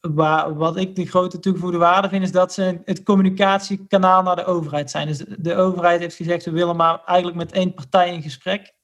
waar, 0.00 0.54
wat 0.54 0.76
ik 0.76 0.94
de 0.94 1.06
grote 1.06 1.38
toegevoegde 1.38 1.78
waarde 1.78 2.08
vind, 2.08 2.22
is 2.22 2.32
dat 2.32 2.52
ze 2.52 2.80
het 2.84 3.02
communicatiekanaal 3.02 4.22
naar 4.22 4.36
de 4.36 4.44
overheid 4.44 4.90
zijn. 4.90 5.06
Dus 5.06 5.24
de, 5.38 5.54
overheid 5.54 6.00
heeft 6.00 6.16
gezegd, 6.16 6.44
we 6.44 6.50
willen 6.50 6.76
maar 6.76 7.04
eigenlijk 7.04 7.38
met 7.38 7.52
één 7.52 7.74
partij 7.74 8.12
in 8.12 8.22
gesprek. 8.22 8.76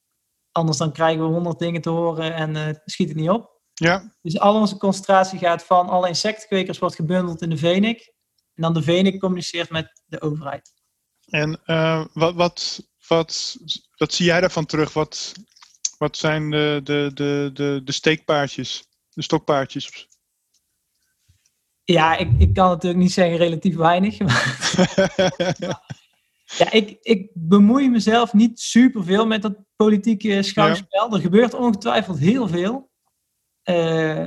Anders 0.55 0.79
dan 0.79 0.93
krijgen 0.93 1.23
we 1.23 1.33
honderd 1.33 1.59
dingen 1.59 1.81
te 1.81 1.91
horen 1.91 2.35
en 2.35 2.55
uh, 2.55 2.69
schiet 2.85 3.09
het 3.09 3.17
niet 3.17 3.29
op. 3.29 3.61
Ja. 3.75 4.15
Dus 4.23 4.39
al 4.39 4.55
onze 4.55 4.77
concentratie 4.77 5.39
gaat 5.39 5.65
van 5.65 5.89
alle 5.89 6.09
insectenkwekers 6.09 6.79
wordt 6.79 6.95
gebundeld 6.95 7.43
in 7.43 7.51
de 7.51 7.57
VENIC. 7.57 8.13
En 8.55 8.63
dan 8.63 8.75
de 8.75 8.83
VENIC 8.83 9.21
communiceert 9.21 9.71
met 9.71 10.03
de 10.07 10.21
overheid. 10.21 10.73
En 11.25 11.61
uh, 11.67 12.05
wat, 12.13 12.35
wat, 12.35 12.89
wat, 13.09 13.57
wat 13.97 14.13
zie 14.13 14.27
jij 14.27 14.41
daarvan 14.41 14.67
terug? 14.67 14.93
Wat, 14.93 15.33
wat 15.99 16.17
zijn 16.17 16.51
de, 16.51 16.81
de, 16.85 17.11
de, 17.15 17.51
de, 17.53 17.81
de 17.85 17.93
steekpaardjes, 17.93 18.85
de 19.09 19.23
stokpaardjes? 19.23 20.09
Ja, 21.85 22.17
ik, 22.17 22.31
ik 22.39 22.55
kan 22.55 22.69
natuurlijk 22.69 23.03
niet 23.03 23.13
zeggen 23.13 23.37
relatief 23.37 23.77
weinig. 23.77 24.19
ja, 26.59 26.71
ik, 26.71 26.99
ik 27.01 27.31
bemoei 27.35 27.91
mezelf 27.91 28.33
niet 28.33 28.61
superveel 28.61 29.27
met 29.27 29.43
dat 29.43 29.57
politieke 29.77 30.43
schouwspel. 30.43 31.15
Er 31.15 31.21
gebeurt 31.21 31.55
ongetwijfeld 31.55 32.19
heel 32.19 32.49
veel. 32.49 32.91
Uh, 33.69 34.25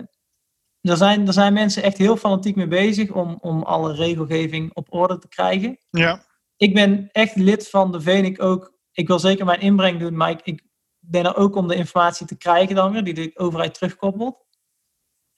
er, 0.82 0.97
zijn, 0.97 1.28
er 1.28 1.34
zijn 1.34 1.53
mensen 1.53 1.84
echt 1.84 1.97
heel 1.97 2.17
fanatiek 2.17 2.55
mee 2.55 2.67
bezig 2.67 3.11
om, 3.11 3.38
om 3.39 3.63
alle 3.63 3.93
regelgeving 3.93 4.73
op 4.73 4.93
orde 4.93 5.17
te 5.17 5.28
krijgen. 5.28 5.78
Ja. 5.89 6.25
Ik 6.55 6.73
ben 6.73 7.09
echt 7.11 7.36
lid 7.36 7.69
van 7.69 7.91
de 7.91 8.01
VENIC 8.01 8.41
ook. 8.41 8.75
Ik 8.91 9.07
wil 9.07 9.19
zeker 9.19 9.45
mijn 9.45 9.59
inbreng 9.59 9.99
doen, 9.99 10.15
maar 10.15 10.30
ik, 10.30 10.41
ik 10.43 10.63
ben 10.99 11.25
er 11.25 11.36
ook 11.36 11.55
om 11.55 11.67
de 11.67 11.75
informatie 11.75 12.25
te 12.25 12.38
krijgen 12.38 12.75
dan 12.75 12.91
weer, 12.91 13.03
die 13.03 13.13
de 13.13 13.32
overheid 13.34 13.73
terugkoppelt. 13.73 14.45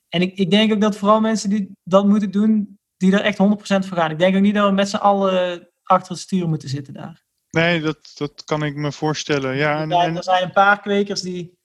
En 0.09 0.21
ik, 0.21 0.37
ik 0.37 0.51
denk 0.51 0.73
ook 0.73 0.81
dat 0.81 0.97
vooral 0.97 1.21
mensen 1.21 1.49
die 1.49 1.71
dat 1.83 2.05
moeten 2.05 2.31
doen, 2.31 2.79
die 2.97 3.13
er 3.13 3.21
echt 3.21 3.37
100% 3.37 3.41
voor 3.87 3.97
gaan. 3.97 4.11
Ik 4.11 4.19
denk 4.19 4.35
ook 4.35 4.41
niet 4.41 4.55
dat 4.55 4.69
we 4.69 4.75
met 4.75 4.89
z'n 4.89 4.95
allen 4.95 5.68
achter 5.89 6.11
het 6.11 6.21
stuur 6.21 6.47
moeten 6.47 6.69
zitten 6.69 6.93
daar. 6.93 7.27
Nee, 7.49 7.81
dat, 7.81 8.11
dat 8.13 8.43
kan 8.43 8.63
ik 8.63 8.75
me 8.75 8.91
voorstellen. 8.91 9.55
Ja, 9.55 9.81
en, 9.81 9.91
en... 9.91 10.17
Er 10.17 10.23
zijn 10.23 10.43
een 10.43 10.51
paar 10.51 10.81
kwekers 10.81 11.21
die, 11.21 11.57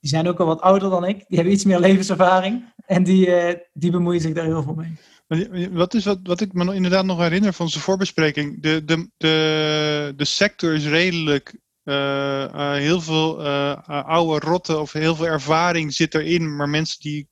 die 0.00 0.10
zijn 0.10 0.28
ook 0.28 0.40
al 0.40 0.46
wat 0.46 0.60
ouder 0.60 0.90
dan 0.90 1.04
ik. 1.04 1.16
Die 1.16 1.36
hebben 1.36 1.54
iets 1.54 1.64
meer 1.64 1.78
levenservaring. 1.78 2.72
En 2.86 3.02
die, 3.02 3.26
uh, 3.26 3.54
die 3.72 3.90
bemoeien 3.90 4.20
zich 4.20 4.32
daar 4.32 4.44
heel 4.44 4.62
veel 4.62 4.74
mee. 4.74 5.68
Wat 5.70 5.94
is 5.94 6.04
wat, 6.04 6.18
wat 6.22 6.40
ik 6.40 6.52
me 6.52 6.74
inderdaad 6.74 7.04
nog 7.04 7.18
herinner 7.18 7.52
van 7.52 7.68
zijn 7.68 7.84
voorbespreking. 7.84 8.62
De, 8.62 8.84
de, 8.84 9.10
de, 9.16 10.12
de 10.16 10.24
sector 10.24 10.74
is 10.74 10.86
redelijk 10.86 11.58
uh, 11.84 11.94
uh, 11.94 12.72
heel 12.72 13.00
veel 13.00 13.42
oude 13.86 14.46
rotten 14.46 14.80
of 14.80 14.92
heel 14.92 15.16
veel 15.16 15.26
ervaring 15.26 15.94
zit 15.94 16.14
erin, 16.14 16.56
maar 16.56 16.68
mensen 16.68 17.00
die 17.00 17.28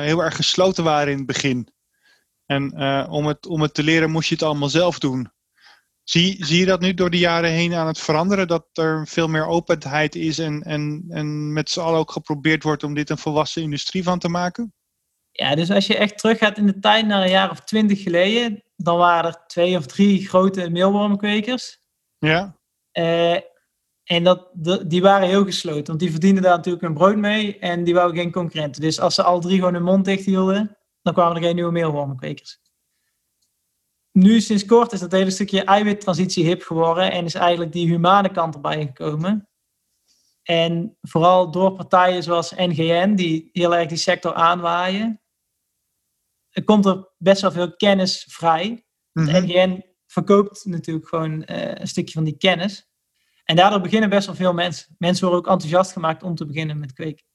heel 0.00 0.22
erg 0.22 0.36
gesloten 0.36 0.84
waren 0.84 1.12
in 1.12 1.18
het 1.18 1.26
begin. 1.26 1.68
En 2.48 2.78
om, 3.10 3.26
het, 3.26 3.46
om 3.46 3.60
het 3.60 3.74
te 3.74 3.82
leren 3.82 4.10
moest 4.10 4.28
je 4.28 4.34
het 4.34 4.44
allemaal 4.44 4.68
zelf 4.68 4.98
doen. 4.98 5.30
Zie, 6.04 6.44
zie 6.44 6.58
je 6.58 6.66
dat 6.66 6.80
nu 6.80 6.94
door 6.94 7.10
de 7.10 7.18
jaren 7.18 7.50
heen 7.50 7.74
aan 7.74 7.86
het 7.86 7.98
veranderen? 7.98 8.48
Dat 8.48 8.66
er 8.72 9.06
veel 9.06 9.28
meer 9.28 9.46
openheid 9.46 10.14
is 10.14 10.38
en, 10.38 10.62
en, 10.62 11.04
en 11.08 11.52
met 11.52 11.70
z'n 11.70 11.80
allen 11.80 11.98
ook 11.98 12.10
geprobeerd 12.10 12.62
wordt 12.62 12.82
om 12.82 12.94
dit 12.94 13.10
een 13.10 13.18
volwassen 13.18 13.62
industrie 13.62 14.02
van 14.02 14.18
te 14.18 14.28
maken? 14.28 14.72
Ja, 15.30 15.54
dus 15.54 15.70
als 15.70 15.86
je 15.86 15.96
echt 15.96 16.18
teruggaat 16.18 16.58
in 16.58 16.66
de 16.66 16.78
tijd 16.78 17.06
naar 17.06 17.22
een 17.22 17.30
jaar 17.30 17.50
of 17.50 17.60
twintig 17.60 18.02
geleden, 18.02 18.62
dan 18.76 18.98
waren 18.98 19.30
er 19.30 19.46
twee 19.46 19.76
of 19.76 19.86
drie 19.86 20.28
grote 20.28 20.70
meelwormkwekers. 20.70 21.78
Ja. 22.18 22.56
Eh, 22.90 23.36
en 24.04 24.24
dat, 24.24 24.48
die 24.86 25.02
waren 25.02 25.28
heel 25.28 25.44
gesloten, 25.44 25.86
want 25.86 26.00
die 26.00 26.10
verdienden 26.10 26.42
daar 26.42 26.56
natuurlijk 26.56 26.84
hun 26.84 26.94
brood 26.94 27.16
mee 27.16 27.58
en 27.58 27.84
die 27.84 27.94
wouden 27.94 28.16
geen 28.16 28.32
concurrenten. 28.32 28.82
Dus 28.82 29.00
als 29.00 29.14
ze 29.14 29.22
al 29.22 29.40
drie 29.40 29.58
gewoon 29.58 29.74
hun 29.74 29.82
mond 29.82 30.04
dicht 30.04 30.24
hielden, 30.24 30.77
dan 31.08 31.16
kwamen 31.16 31.36
er 31.36 31.42
geen 31.42 31.54
nieuwe 31.54 31.72
meelwormenkwekers. 31.72 32.60
Nu 34.12 34.40
sinds 34.40 34.64
kort 34.64 34.92
is 34.92 35.00
dat 35.00 35.12
hele 35.12 35.30
stukje 35.30 35.64
eiwittransitie 35.64 36.44
hip 36.44 36.62
geworden 36.62 37.12
en 37.12 37.24
is 37.24 37.34
eigenlijk 37.34 37.72
die 37.72 37.88
humane 37.88 38.30
kant 38.30 38.54
erbij 38.54 38.86
gekomen. 38.86 39.48
En 40.42 40.96
vooral 41.00 41.50
door 41.50 41.72
partijen 41.72 42.22
zoals 42.22 42.54
NGN, 42.54 43.14
die 43.14 43.48
heel 43.52 43.76
erg 43.76 43.88
die 43.88 43.98
sector 43.98 44.34
aanwaaien, 44.34 45.20
er 46.50 46.64
komt 46.64 46.86
er 46.86 47.08
best 47.18 47.40
wel 47.40 47.52
veel 47.52 47.76
kennis 47.76 48.26
vrij. 48.28 48.86
Mhm. 49.12 49.44
NGN 49.44 49.84
verkoopt 50.06 50.64
natuurlijk 50.64 51.08
gewoon 51.08 51.44
eh, 51.44 51.74
een 51.74 51.88
stukje 51.88 52.14
van 52.14 52.24
die 52.24 52.36
kennis. 52.36 52.88
En 53.44 53.56
daardoor 53.56 53.80
beginnen 53.80 54.10
best 54.10 54.26
wel 54.26 54.34
veel 54.34 54.52
mensen. 54.54 54.94
Mensen 54.98 55.28
worden 55.28 55.44
ook 55.44 55.52
enthousiast 55.52 55.92
gemaakt 55.92 56.22
om 56.22 56.34
te 56.34 56.46
beginnen 56.46 56.78
met 56.78 56.92
kweken. 56.92 57.27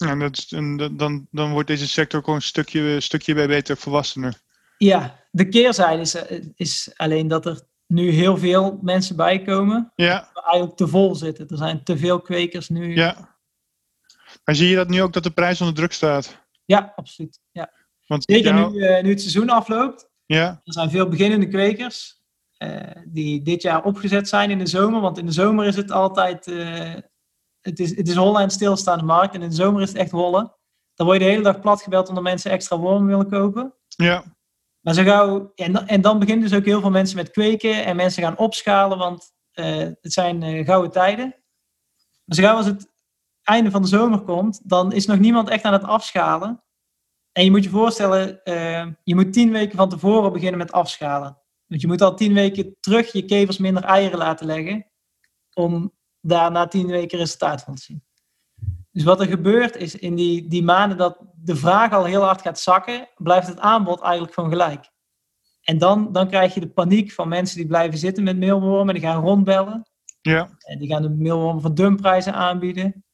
En 0.00 0.18
dat, 0.18 0.36
is- 0.36 0.52
en 0.52 0.76
dan, 0.96 1.26
dan 1.30 1.52
wordt 1.52 1.68
deze 1.68 1.88
sector 1.88 2.20
gewoon 2.20 2.34
een 2.34 2.42
stukje, 2.42 3.00
stukje 3.00 3.34
bij 3.34 3.46
beter 3.46 3.76
volwassener. 3.76 4.40
Ja, 4.78 5.18
de 5.30 5.48
keerzijde 5.48 6.00
is, 6.02 6.14
eh, 6.14 6.42
is 6.54 6.90
alleen 6.96 7.28
dat 7.28 7.46
er 7.46 7.60
nu 7.86 8.10
heel 8.10 8.36
veel 8.36 8.78
mensen 8.82 9.16
bijkomen. 9.16 9.92
Ja, 9.96 10.30
Maar 10.34 10.42
eigenlijk 10.44 10.76
te 10.76 10.88
vol 10.88 11.14
zitten. 11.14 11.48
Er 11.48 11.56
zijn 11.56 11.84
te 11.84 11.98
veel 11.98 12.20
kwekers 12.20 12.68
nu. 12.68 12.94
ja. 12.94 13.38
Maar 14.44 14.54
zie 14.54 14.68
je 14.68 14.76
dat 14.76 14.88
nu 14.88 15.02
ook 15.02 15.12
dat 15.12 15.22
de 15.22 15.30
prijs 15.30 15.60
onder 15.60 15.74
druk 15.76 15.92
staat? 15.92 16.44
Ja, 16.64 16.92
absoluut. 16.96 17.40
Ja. 17.52 17.72
Want 18.06 18.24
Zeker 18.26 18.54
jou- 18.54 18.72
nu, 18.72 18.80
eh, 18.82 19.02
nu 19.02 19.08
het 19.10 19.20
seizoen 19.20 19.50
afloopt. 19.50 20.08
Ja, 20.26 20.46
Er 20.64 20.72
zijn 20.72 20.90
veel 20.90 21.08
beginnende 21.08 21.48
kwekers 21.48 22.18
eh, 22.56 22.80
die 23.06 23.42
dit 23.42 23.62
jaar 23.62 23.84
opgezet 23.84 24.28
zijn 24.28 24.50
in 24.50 24.58
de 24.58 24.66
zomer. 24.66 25.00
Want 25.00 25.18
in 25.18 25.26
de 25.26 25.32
zomer 25.32 25.66
is 25.66 25.76
het 25.76 25.90
altijd, 25.90 26.46
het, 27.60 27.78
is, 27.78 27.96
het 27.96 28.08
is 28.08 28.14
hollen 28.14 28.42
en 28.42 28.50
stilstaande 28.50 29.04
markt. 29.04 29.34
En 29.34 29.42
in 29.42 29.48
de 29.48 29.54
zomer 29.54 29.82
is 29.82 29.88
het 29.88 29.96
echt 29.98 30.10
hollen. 30.10 30.54
Dan 30.94 31.06
word 31.06 31.18
je 31.18 31.24
de 31.24 31.30
hele 31.30 31.42
dag 31.44 31.60
platgebeld 31.60 32.08
omdat 32.08 32.24
mensen 32.24 32.50
extra 32.50 32.78
wormen 32.78 33.06
willen 33.08 33.28
kopen. 33.28 33.74
ja, 33.86 34.24
Maar 34.80 34.94
zo 34.94 35.02
gauw, 35.02 35.52
en, 35.54 35.72
dan- 35.72 35.86
en 35.86 36.00
dan 36.00 36.18
beginnen 36.18 36.48
dus 36.48 36.58
ook 36.58 36.64
heel 36.64 36.80
veel 36.80 36.90
mensen 36.90 37.16
met 37.16 37.30
kweken. 37.30 37.84
En 37.84 37.96
mensen 37.96 38.22
gaan 38.22 38.38
opschalen, 38.38 38.98
want 38.98 39.32
eh, 39.52 39.76
het 39.76 40.12
zijn 40.12 40.42
eh, 40.42 40.64
gouden 40.66 40.90
tijden. 40.90 41.34
Maar 42.24 42.36
zo 42.36 42.42
gauw 42.42 42.56
als 42.56 42.66
het 42.66 42.92
einde 43.42 43.70
van 43.70 43.82
de 43.82 43.88
zomer 43.88 44.20
komt, 44.20 44.68
dan 44.68 44.92
is 44.92 45.06
nog 45.06 45.18
niemand 45.18 45.48
echt 45.48 45.64
aan 45.64 45.72
het 45.72 45.84
afschalen. 45.84 46.62
En 47.32 47.44
je 47.44 47.50
moet 47.50 47.64
je 47.64 47.70
voorstellen, 47.70 48.42
eh, 48.44 48.86
je 49.04 49.14
moet 49.14 49.32
tien 49.32 49.52
weken 49.52 49.76
van 49.76 49.88
tevoren 49.88 50.32
beginnen 50.32 50.58
met 50.58 50.72
afschalen. 50.72 51.38
Want 51.66 51.80
je 51.80 51.86
moet 51.86 52.00
al 52.02 52.16
tien 52.16 52.34
weken 52.34 52.76
terug 52.80 53.12
je 53.12 53.24
kevers 53.24 53.58
minder 53.58 53.84
eieren 53.84 54.18
laten 54.18 54.46
leggen. 54.46 54.86
Om 55.54 55.92
daar 56.20 56.50
na 56.50 56.66
tien 56.66 56.86
weken 56.86 57.18
resultaat 57.18 57.62
van 57.62 57.74
te 57.74 57.82
zien. 57.82 58.02
Dus 58.92 59.04
wat 59.04 59.20
er 59.20 59.26
gebeurt 59.26 59.76
is 59.76 59.94
in 59.94 60.14
die, 60.14 60.48
die 60.48 60.62
maanden 60.62 60.98
dat 60.98 61.18
de 61.34 61.56
vraag 61.56 61.92
al 61.92 62.04
heel 62.04 62.22
hard 62.22 62.42
gaat 62.42 62.60
zakken, 62.60 63.08
blijft 63.16 63.46
het 63.46 63.58
aanbod 63.58 64.00
eigenlijk 64.00 64.34
gewoon 64.34 64.50
gelijk. 64.50 64.90
En 65.62 65.78
dan, 65.78 66.12
dan 66.12 66.28
krijg 66.28 66.54
je 66.54 66.60
de 66.60 66.68
paniek 66.68 67.12
van 67.12 67.28
mensen 67.28 67.56
die 67.56 67.66
blijven 67.66 67.98
zitten 67.98 68.24
met 68.24 68.36
meelwormen, 68.36 68.94
die 68.94 69.02
gaan 69.02 69.22
rondbellen. 69.22 69.86
ja. 70.20 70.48
En 70.58 70.78
die 70.78 70.88
gaan 70.88 71.02
de 71.02 71.08
meelwormen 71.08 71.62
voor 71.62 71.74
dumprijzen 71.74 72.34
aanbieden. 72.34 73.04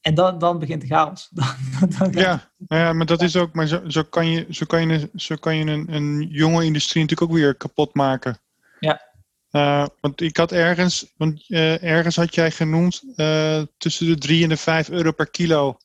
En 0.00 0.14
dan, 0.14 0.38
dan 0.38 0.58
begint 0.58 0.80
de 0.80 0.86
chaos. 0.86 1.28
Dan, 1.80 1.90
dan 1.98 2.12
Ja, 2.12 2.50
nou 2.58 2.82
ja, 2.82 2.92
maar 2.92 3.06
dat 3.06 3.22
is 3.22 3.36
ook, 3.36 3.54
maar 3.54 3.66
zo, 3.66 3.88
zo 3.88 4.02
kan 4.02 4.26
je, 4.26 4.46
zo 4.50 4.66
kan 4.66 4.88
je, 4.88 5.10
zo 5.14 5.36
kan 5.36 5.56
je 5.56 5.64
een, 5.64 5.94
een 5.94 6.28
jonge 6.30 6.64
industrie 6.64 7.02
natuurlijk 7.02 7.30
ook 7.30 7.36
weer 7.36 7.54
kapot 7.54 7.94
maken. 7.94 8.38
Ja. 8.80 9.09
Eh, 9.50 9.86
want 10.00 10.20
ik 10.20 10.36
had 10.36 10.52
ergens, 10.52 11.12
want 11.16 11.44
eh, 11.48 11.82
ergens 11.82 12.16
had 12.16 12.34
jij 12.34 12.50
genoemd 12.50 13.02
eh, 13.16 13.62
tussen 13.78 14.06
de 14.06 14.18
3 14.18 14.42
en 14.42 14.48
de 14.48 14.56
5 14.56 14.88
euro 14.90 15.12
per 15.12 15.30
kilo. 15.30 15.76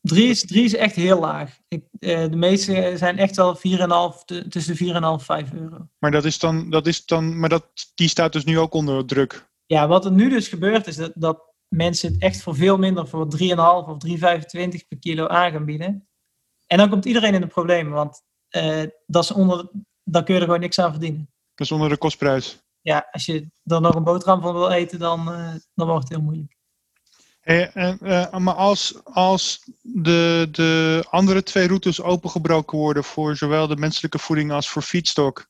Drie, 0.00 0.28
is, 0.28 0.46
drie 0.46 0.64
is 0.64 0.74
echt 0.74 0.94
heel 0.94 1.20
laag. 1.20 1.58
Ik, 1.68 1.84
de 2.00 2.36
meeste 2.36 2.92
zijn 2.96 3.18
echt 3.18 3.36
wel 3.36 3.56
4,5, 3.56 3.62
te- 4.24 4.48
tussen 4.48 4.76
de 4.76 4.84
4,5 4.84 4.94
en 4.94 5.20
5 5.20 5.52
euro. 5.52 5.88
Maar 5.98 6.10
dat 6.10 6.24
is 6.24 6.38
dan, 6.38 6.70
dat 6.70 6.86
is 6.86 7.06
dan, 7.06 7.38
maar 7.38 7.48
dat, 7.48 7.66
die 7.94 8.08
staat 8.08 8.32
dus 8.32 8.44
nu 8.44 8.58
ook 8.58 8.74
onder 8.74 9.06
druk. 9.06 9.48
Ja, 9.66 9.88
wat 9.88 10.04
er 10.04 10.12
nu 10.12 10.28
dus 10.28 10.48
gebeurt 10.48 10.86
is 10.86 10.96
dat, 10.96 11.12
dat 11.14 11.54
mensen 11.68 12.12
het 12.12 12.22
echt 12.22 12.42
voor 12.42 12.54
veel 12.54 12.78
minder, 12.78 13.08
voor 13.08 13.28
3,5 13.38 13.48
of 13.58 13.96
3,25 14.06 14.88
per 14.88 14.98
kilo 15.00 15.26
aan 15.26 15.50
gaan 15.50 15.64
bieden. 15.64 16.08
En 16.66 16.78
dan 16.78 16.88
komt 16.88 17.04
iedereen 17.04 17.34
in 17.34 17.40
de 17.40 17.46
problemen, 17.46 17.92
want 17.92 18.22
dat 19.06 19.24
is 19.24 19.32
onder, 19.32 19.70
daar 20.04 20.22
kun 20.22 20.34
je 20.34 20.40
er 20.40 20.46
gewoon 20.46 20.60
niks 20.60 20.78
aan 20.78 20.90
verdienen. 20.90 21.30
Is 21.60 21.72
onder 21.72 21.88
de 21.88 21.96
kostprijs. 21.96 22.64
Ja, 22.80 23.08
als 23.10 23.26
je 23.26 23.50
er 23.64 23.80
nog 23.80 23.94
een 23.94 24.04
boterham 24.04 24.40
van 24.40 24.52
wil 24.52 24.70
eten, 24.70 24.98
dan, 24.98 25.32
eh, 25.32 25.54
dan 25.74 25.86
wordt 25.86 26.08
het 26.08 26.12
heel 26.12 26.22
moeilijk. 26.22 26.56
Hey, 27.40 27.72
eh, 27.72 28.36
maar 28.36 28.54
als, 28.54 29.04
als 29.04 29.70
de, 29.82 30.48
de 30.50 31.04
andere 31.10 31.42
twee 31.42 31.66
routes 31.66 32.02
opengebroken 32.02 32.78
worden 32.78 33.04
voor 33.04 33.36
zowel 33.36 33.66
de 33.66 33.76
menselijke 33.76 34.18
voeding 34.18 34.52
als 34.52 34.68
voor 34.68 34.82
feedstock, 34.82 35.46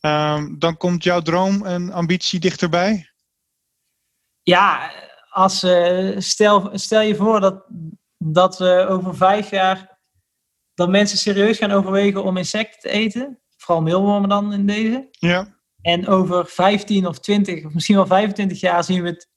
ehm, 0.00 0.58
dan 0.58 0.76
komt 0.76 1.04
jouw 1.04 1.20
droom 1.20 1.66
en 1.66 1.92
ambitie 1.92 2.40
dichterbij? 2.40 3.10
Ja, 4.42 4.92
als, 5.28 5.62
eh, 5.62 6.18
stel, 6.18 6.70
stel 6.78 7.00
je 7.00 7.16
voor 7.16 7.40
dat, 7.40 7.64
dat 8.16 8.58
we 8.58 8.86
over 8.88 9.16
vijf 9.16 9.50
jaar 9.50 9.98
dat 10.74 10.88
mensen 10.88 11.18
serieus 11.18 11.58
gaan 11.58 11.70
overwegen 11.70 12.24
om 12.24 12.36
insecten 12.36 12.80
te 12.80 12.88
eten. 12.88 13.40
Vooral 13.66 13.84
meelwormen 13.84 14.28
dan 14.28 14.52
in 14.52 14.66
deze. 14.66 15.08
Ja, 15.10 15.54
En 15.82 16.08
over 16.08 16.46
15 16.46 17.06
of 17.06 17.18
20 17.18 17.64
of 17.64 17.72
misschien 17.72 17.96
wel 17.96 18.06
25 18.06 18.60
jaar 18.60 18.84
zien 18.84 19.02
we 19.02 19.08
het 19.08 19.28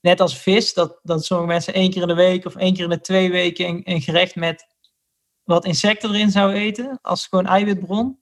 net 0.00 0.20
als 0.20 0.38
vis. 0.38 0.74
Dat, 0.74 1.00
dat 1.02 1.24
sommige 1.24 1.48
mensen 1.48 1.74
één 1.74 1.90
keer 1.90 2.02
in 2.02 2.08
de 2.08 2.14
week 2.14 2.44
of 2.44 2.56
één 2.56 2.74
keer 2.74 2.84
in 2.84 2.90
de 2.90 3.00
twee 3.00 3.30
weken 3.30 3.68
een, 3.68 3.80
een 3.84 4.00
gerecht 4.00 4.34
met 4.34 4.66
wat 5.44 5.64
insecten 5.64 6.10
erin 6.10 6.30
zouden 6.30 6.60
eten. 6.60 6.98
Als 7.02 7.26
gewoon 7.26 7.46
eiwitbron. 7.46 8.18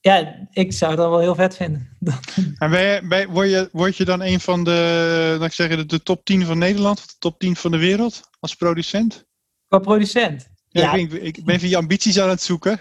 Ja, 0.00 0.48
ik 0.50 0.72
zou 0.72 0.96
dat 0.96 1.10
wel 1.10 1.20
heel 1.20 1.34
vet 1.34 1.56
vinden. 1.56 1.96
en 2.58 2.70
ben 2.70 2.82
je, 2.82 3.06
ben, 3.08 3.30
word, 3.30 3.50
je, 3.50 3.68
word 3.72 3.96
je 3.96 4.04
dan 4.04 4.20
een 4.20 4.40
van 4.40 4.64
de, 4.64 5.36
laat 5.38 5.48
ik 5.48 5.54
zeggen, 5.54 5.76
de, 5.76 5.86
de 5.86 6.02
top 6.02 6.24
10 6.24 6.44
van 6.44 6.58
Nederland 6.58 6.98
of 6.98 7.06
de 7.06 7.14
top 7.18 7.38
10 7.38 7.56
van 7.56 7.70
de 7.70 7.78
wereld 7.78 8.30
als 8.40 8.54
producent? 8.54 9.26
Qua 9.68 9.78
producent. 9.78 10.48
Ja, 10.68 10.82
Ja. 10.82 10.92
Ik, 10.92 11.12
ik 11.12 11.44
ben 11.44 11.54
even 11.54 11.68
je 11.68 11.76
ambities 11.76 12.20
aan 12.20 12.28
het 12.28 12.42
zoeken. 12.42 12.80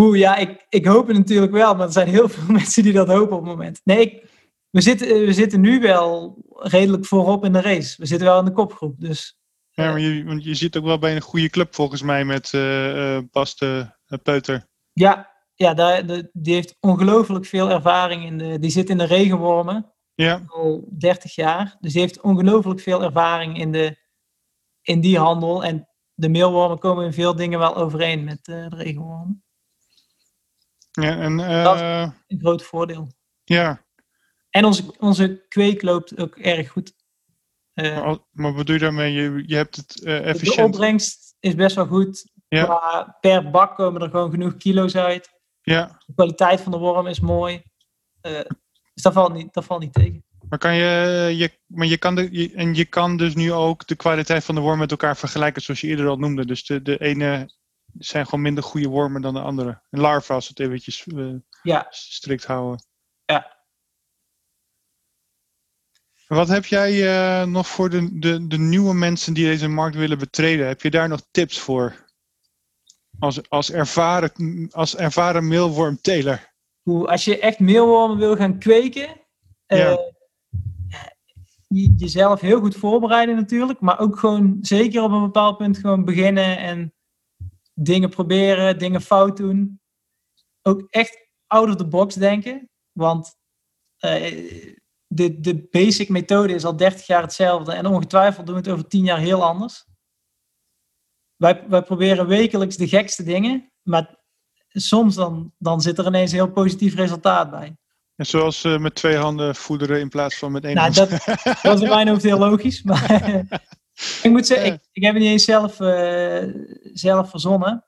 Oeh, 0.00 0.18
ja, 0.18 0.36
ik, 0.36 0.66
ik 0.68 0.86
hoop 0.86 1.06
het 1.06 1.16
natuurlijk 1.16 1.52
wel, 1.52 1.74
maar 1.74 1.86
er 1.86 1.92
zijn 1.92 2.08
heel 2.08 2.28
veel 2.28 2.52
mensen 2.58 2.82
die 2.82 2.92
dat 2.92 3.08
hopen 3.08 3.36
op 3.36 3.42
het 3.42 3.50
moment. 3.56 3.80
Nee, 3.84 4.00
ik, 4.00 4.24
we, 4.70 4.80
zitten, 4.80 5.06
eh, 5.06 5.24
we 5.24 5.32
zitten 5.32 5.60
nu 5.60 5.80
wel 5.80 6.36
redelijk 6.58 7.06
voorop 7.06 7.44
in 7.44 7.52
de 7.52 7.60
race. 7.60 7.94
We 7.98 8.06
zitten 8.06 8.26
wel 8.26 8.38
in 8.38 8.44
de 8.44 8.52
kopgroep, 8.52 9.00
dus 9.00 9.38
Ja, 9.70 9.90
maar 9.90 10.00
je, 10.00 10.24
want 10.24 10.44
je 10.44 10.54
zit 10.54 10.76
ook 10.76 10.84
wel 10.84 10.98
bij 10.98 11.14
een 11.16 11.20
goede 11.22 11.48
club 11.50 11.74
volgens 11.74 12.02
mij 12.02 12.24
met 12.24 12.54
eh 12.54 13.16
eh, 13.16 13.22
Bas 13.30 13.56
de 13.56 13.86
eh, 14.06 14.18
Peuter. 14.22 14.66
ja, 14.92 15.36
ja 15.54 15.74
daar, 15.74 16.06
de- 16.06 16.30
die 16.32 16.54
heeft 16.54 16.76
ongelooflijk 16.80 17.46
veel 17.46 17.70
ervaring. 17.70 18.24
In 18.24 18.38
de, 18.38 18.58
die 18.58 18.70
zit 18.70 18.90
in 18.90 18.98
de 18.98 19.04
regenwormen 19.04 19.94
Ja, 20.14 20.42
al 20.46 20.88
30 20.98 21.34
jaar. 21.34 21.76
Dus 21.80 21.92
die 21.92 22.00
heeft 22.00 22.20
ongelooflijk 22.20 22.80
veel 22.80 23.02
ervaring 23.02 23.58
in, 23.58 23.72
de, 23.72 23.96
in 24.82 25.00
die 25.00 25.18
handel. 25.18 25.64
En 25.64 25.88
de 26.14 26.28
meelwormen 26.28 26.78
komen 26.78 27.04
in 27.04 27.12
veel 27.12 27.36
dingen 27.36 27.58
wel 27.58 27.76
overeen 27.76 28.24
met 28.24 28.48
eh, 28.48 28.68
de 28.68 28.76
regenwormen. 28.76 29.42
Ja 31.02 31.18
en 31.18 31.40
eh, 31.40 31.64
Dat- 31.64 31.80
Een 32.26 32.38
groot 32.40 32.62
voordeel. 32.62 33.12
ja. 33.44 33.86
En 34.50 34.64
onze, 34.64 34.94
onze 34.98 35.44
kweek 35.48 35.82
loopt 35.82 36.18
ook 36.20 36.36
erg 36.36 36.68
goed. 36.68 36.92
Eh, 37.72 38.04
Maar, 38.04 38.18
maar 38.32 38.54
wat 38.54 38.66
doe 38.66 38.74
je 38.74 38.80
daarmee? 38.80 39.12
Je, 39.12 39.42
je 39.46 39.54
hebt 39.56 39.76
het 39.76 40.02
eh, 40.04 40.04
De 40.04 40.20
efficiënt. 40.20 40.66
opbrengst 40.74 41.36
is 41.40 41.54
best 41.54 41.76
wel 41.76 41.86
goed. 41.86 42.30
Ja. 42.48 42.66
Maar 42.66 43.16
per 43.20 43.50
bak 43.50 43.76
komen 43.76 44.02
er 44.02 44.10
gewoon 44.10 44.30
genoeg 44.30 44.56
kilo's 44.56 44.96
uit. 44.96 45.30
Ja, 45.62 46.02
De 46.06 46.14
kwaliteit 46.14 46.60
van 46.60 46.72
de 46.72 46.78
worm 46.78 47.06
is 47.06 47.20
mooi. 47.20 47.62
Eh, 48.20 48.32
dus 48.94 49.02
dat 49.02 49.12
valt 49.12 49.32
niet, 49.34 49.54
dat 49.54 49.64
valt 49.64 49.80
niet 49.80 49.92
tegen. 49.92 50.24
maar, 50.48 50.58
kan 50.58 50.74
je, 50.74 50.84
je, 51.36 51.50
maar 51.66 51.86
je 51.86 51.98
kan 51.98 52.14
de, 52.14 52.28
je- 52.30 52.52
en 52.54 52.74
je 52.74 52.84
kan 52.84 53.16
dus 53.16 53.34
nu 53.34 53.52
ook 53.52 53.86
de 53.86 53.96
kwaliteit 53.96 54.44
van 54.44 54.54
de 54.54 54.60
worm 54.60 54.78
met 54.78 54.90
elkaar 54.90 55.16
vergelijken, 55.16 55.62
zoals 55.62 55.80
je 55.80 55.86
eerder 55.86 56.08
al 56.08 56.16
noemde. 56.16 56.46
Dus 56.46 56.64
de, 56.66 56.82
de 56.82 56.98
ene 56.98 57.50
zijn 57.98 58.24
gewoon 58.24 58.42
minder 58.42 58.64
goede 58.64 58.88
wormen 58.88 59.22
dan 59.22 59.34
de 59.34 59.40
andere. 59.40 59.82
Een 59.90 60.00
larva, 60.00 60.34
als 60.34 60.48
we 60.48 60.54
het 60.56 60.66
eventjes 60.68 61.06
Ja, 61.62 61.86
strikt 61.90 62.44
houden. 62.44 62.84
Ja. 63.24 63.56
Wat 66.26 66.48
heb 66.48 66.64
jij 66.66 67.06
eh, 67.40 67.46
nog 67.46 67.66
voor 67.68 67.90
de, 67.90 68.18
de, 68.18 68.46
de 68.46 68.58
nieuwe 68.58 68.94
mensen 68.94 69.34
die 69.34 69.44
deze 69.46 69.68
markt 69.68 69.96
willen 69.96 70.18
betreden? 70.18 70.66
Heb 70.66 70.82
je 70.82 70.90
daar 70.90 71.08
nog 71.08 71.26
tips 71.30 71.58
voor? 71.58 72.06
Als, 73.18 73.48
als, 73.50 73.70
ervaren, 73.70 74.68
als 74.70 74.96
ervaren 74.96 75.48
meelwormteler. 75.48 76.52
hoe, 76.82 77.06
als 77.08 77.24
je 77.24 77.38
echt 77.38 77.58
meelwormen 77.58 78.16
wil 78.18 78.36
gaan 78.36 78.58
kweken, 78.58 79.26
eh, 79.66 79.78
Ja. 79.78 79.98
je- 81.68 81.94
jezelf 81.96 82.40
heel 82.40 82.60
goed 82.60 82.76
voorbereiden 82.76 83.34
natuurlijk. 83.36 83.80
Maar 83.80 83.98
ook 83.98 84.18
gewoon 84.18 84.58
zeker 84.60 85.02
op 85.02 85.10
een 85.10 85.22
bepaald 85.22 85.56
punt 85.56 85.78
gewoon 85.78 86.04
beginnen 86.04 86.58
en 86.58 86.92
dingen 87.78 88.10
proberen, 88.10 88.78
dingen 88.78 89.00
fout 89.00 89.36
doen. 89.36 89.80
Ook 90.62 90.86
echt 90.90 91.28
out 91.46 91.68
of 91.68 91.76
the 91.76 91.88
box 91.88 92.14
denken. 92.14 92.70
Want 92.92 93.36
Eh, 93.98 94.66
de, 95.06 95.40
de 95.40 95.66
basic 95.70 96.08
methode 96.08 96.52
is 96.54 96.64
al 96.64 96.76
30 96.76 97.06
jaar 97.06 97.22
hetzelfde 97.22 97.72
en 97.72 97.86
ongetwijfeld 97.86 98.46
doen 98.46 98.54
we 98.54 98.60
het 98.60 98.70
over 98.70 98.88
10 98.88 99.04
jaar 99.04 99.18
heel 99.18 99.44
anders. 99.44 99.86
Wij, 101.36 101.64
wij 101.68 101.82
proberen 101.82 102.26
wekelijks 102.26 102.76
de 102.76 102.88
gekste 102.88 103.22
dingen, 103.22 103.72
maar 103.82 104.16
soms 104.68 105.14
dan, 105.14 105.52
dan 105.58 105.80
zit 105.80 105.98
er 105.98 106.06
ineens 106.06 106.30
een 106.30 106.36
heel 106.36 106.52
positief 106.52 106.94
resultaat 106.94 107.50
bij. 107.50 107.76
En 108.16 108.26
zoals 108.26 108.64
uh, 108.64 108.78
met 108.78 108.94
twee 108.94 109.16
handen 109.16 109.54
voederen 109.54 110.00
in 110.00 110.08
plaats 110.08 110.38
van 110.38 110.52
met 110.52 110.64
één 110.64 110.74
nou, 110.74 110.94
hand. 110.94 111.10
Dat, 111.10 111.24
dat 111.62 111.74
is 111.74 111.80
in 111.80 111.88
mijn 111.88 112.08
hoofd 112.08 112.22
heel 112.22 112.38
logisch. 112.48 112.82
Maar 112.82 113.44
ik 114.22 114.30
moet 114.30 114.46
zeggen, 114.46 114.72
ik, 114.72 114.80
ik 114.92 115.02
heb 115.02 115.14
het 115.14 115.22
niet 115.22 115.32
eens 115.32 115.44
zelf, 115.44 115.80
uh, 115.80 116.42
zelf 116.92 117.30
verzonnen. 117.30 117.84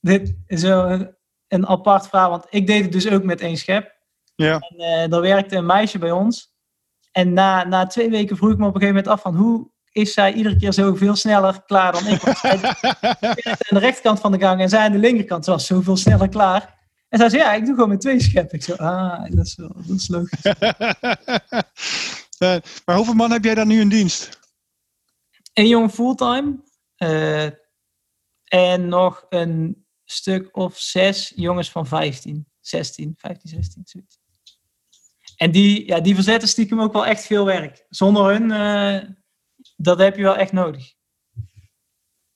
Dit 0.00 0.36
is 0.46 0.62
een, 0.62 1.16
een 1.48 1.66
apart 1.66 2.08
verhaal, 2.08 2.30
want 2.30 2.46
ik 2.50 2.66
deed 2.66 2.82
het 2.82 2.92
dus 2.92 3.10
ook 3.10 3.22
met 3.22 3.40
één 3.40 3.56
schep. 3.56 3.96
Ja. 4.34 4.58
En 4.58 4.76
uh, 4.76 5.12
er 5.12 5.20
werkte 5.20 5.56
een 5.56 5.66
meisje 5.66 5.98
bij 5.98 6.10
ons. 6.10 6.56
En 7.12 7.32
na, 7.32 7.64
na 7.64 7.86
twee 7.86 8.10
weken 8.10 8.36
vroeg 8.36 8.50
ik 8.50 8.58
me 8.58 8.66
op 8.66 8.74
een 8.74 8.80
gegeven 8.80 9.02
moment 9.02 9.14
af 9.14 9.22
van 9.22 9.36
hoe 9.36 9.70
is 9.92 10.12
zij 10.12 10.32
iedere 10.32 10.56
keer 10.56 10.72
zoveel 10.72 11.16
sneller 11.16 11.62
klaar 11.66 11.92
dan 11.92 12.06
ik. 12.06 12.20
Was. 12.20 12.44
Aan 12.44 12.60
de 13.68 13.78
rechterkant 13.78 14.20
van 14.20 14.32
de 14.32 14.38
gang 14.38 14.60
en 14.60 14.68
zij 14.68 14.84
aan 14.84 14.92
de 14.92 14.98
linkerkant. 14.98 15.46
Was 15.46 15.66
zoveel 15.66 15.96
sneller 15.96 16.28
klaar. 16.28 16.76
En 17.08 17.18
zij 17.18 17.28
zei, 17.28 17.42
ja, 17.42 17.52
ik 17.52 17.64
doe 17.64 17.74
gewoon 17.74 17.88
met 17.88 18.00
twee 18.00 18.22
scheppen. 18.22 18.58
Ik 18.58 18.64
zo, 18.64 18.74
ah, 18.74 19.30
dat 19.30 19.46
is, 19.46 19.56
wel, 19.56 19.72
dat 19.74 19.96
is 19.96 20.08
logisch. 20.08 20.44
uh, 22.38 22.56
maar 22.84 22.96
hoeveel 22.96 23.14
man 23.14 23.30
heb 23.30 23.44
jij 23.44 23.54
dan 23.54 23.68
nu 23.68 23.80
in 23.80 23.88
dienst? 23.88 24.37
Een 25.58 25.68
jongen 25.68 25.90
fulltime. 25.90 26.62
Uh, 26.98 27.48
en 28.44 28.88
nog 28.88 29.26
een 29.28 29.86
stuk 30.04 30.56
of 30.56 30.78
zes 30.78 31.32
jongens 31.36 31.70
van 31.70 31.86
15, 31.86 32.46
16, 32.60 33.14
15, 33.16 33.50
16, 33.50 33.82
zoiets. 33.84 34.18
En 35.36 35.50
die, 35.50 35.86
ja, 35.86 36.00
die 36.00 36.14
verzetten 36.14 36.48
stiekem 36.48 36.80
ook 36.80 36.92
wel 36.92 37.06
echt 37.06 37.26
veel 37.26 37.44
werk. 37.44 37.86
Zonder 37.88 38.24
hun, 38.24 38.50
uh, 38.50 39.10
dat 39.76 39.98
heb 39.98 40.16
je 40.16 40.22
wel 40.22 40.36
echt 40.36 40.52
nodig. 40.52 40.92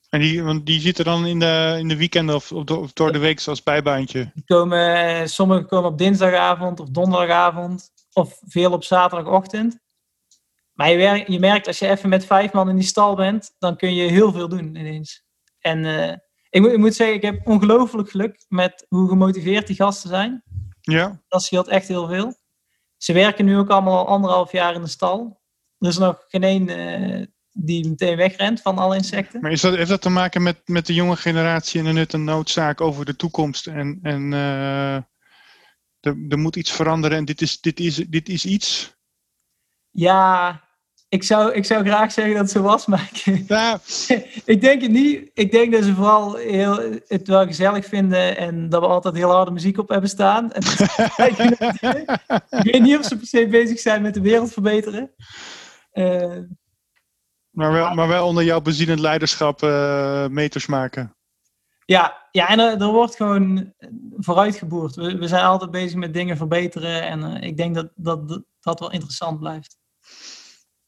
En 0.09 0.21
die, 0.21 0.43
want 0.43 0.67
die 0.67 0.81
zitten 0.81 1.05
dan 1.05 1.27
in 1.27 1.39
de, 1.39 1.77
in 1.79 1.89
de 1.89 1.97
weekenden 1.97 2.35
of, 2.35 2.53
of 2.53 2.93
door 2.93 3.13
de 3.13 3.19
week 3.19 3.47
als 3.47 3.63
bijbaantje? 3.63 4.31
Die 4.35 4.45
komen, 4.45 5.29
sommigen 5.29 5.67
komen 5.67 5.91
op 5.91 5.99
dinsdagavond 5.99 6.81
of 6.81 6.89
donderdagavond. 6.89 7.91
Of 8.13 8.39
veel 8.47 8.73
op 8.73 8.85
zaterdagochtend. 8.85 9.82
Maar 10.73 10.91
je, 10.91 10.97
werkt, 10.97 11.33
je 11.33 11.39
merkt 11.39 11.67
als 11.67 11.79
je 11.79 11.89
even 11.89 12.09
met 12.09 12.27
vijf 12.27 12.53
man 12.53 12.69
in 12.69 12.77
die 12.77 12.85
stal 12.85 13.15
bent, 13.15 13.55
dan 13.59 13.77
kun 13.77 13.95
je 13.95 14.11
heel 14.11 14.33
veel 14.33 14.49
doen 14.49 14.77
ineens. 14.77 15.25
En 15.59 15.85
uh, 15.85 16.13
ik, 16.51 16.61
moet, 16.61 16.73
ik 16.73 16.79
moet 16.79 16.95
zeggen, 16.95 17.17
ik 17.17 17.23
heb 17.23 17.47
ongelooflijk 17.47 18.11
geluk 18.11 18.45
met 18.49 18.87
hoe 18.89 19.09
gemotiveerd 19.09 19.67
die 19.67 19.77
gasten 19.77 20.09
zijn. 20.09 20.43
Ja. 20.81 21.23
Dat 21.29 21.43
scheelt 21.43 21.69
echt 21.69 21.89
heel 21.89 22.09
veel. 22.09 22.35
Ze 22.97 23.13
werken 23.13 23.45
nu 23.45 23.57
ook 23.57 23.71
allemaal 23.71 23.99
al 23.99 24.07
anderhalf 24.07 24.53
jaar 24.53 24.75
in 24.75 24.83
de 24.83 24.89
stal. 24.89 25.41
Er 25.79 25.89
is 25.89 25.99
nog 25.99 26.25
geen 26.29 26.43
één 26.43 26.69
uh, 26.69 27.27
die 27.51 27.89
meteen 27.89 28.17
wegrent 28.17 28.61
van 28.61 28.79
alle 28.79 28.97
insecten. 28.97 29.41
Maar 29.41 29.51
is 29.51 29.61
dat, 29.61 29.77
heeft 29.77 29.89
dat 29.89 30.03
te 30.03 30.09
maken 30.09 30.43
met, 30.43 30.61
met 30.65 30.87
de 30.87 30.95
jonge 30.95 31.17
generatie 31.17 31.81
en 31.81 31.87
de 31.87 31.93
nut 31.93 32.15
en 32.15 32.25
noodzaak 32.25 32.81
over 32.81 33.05
de 33.05 33.17
toekomst? 33.17 33.67
En, 33.67 33.99
en 34.03 34.33
uh, 34.33 34.95
er, 36.01 36.27
er 36.29 36.39
moet 36.39 36.57
iets 36.57 36.73
veranderen 36.73 37.19
en 37.19 37.25
dit 37.25 37.41
is, 37.41 37.61
dit 37.61 37.81
is, 37.81 37.97
dit 37.97 38.29
is 38.29 38.45
iets? 38.45 38.97
Ja, 39.93 40.61
ik 41.09 41.23
zou, 41.23 41.53
ik 41.53 41.65
zou 41.65 41.85
graag 41.85 42.13
zeggen 42.13 42.35
dat 42.35 42.43
het 42.43 42.53
zo 42.53 42.63
was, 42.63 42.87
maar 42.87 43.11
ik, 43.13 43.45
ja. 43.49 43.81
ik 44.55 44.61
denk 44.61 44.83
het 44.83 44.91
niet. 44.91 45.31
Ik 45.35 45.51
denk 45.51 45.73
dat 45.73 45.85
ze 45.85 45.95
vooral 45.95 46.35
heel, 46.35 47.01
het 47.07 47.29
wel 47.29 47.47
gezellig 47.47 47.87
vinden 47.87 48.37
en 48.37 48.69
dat 48.69 48.81
we 48.81 48.87
altijd 48.87 49.15
heel 49.15 49.31
harde 49.31 49.51
muziek 49.51 49.79
op 49.79 49.89
hebben 49.89 50.09
staan. 50.09 50.53
En 50.53 50.63
ik 52.61 52.73
weet 52.73 52.83
niet 52.83 52.99
of 52.99 53.05
ze 53.05 53.17
per 53.17 53.27
se 53.27 53.47
bezig 53.49 53.79
zijn 53.79 54.03
met 54.03 54.15
de 54.15 54.21
wereld 54.21 54.53
verbeteren. 54.53 55.11
Uh, 55.93 56.39
maar, 57.51 57.73
wel, 57.73 57.95
maar 57.95 58.09
wel 58.09 58.27
onder 58.27 58.45
jouw 58.45 58.61
bezielend 58.61 59.01
leiderschap 59.01 59.63
uh, 59.63 60.27
meters 60.27 60.67
maken. 60.67 61.17
Ja, 61.85 62.29
ja 62.31 62.49
en 62.49 62.59
er, 62.59 62.81
er 62.81 62.93
wordt 62.93 63.17
gewoon 63.17 63.73
vooruitgeboerd. 64.17 64.95
We, 64.95 65.19
we, 65.19 65.29
zijn 65.29 65.45
altijd 65.45 65.71
bezig 65.71 65.95
met 65.95 66.15
dingen 66.15 66.37
verbeteren 66.37 67.03
en 67.03 67.21
uh, 67.21 67.43
ik 67.43 67.57
denk 67.57 67.75
dat, 67.75 67.91
dat 67.95 68.43
dat 68.61 68.81
wel 68.81 68.93
interessant 68.93 69.39
blijft. 69.39 69.81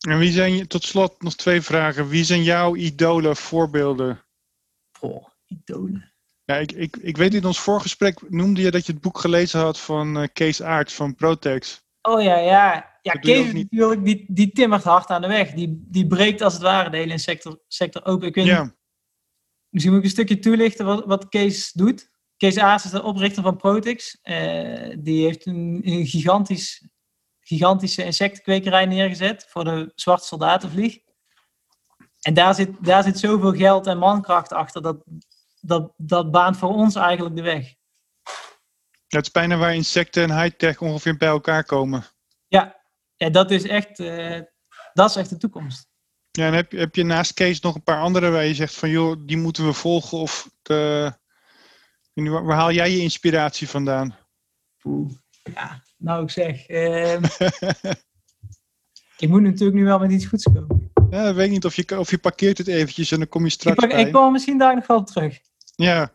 En 0.09 0.18
wie 0.18 0.32
zijn, 0.32 0.66
tot 0.66 0.84
slot 0.84 1.22
nog 1.22 1.34
twee 1.34 1.61
vragen. 1.61 2.09
Wie 2.09 2.24
zijn 2.24 2.42
jouw 2.42 2.76
idolen, 2.76 3.36
voorbeelden? 3.36 4.24
Oh, 5.00 5.26
idolen. 5.46 6.12
Ja, 6.44 6.57
ik, 6.57 6.72
ik, 6.72 6.96
ik 6.96 7.16
weet 7.16 7.34
in 7.34 7.44
ons 7.44 7.61
voorgesprek 7.61 8.30
noemde 8.30 8.61
je 8.61 8.70
dat 8.70 8.86
je 8.86 8.92
het 8.92 9.00
boek 9.00 9.18
gelezen 9.18 9.61
had 9.61 9.80
van 9.80 10.18
uh, 10.18 10.26
Kees 10.32 10.62
Aarts 10.62 10.94
van 10.94 11.14
Protex. 11.14 11.82
Oh 12.02 12.22
ja, 12.22 12.38
ja. 12.38 12.92
Ja, 13.02 13.12
Kees 13.12 13.52
natuurlijk, 13.52 14.05
die, 14.05 14.24
die 14.28 14.52
timmert 14.52 14.84
hard 14.84 15.09
aan 15.09 15.20
de 15.20 15.28
weg. 15.28 15.52
Die, 15.52 15.84
die 15.88 16.07
breekt 16.07 16.42
als 16.42 16.52
het 16.52 16.62
ware 16.62 16.90
de 16.90 16.96
hele 16.96 17.12
insector 17.12 17.62
sector 17.68 18.05
open. 18.05 18.28
Ik 18.28 18.34
weet 18.34 18.44
ja. 18.44 18.62
niet, 18.62 18.74
misschien 19.68 19.94
moet 19.94 20.02
ik 20.02 20.09
een 20.09 20.14
stukje 20.14 20.38
toelichten 20.38 20.86
wat, 20.86 21.05
wat 21.05 21.28
Kees 21.28 21.72
doet. 21.72 22.11
Kees 22.36 22.59
Aarts 22.59 22.84
is 22.84 22.90
de 22.90 23.02
oprichter 23.02 23.42
van 23.42 23.57
Protex. 23.57 24.18
Uh, 24.22 24.96
die 24.98 25.24
heeft 25.24 25.46
een, 25.46 25.80
een 25.84 26.07
gigantisch 26.07 26.88
gigantische 27.45 28.05
insectenkwekerij 28.05 28.86
neergezet 28.86 29.47
voor 29.49 29.64
de 29.64 29.92
zwarte 29.95 30.26
soldatenvlieg. 30.26 30.99
En 32.20 32.34
daar 32.34 32.55
zit, 32.55 32.84
daar 32.84 33.03
zit 33.03 33.18
zoveel 33.18 33.53
geld 33.53 33.86
en 33.86 33.99
mankracht 33.99 34.53
achter, 34.53 34.82
dat, 34.82 35.05
dat, 35.61 35.92
dat 35.97 36.30
baant 36.30 36.57
voor 36.57 36.68
ons 36.68 36.95
eigenlijk 36.95 37.36
de 37.36 37.42
weg. 37.42 37.74
Het 39.07 39.26
is 39.26 39.30
bijna 39.30 39.57
waar 39.57 39.74
insecten 39.74 40.22
en 40.22 40.42
high-tech 40.42 40.80
ongeveer 40.80 41.16
bij 41.16 41.28
elkaar 41.28 41.64
komen. 41.64 42.05
Ja, 42.49 42.80
ja 43.16 43.30
dat, 43.30 43.51
is 43.51 43.66
echt, 43.66 43.99
uh, 43.99 44.40
dat 44.92 45.11
is 45.11 45.16
echt 45.16 45.30
de 45.30 45.36
toekomst. 45.36 45.88
Ja, 46.30 46.47
en 46.47 46.53
heb, 46.53 46.72
heb 46.72 46.95
je 46.95 47.05
naast 47.05 47.34
Kees 47.34 47.61
nog 47.61 47.74
een 47.74 47.82
paar 47.82 48.01
andere 48.01 48.30
waar 48.30 48.45
je 48.45 48.55
zegt 48.55 48.74
van 48.74 48.90
joh, 48.90 49.16
die 49.26 49.36
moeten 49.36 49.66
we 49.66 49.72
volgen? 49.72 50.18
Of 50.18 50.51
de, 50.62 51.12
waar, 52.14 52.45
waar 52.45 52.57
haal 52.57 52.72
jij 52.72 52.90
je 52.90 53.01
inspiratie 53.01 53.68
vandaan? 53.68 54.16
Oeh, 54.84 55.12
ja, 55.53 55.82
nou, 55.97 56.22
ik 56.22 56.30
zeg. 56.30 56.68
Uh, 56.68 57.22
ik 59.18 59.28
moet 59.28 59.42
natuurlijk 59.42 59.78
nu 59.78 59.84
wel 59.84 59.99
met 59.99 60.11
iets 60.11 60.26
goeds 60.26 60.45
komen. 60.45 60.92
Ja, 61.11 61.28
ik 61.28 61.34
weet 61.34 61.51
niet 61.51 61.64
of 61.64 61.74
je, 61.74 61.99
of 61.99 62.11
je 62.11 62.18
parkeert 62.18 62.59
het 62.59 62.66
eventjes 62.66 63.11
en 63.11 63.18
dan 63.18 63.28
kom 63.28 63.45
je 63.45 63.51
straks 63.51 63.82
ik, 63.82 63.88
pak, 63.88 63.97
bij. 63.97 64.07
ik 64.07 64.12
kom 64.12 64.32
misschien 64.32 64.59
daar 64.59 64.74
nog 64.74 64.86
wel 64.86 65.05
terug. 65.05 65.38
Ja. 65.74 66.12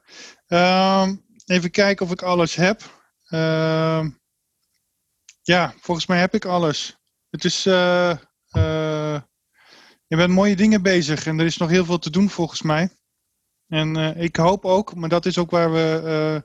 Um, 0.47 1.25
even 1.45 1.71
kijken 1.71 2.05
of 2.05 2.11
ik 2.11 2.21
alles 2.21 2.55
heb. 2.55 2.81
Uh, 3.29 4.05
ja, 5.41 5.73
volgens 5.79 6.07
mij 6.07 6.19
heb 6.19 6.33
ik 6.33 6.45
alles. 6.45 6.97
Het 7.29 7.43
is. 7.43 7.65
Uh, 7.65 8.17
je 10.07 10.15
bent 10.15 10.33
mooie 10.33 10.55
dingen 10.55 10.81
bezig 10.81 11.25
en 11.25 11.39
er 11.39 11.45
is 11.45 11.57
nog 11.57 11.69
heel 11.69 11.85
veel 11.85 11.99
te 11.99 12.09
doen 12.09 12.29
volgens 12.29 12.61
mij. 12.61 12.89
En 13.67 13.95
ik 14.17 14.35
hoop 14.35 14.65
ook, 14.65 14.95
maar 14.95 15.09
dat 15.09 15.25
is 15.25 15.37
ook 15.37 15.51
waar 15.51 15.71
we 15.71 16.43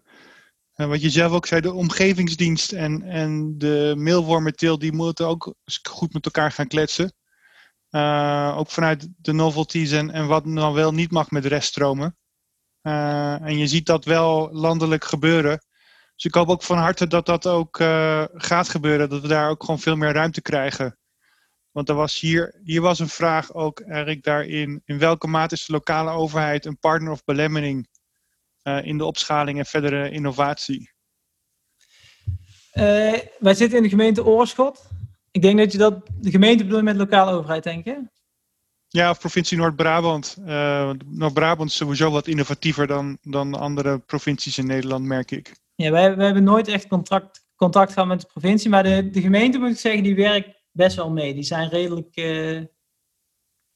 wat 0.74 1.02
je 1.02 1.10
zelf 1.10 1.32
ook 1.32 1.46
zei, 1.46 1.60
de 1.60 1.72
omgevingsdienst 1.72 2.72
en, 2.72 3.02
en 3.02 3.58
de 3.58 3.94
mailwormentil, 3.96 4.78
die 4.78 4.92
moeten 4.92 5.26
ook 5.26 5.54
goed 5.88 6.12
met 6.12 6.24
elkaar 6.24 6.52
gaan 6.52 6.66
kletsen. 6.66 7.14
Uh, 7.90 8.54
ook 8.56 8.70
vanuit 8.70 9.08
de 9.16 9.32
novelties 9.32 9.92
en, 9.92 10.10
en 10.10 10.26
wat 10.26 10.44
dan 10.44 10.72
wel 10.72 10.92
niet 10.92 11.10
mag 11.10 11.30
met 11.30 11.44
reststromen. 11.44 12.16
Uh, 12.82 13.40
en 13.40 13.58
je 13.58 13.66
ziet 13.66 13.86
dat 13.86 14.04
wel 14.04 14.52
landelijk 14.52 15.04
gebeuren. 15.04 15.64
Dus 16.14 16.24
ik 16.24 16.34
hoop 16.34 16.48
ook 16.48 16.62
van 16.62 16.78
harte 16.78 17.06
dat 17.06 17.26
dat 17.26 17.46
ook 17.46 17.78
uh, 17.78 18.24
gaat 18.34 18.68
gebeuren. 18.68 19.08
Dat 19.08 19.20
we 19.20 19.28
daar 19.28 19.50
ook 19.50 19.64
gewoon 19.64 19.80
veel 19.80 19.96
meer 19.96 20.12
ruimte 20.12 20.42
krijgen. 20.42 20.98
Want 21.70 21.88
er 21.88 21.94
was 21.94 22.20
hier, 22.20 22.60
hier 22.64 22.80
was 22.80 22.98
een 22.98 23.08
vraag 23.08 23.52
ook 23.52 23.80
eigenlijk 23.80 24.22
daarin. 24.22 24.82
In 24.84 24.98
welke 24.98 25.26
mate 25.26 25.54
is 25.54 25.66
de 25.66 25.72
lokale 25.72 26.10
overheid 26.10 26.64
een 26.64 26.78
partner 26.78 27.12
of 27.12 27.24
belemmering 27.24 27.88
in 28.64 28.98
de 28.98 29.04
opschaling 29.04 29.58
en 29.58 29.66
verdere 29.66 30.10
innovatie? 30.10 30.92
Uh, 32.74 33.12
wij 33.38 33.54
zitten 33.54 33.76
in 33.76 33.82
de 33.82 33.88
gemeente 33.88 34.24
Oorschot. 34.24 34.88
Ik 35.30 35.42
denk 35.42 35.58
dat 35.58 35.72
je 35.72 35.78
dat 35.78 36.06
de 36.20 36.30
gemeente 36.30 36.64
bedoelt 36.64 36.82
met 36.82 36.96
lokale 36.96 37.32
overheid, 37.32 37.62
denk 37.62 37.84
je? 37.84 38.02
Ja, 38.88 39.10
of 39.10 39.18
provincie 39.18 39.58
Noord-Brabant. 39.58 40.36
Uh, 40.40 40.90
Noord-Brabant 41.06 41.70
is 41.70 41.76
sowieso 41.76 42.10
wat 42.10 42.26
innovatiever 42.26 42.86
dan, 42.86 43.18
dan 43.22 43.54
andere 43.54 43.98
provincies 43.98 44.58
in 44.58 44.66
Nederland, 44.66 45.04
merk 45.04 45.30
ik. 45.30 45.56
Ja, 45.74 45.90
wij, 45.90 46.16
wij 46.16 46.24
hebben 46.24 46.44
nooit 46.44 46.68
echt 46.68 46.86
contact, 46.86 47.46
contact 47.56 47.92
gehad 47.92 48.08
met 48.08 48.20
de 48.20 48.26
provincie, 48.26 48.70
maar 48.70 48.82
de, 48.82 49.10
de 49.10 49.20
gemeente, 49.20 49.58
moet 49.58 49.70
ik 49.70 49.78
zeggen, 49.78 50.02
die 50.02 50.14
werkt 50.14 50.62
best 50.70 50.96
wel 50.96 51.10
mee. 51.10 51.34
Die 51.34 51.42
zijn 51.42 51.68
redelijk, 51.68 52.16
uh, 52.16 52.62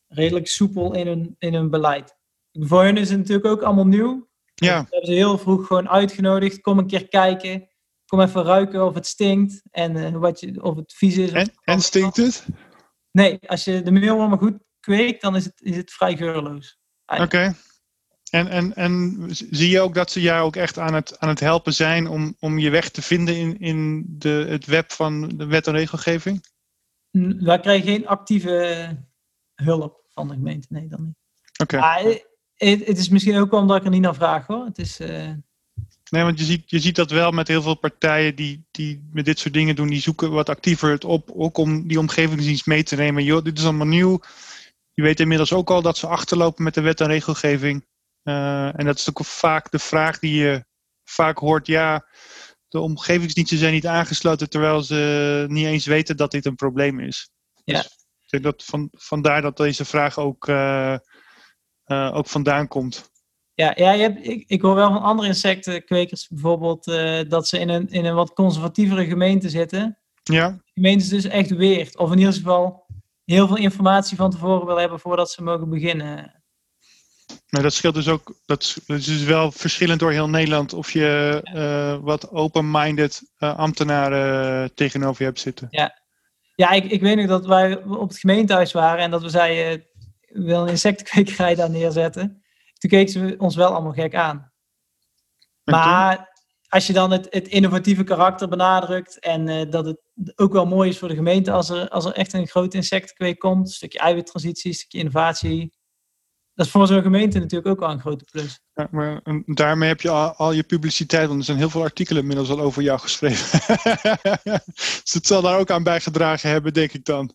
redelijk 0.08 0.46
soepel 0.46 0.94
in 0.94 1.06
hun, 1.06 1.36
in 1.38 1.54
hun 1.54 1.70
beleid. 1.70 2.16
Voor 2.52 2.84
hen 2.84 2.96
is 2.96 3.08
het 3.08 3.18
natuurlijk 3.18 3.46
ook 3.46 3.62
allemaal 3.62 3.86
nieuw. 3.86 4.27
Ja. 4.64 4.80
We 4.80 4.86
hebben 4.90 5.10
ze 5.10 5.12
heel 5.12 5.38
vroeg 5.38 5.66
gewoon 5.66 5.88
uitgenodigd. 5.88 6.60
Kom 6.60 6.78
een 6.78 6.86
keer 6.86 7.08
kijken. 7.08 7.68
Kom 8.06 8.20
even 8.20 8.42
ruiken 8.42 8.84
of 8.84 8.94
het 8.94 9.06
stinkt. 9.06 9.62
En 9.70 9.96
uh, 9.96 10.16
wat 10.16 10.40
je, 10.40 10.62
of 10.62 10.76
het 10.76 10.92
vies 10.92 11.16
is. 11.16 11.32
En, 11.32 11.52
en 11.64 11.80
stinkt 11.80 12.16
het? 12.16 12.46
Nee, 13.10 13.38
als 13.46 13.64
je 13.64 13.82
de 13.82 13.90
meelwormen 13.90 14.38
goed 14.38 14.58
kweekt, 14.80 15.22
dan 15.22 15.36
is 15.36 15.44
het, 15.44 15.60
is 15.60 15.76
het 15.76 15.92
vrij 15.92 16.16
geurloos. 16.16 16.78
Oké. 17.06 17.22
Okay. 17.22 17.54
En, 18.30 18.48
en, 18.48 18.74
en 18.74 19.26
zie 19.30 19.70
je 19.70 19.80
ook 19.80 19.94
dat 19.94 20.10
ze 20.10 20.20
jou 20.20 20.46
ook 20.46 20.56
echt 20.56 20.78
aan 20.78 20.94
het, 20.94 21.18
aan 21.18 21.28
het 21.28 21.40
helpen 21.40 21.74
zijn 21.74 22.06
om, 22.06 22.36
om 22.38 22.58
je 22.58 22.70
weg 22.70 22.90
te 22.90 23.02
vinden 23.02 23.36
in, 23.36 23.58
in 23.58 24.04
de, 24.08 24.46
het 24.48 24.66
web 24.66 24.92
van 24.92 25.28
de 25.28 25.46
wet 25.46 25.66
en 25.66 25.72
regelgeving? 25.72 26.44
Wij 27.40 27.60
krijgen 27.60 27.88
geen 27.88 28.06
actieve 28.06 28.88
hulp 29.54 30.06
van 30.08 30.28
de 30.28 30.34
gemeente, 30.34 30.66
nee, 30.70 30.88
dan 30.88 31.04
niet. 31.04 31.16
Oké. 31.62 31.78
Maar 31.78 32.02
het, 32.58 32.86
het 32.86 32.98
is 32.98 33.08
misschien 33.08 33.38
ook 33.38 33.50
wel 33.50 33.60
omdat 33.60 33.76
ik 33.76 33.84
er 33.84 33.90
niet 33.90 34.00
naar 34.00 34.14
vraag 34.14 34.46
hoor. 34.46 34.64
Het 34.64 34.78
is, 34.78 35.00
eh, 35.00 35.30
Nee, 36.10 36.22
want 36.22 36.38
je 36.38 36.44
ziet, 36.44 36.70
je 36.70 36.78
ziet 36.78 36.96
dat 36.96 37.10
wel 37.10 37.30
met 37.30 37.48
heel 37.48 37.62
veel 37.62 37.74
partijen 37.74 38.34
die, 38.34 38.66
die 38.70 39.08
met 39.12 39.24
dit 39.24 39.38
soort 39.38 39.54
dingen 39.54 39.76
doen, 39.76 39.88
die 39.88 40.00
zoeken 40.00 40.30
wat 40.30 40.48
actiever 40.48 40.90
het 40.90 41.04
op, 41.04 41.30
ook 41.34 41.58
om 41.58 41.88
die 41.88 41.98
omgevingsdienst 41.98 42.66
mee 42.66 42.82
te 42.82 42.96
nemen. 42.96 43.24
Joh, 43.24 43.44
dit 43.44 43.58
is 43.58 43.64
allemaal 43.64 43.86
nieuw. 43.86 44.20
Je 44.94 45.02
weet 45.02 45.20
inmiddels 45.20 45.52
ook 45.52 45.70
al 45.70 45.82
dat 45.82 45.96
ze 45.96 46.06
achterlopen 46.06 46.64
met 46.64 46.74
de 46.74 46.80
wet 46.80 47.00
en 47.00 47.06
regelgeving. 47.06 47.86
Uh, 48.24 48.78
en 48.78 48.84
dat 48.84 48.98
is 48.98 49.08
ook 49.08 49.24
vaak 49.24 49.70
de 49.70 49.78
vraag 49.78 50.18
die 50.18 50.34
je 50.34 50.64
vaak 51.04 51.38
hoort. 51.38 51.66
Ja, 51.66 52.06
de 52.68 52.80
omgevingsdiensten 52.80 53.58
zijn 53.58 53.72
niet 53.72 53.86
aangesloten 53.86 54.50
terwijl 54.50 54.82
ze 54.82 55.44
niet 55.48 55.66
eens 55.66 55.86
weten 55.86 56.16
dat 56.16 56.30
dit 56.30 56.46
een 56.46 56.54
probleem 56.54 57.00
is. 57.00 57.30
Ja. 57.64 57.82
Dus 57.82 57.86
ik 58.20 58.30
denk 58.30 58.42
dat 58.42 58.64
van, 58.64 58.88
vandaar 58.92 59.42
dat 59.42 59.56
deze 59.56 59.84
vraag 59.84 60.18
ook, 60.18 60.48
uh, 60.48 60.96
uh, 61.88 62.10
ook 62.14 62.26
vandaan 62.26 62.68
komt. 62.68 63.10
Ja, 63.54 63.72
ja 63.76 63.92
je 63.92 64.02
hebt, 64.02 64.26
ik, 64.26 64.44
ik 64.46 64.62
hoor 64.62 64.74
wel 64.74 64.92
van 64.92 65.02
andere 65.02 65.28
insectenkwekers 65.28 66.28
bijvoorbeeld 66.28 66.84
dat 67.28 67.48
ze 67.48 67.58
in 67.58 67.68
een, 67.68 67.88
in 67.88 68.04
een 68.04 68.14
wat 68.14 68.32
conservatievere 68.32 69.06
gemeente 69.06 69.48
zitten. 69.48 69.98
Ja. 70.22 70.60
Gemeentes 70.74 71.08
dus 71.08 71.24
echt 71.24 71.50
weert. 71.50 71.98
Of 71.98 72.12
in 72.12 72.18
ieder 72.18 72.32
geval 72.32 72.86
heel 73.24 73.46
veel 73.46 73.56
informatie 73.56 74.16
van 74.16 74.30
tevoren 74.30 74.66
willen 74.66 74.80
hebben 74.80 75.00
voordat 75.00 75.30
ze 75.30 75.42
mogen 75.42 75.68
beginnen. 75.68 76.42
Maar 77.48 77.62
dat 77.62 77.72
scheelt 77.72 77.94
dus 77.94 78.08
ook, 78.08 78.34
dat 78.46 78.62
is, 78.62 78.78
dat 78.86 78.98
is 78.98 79.04
dus 79.04 79.24
wel 79.24 79.52
verschillend 79.52 80.00
door 80.00 80.12
heel 80.12 80.28
Nederland 80.28 80.72
of 80.72 80.92
je 80.92 81.40
uh, 81.54 82.04
wat 82.04 82.30
open-minded 82.30 83.22
uh, 83.38 83.58
ambtenaren 83.58 84.74
tegenover 84.74 85.18
je 85.18 85.28
hebt 85.28 85.40
zitten. 85.40 85.66
Ja, 85.70 86.02
ja 86.54 86.70
ik, 86.70 86.84
ik 86.84 87.00
weet 87.00 87.16
nog 87.16 87.26
dat 87.26 87.46
wij 87.46 87.82
op 87.82 88.08
het 88.08 88.18
gemeentehuis 88.18 88.72
waren 88.72 89.04
en 89.04 89.10
dat 89.10 89.22
we 89.22 89.28
zeiden, 89.28 89.86
willen 90.32 90.62
een 90.62 90.68
insectenkwekerij 90.68 91.54
daar 91.54 91.70
neerzetten. 91.70 92.42
Toen 92.78 92.90
keken 92.90 93.12
ze 93.12 93.34
ons 93.38 93.56
wel 93.56 93.72
allemaal 93.72 93.92
gek 93.92 94.14
aan. 94.14 94.52
Maar 95.64 96.36
als 96.68 96.86
je 96.86 96.92
dan 96.92 97.10
het, 97.10 97.26
het 97.30 97.48
innovatieve 97.48 98.04
karakter 98.04 98.48
benadrukt 98.48 99.18
en 99.18 99.46
uh, 99.46 99.70
dat 99.70 99.86
het 99.86 99.98
ook 100.38 100.52
wel 100.52 100.66
mooi 100.66 100.88
is 100.88 100.98
voor 100.98 101.08
de 101.08 101.14
gemeente 101.14 101.50
als 101.50 101.70
er, 101.70 101.88
als 101.88 102.04
er 102.04 102.12
echt 102.12 102.32
een 102.32 102.46
grote 102.46 102.76
insectenkweek 102.76 103.38
komt, 103.38 103.66
een 103.66 103.72
stukje 103.72 103.98
eiwittransitie, 103.98 104.70
een 104.70 104.76
stukje 104.76 104.98
innovatie, 104.98 105.76
dat 106.58 106.66
is 106.66 106.72
voor 106.72 106.86
zo'n 106.86 107.02
gemeente 107.02 107.38
natuurlijk 107.38 107.68
ook 107.68 107.80
wel 107.80 107.90
een 107.90 108.00
grote 108.00 108.24
plus. 108.24 108.60
Ja, 108.74 108.88
maar 108.90 109.22
daarmee 109.46 109.88
heb 109.88 110.00
je 110.00 110.10
al, 110.10 110.32
al, 110.32 110.52
je 110.52 110.62
publiciteit, 110.62 111.26
want 111.26 111.38
er 111.38 111.44
zijn 111.44 111.58
heel 111.58 111.70
veel 111.70 111.82
artikelen 111.82 112.22
inmiddels 112.22 112.50
al 112.50 112.60
over 112.60 112.82
jou 112.82 112.98
geschreven. 112.98 113.60
dus 115.02 115.12
het 115.12 115.26
zal 115.26 115.42
daar 115.42 115.58
ook 115.58 115.70
aan 115.70 115.82
bijgedragen 115.82 116.50
hebben, 116.50 116.72
denk 116.72 116.92
ik 116.92 117.04
dan. 117.04 117.34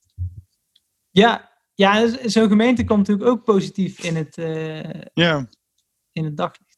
Ja, 1.10 1.53
ja 1.74 2.08
zo'n 2.26 2.48
gemeente 2.48 2.84
komt 2.84 3.00
natuurlijk 3.00 3.30
ook 3.30 3.44
positief 3.44 4.04
in 4.04 4.16
het, 4.16 4.38
uh, 4.38 4.84
ja. 5.14 5.50
in 6.12 6.26
het 6.26 6.38
daglicht. 6.38 6.72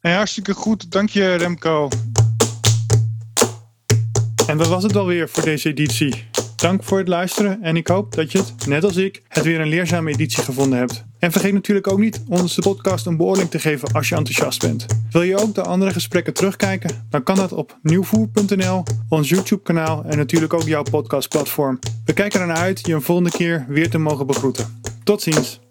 Hey, 0.00 0.14
hartstikke 0.14 0.54
goed, 0.54 0.90
dank 0.90 1.08
je 1.08 1.34
Remco. 1.34 1.88
En 4.46 4.58
dat 4.58 4.68
was 4.68 4.82
het 4.82 4.96
alweer 4.96 5.28
voor 5.28 5.42
deze 5.42 5.68
editie. 5.68 6.24
Dank 6.66 6.84
voor 6.84 6.98
het 6.98 7.08
luisteren 7.08 7.62
en 7.62 7.76
ik 7.76 7.86
hoop 7.86 8.14
dat 8.14 8.32
je 8.32 8.38
het, 8.38 8.66
net 8.66 8.84
als 8.84 8.96
ik, 8.96 9.22
het 9.28 9.44
weer 9.44 9.60
een 9.60 9.68
leerzame 9.68 10.10
editie 10.10 10.42
gevonden 10.42 10.78
hebt. 10.78 11.04
En 11.18 11.32
vergeet 11.32 11.52
natuurlijk 11.52 11.92
ook 11.92 11.98
niet 11.98 12.22
onze 12.28 12.60
podcast 12.60 13.06
een 13.06 13.16
beoordeling 13.16 13.50
te 13.50 13.58
geven 13.58 13.92
als 13.92 14.08
je 14.08 14.14
enthousiast 14.14 14.60
bent. 14.60 14.86
Wil 15.10 15.22
je 15.22 15.38
ook 15.38 15.54
de 15.54 15.62
andere 15.62 15.92
gesprekken 15.92 16.34
terugkijken? 16.34 17.06
Dan 17.10 17.22
kan 17.22 17.36
dat 17.36 17.52
op 17.52 17.78
nieuwvoer.nl, 17.82 18.82
ons 19.08 19.28
YouTube 19.28 19.62
kanaal 19.62 20.04
en 20.04 20.16
natuurlijk 20.16 20.52
ook 20.52 20.62
jouw 20.62 20.82
podcastplatform. 20.82 21.78
We 22.04 22.12
kijken 22.12 22.40
ernaar 22.40 22.56
uit 22.56 22.86
je 22.86 22.94
een 22.94 23.02
volgende 23.02 23.30
keer 23.30 23.64
weer 23.68 23.90
te 23.90 23.98
mogen 23.98 24.26
begroeten. 24.26 24.80
Tot 25.04 25.22
ziens! 25.22 25.65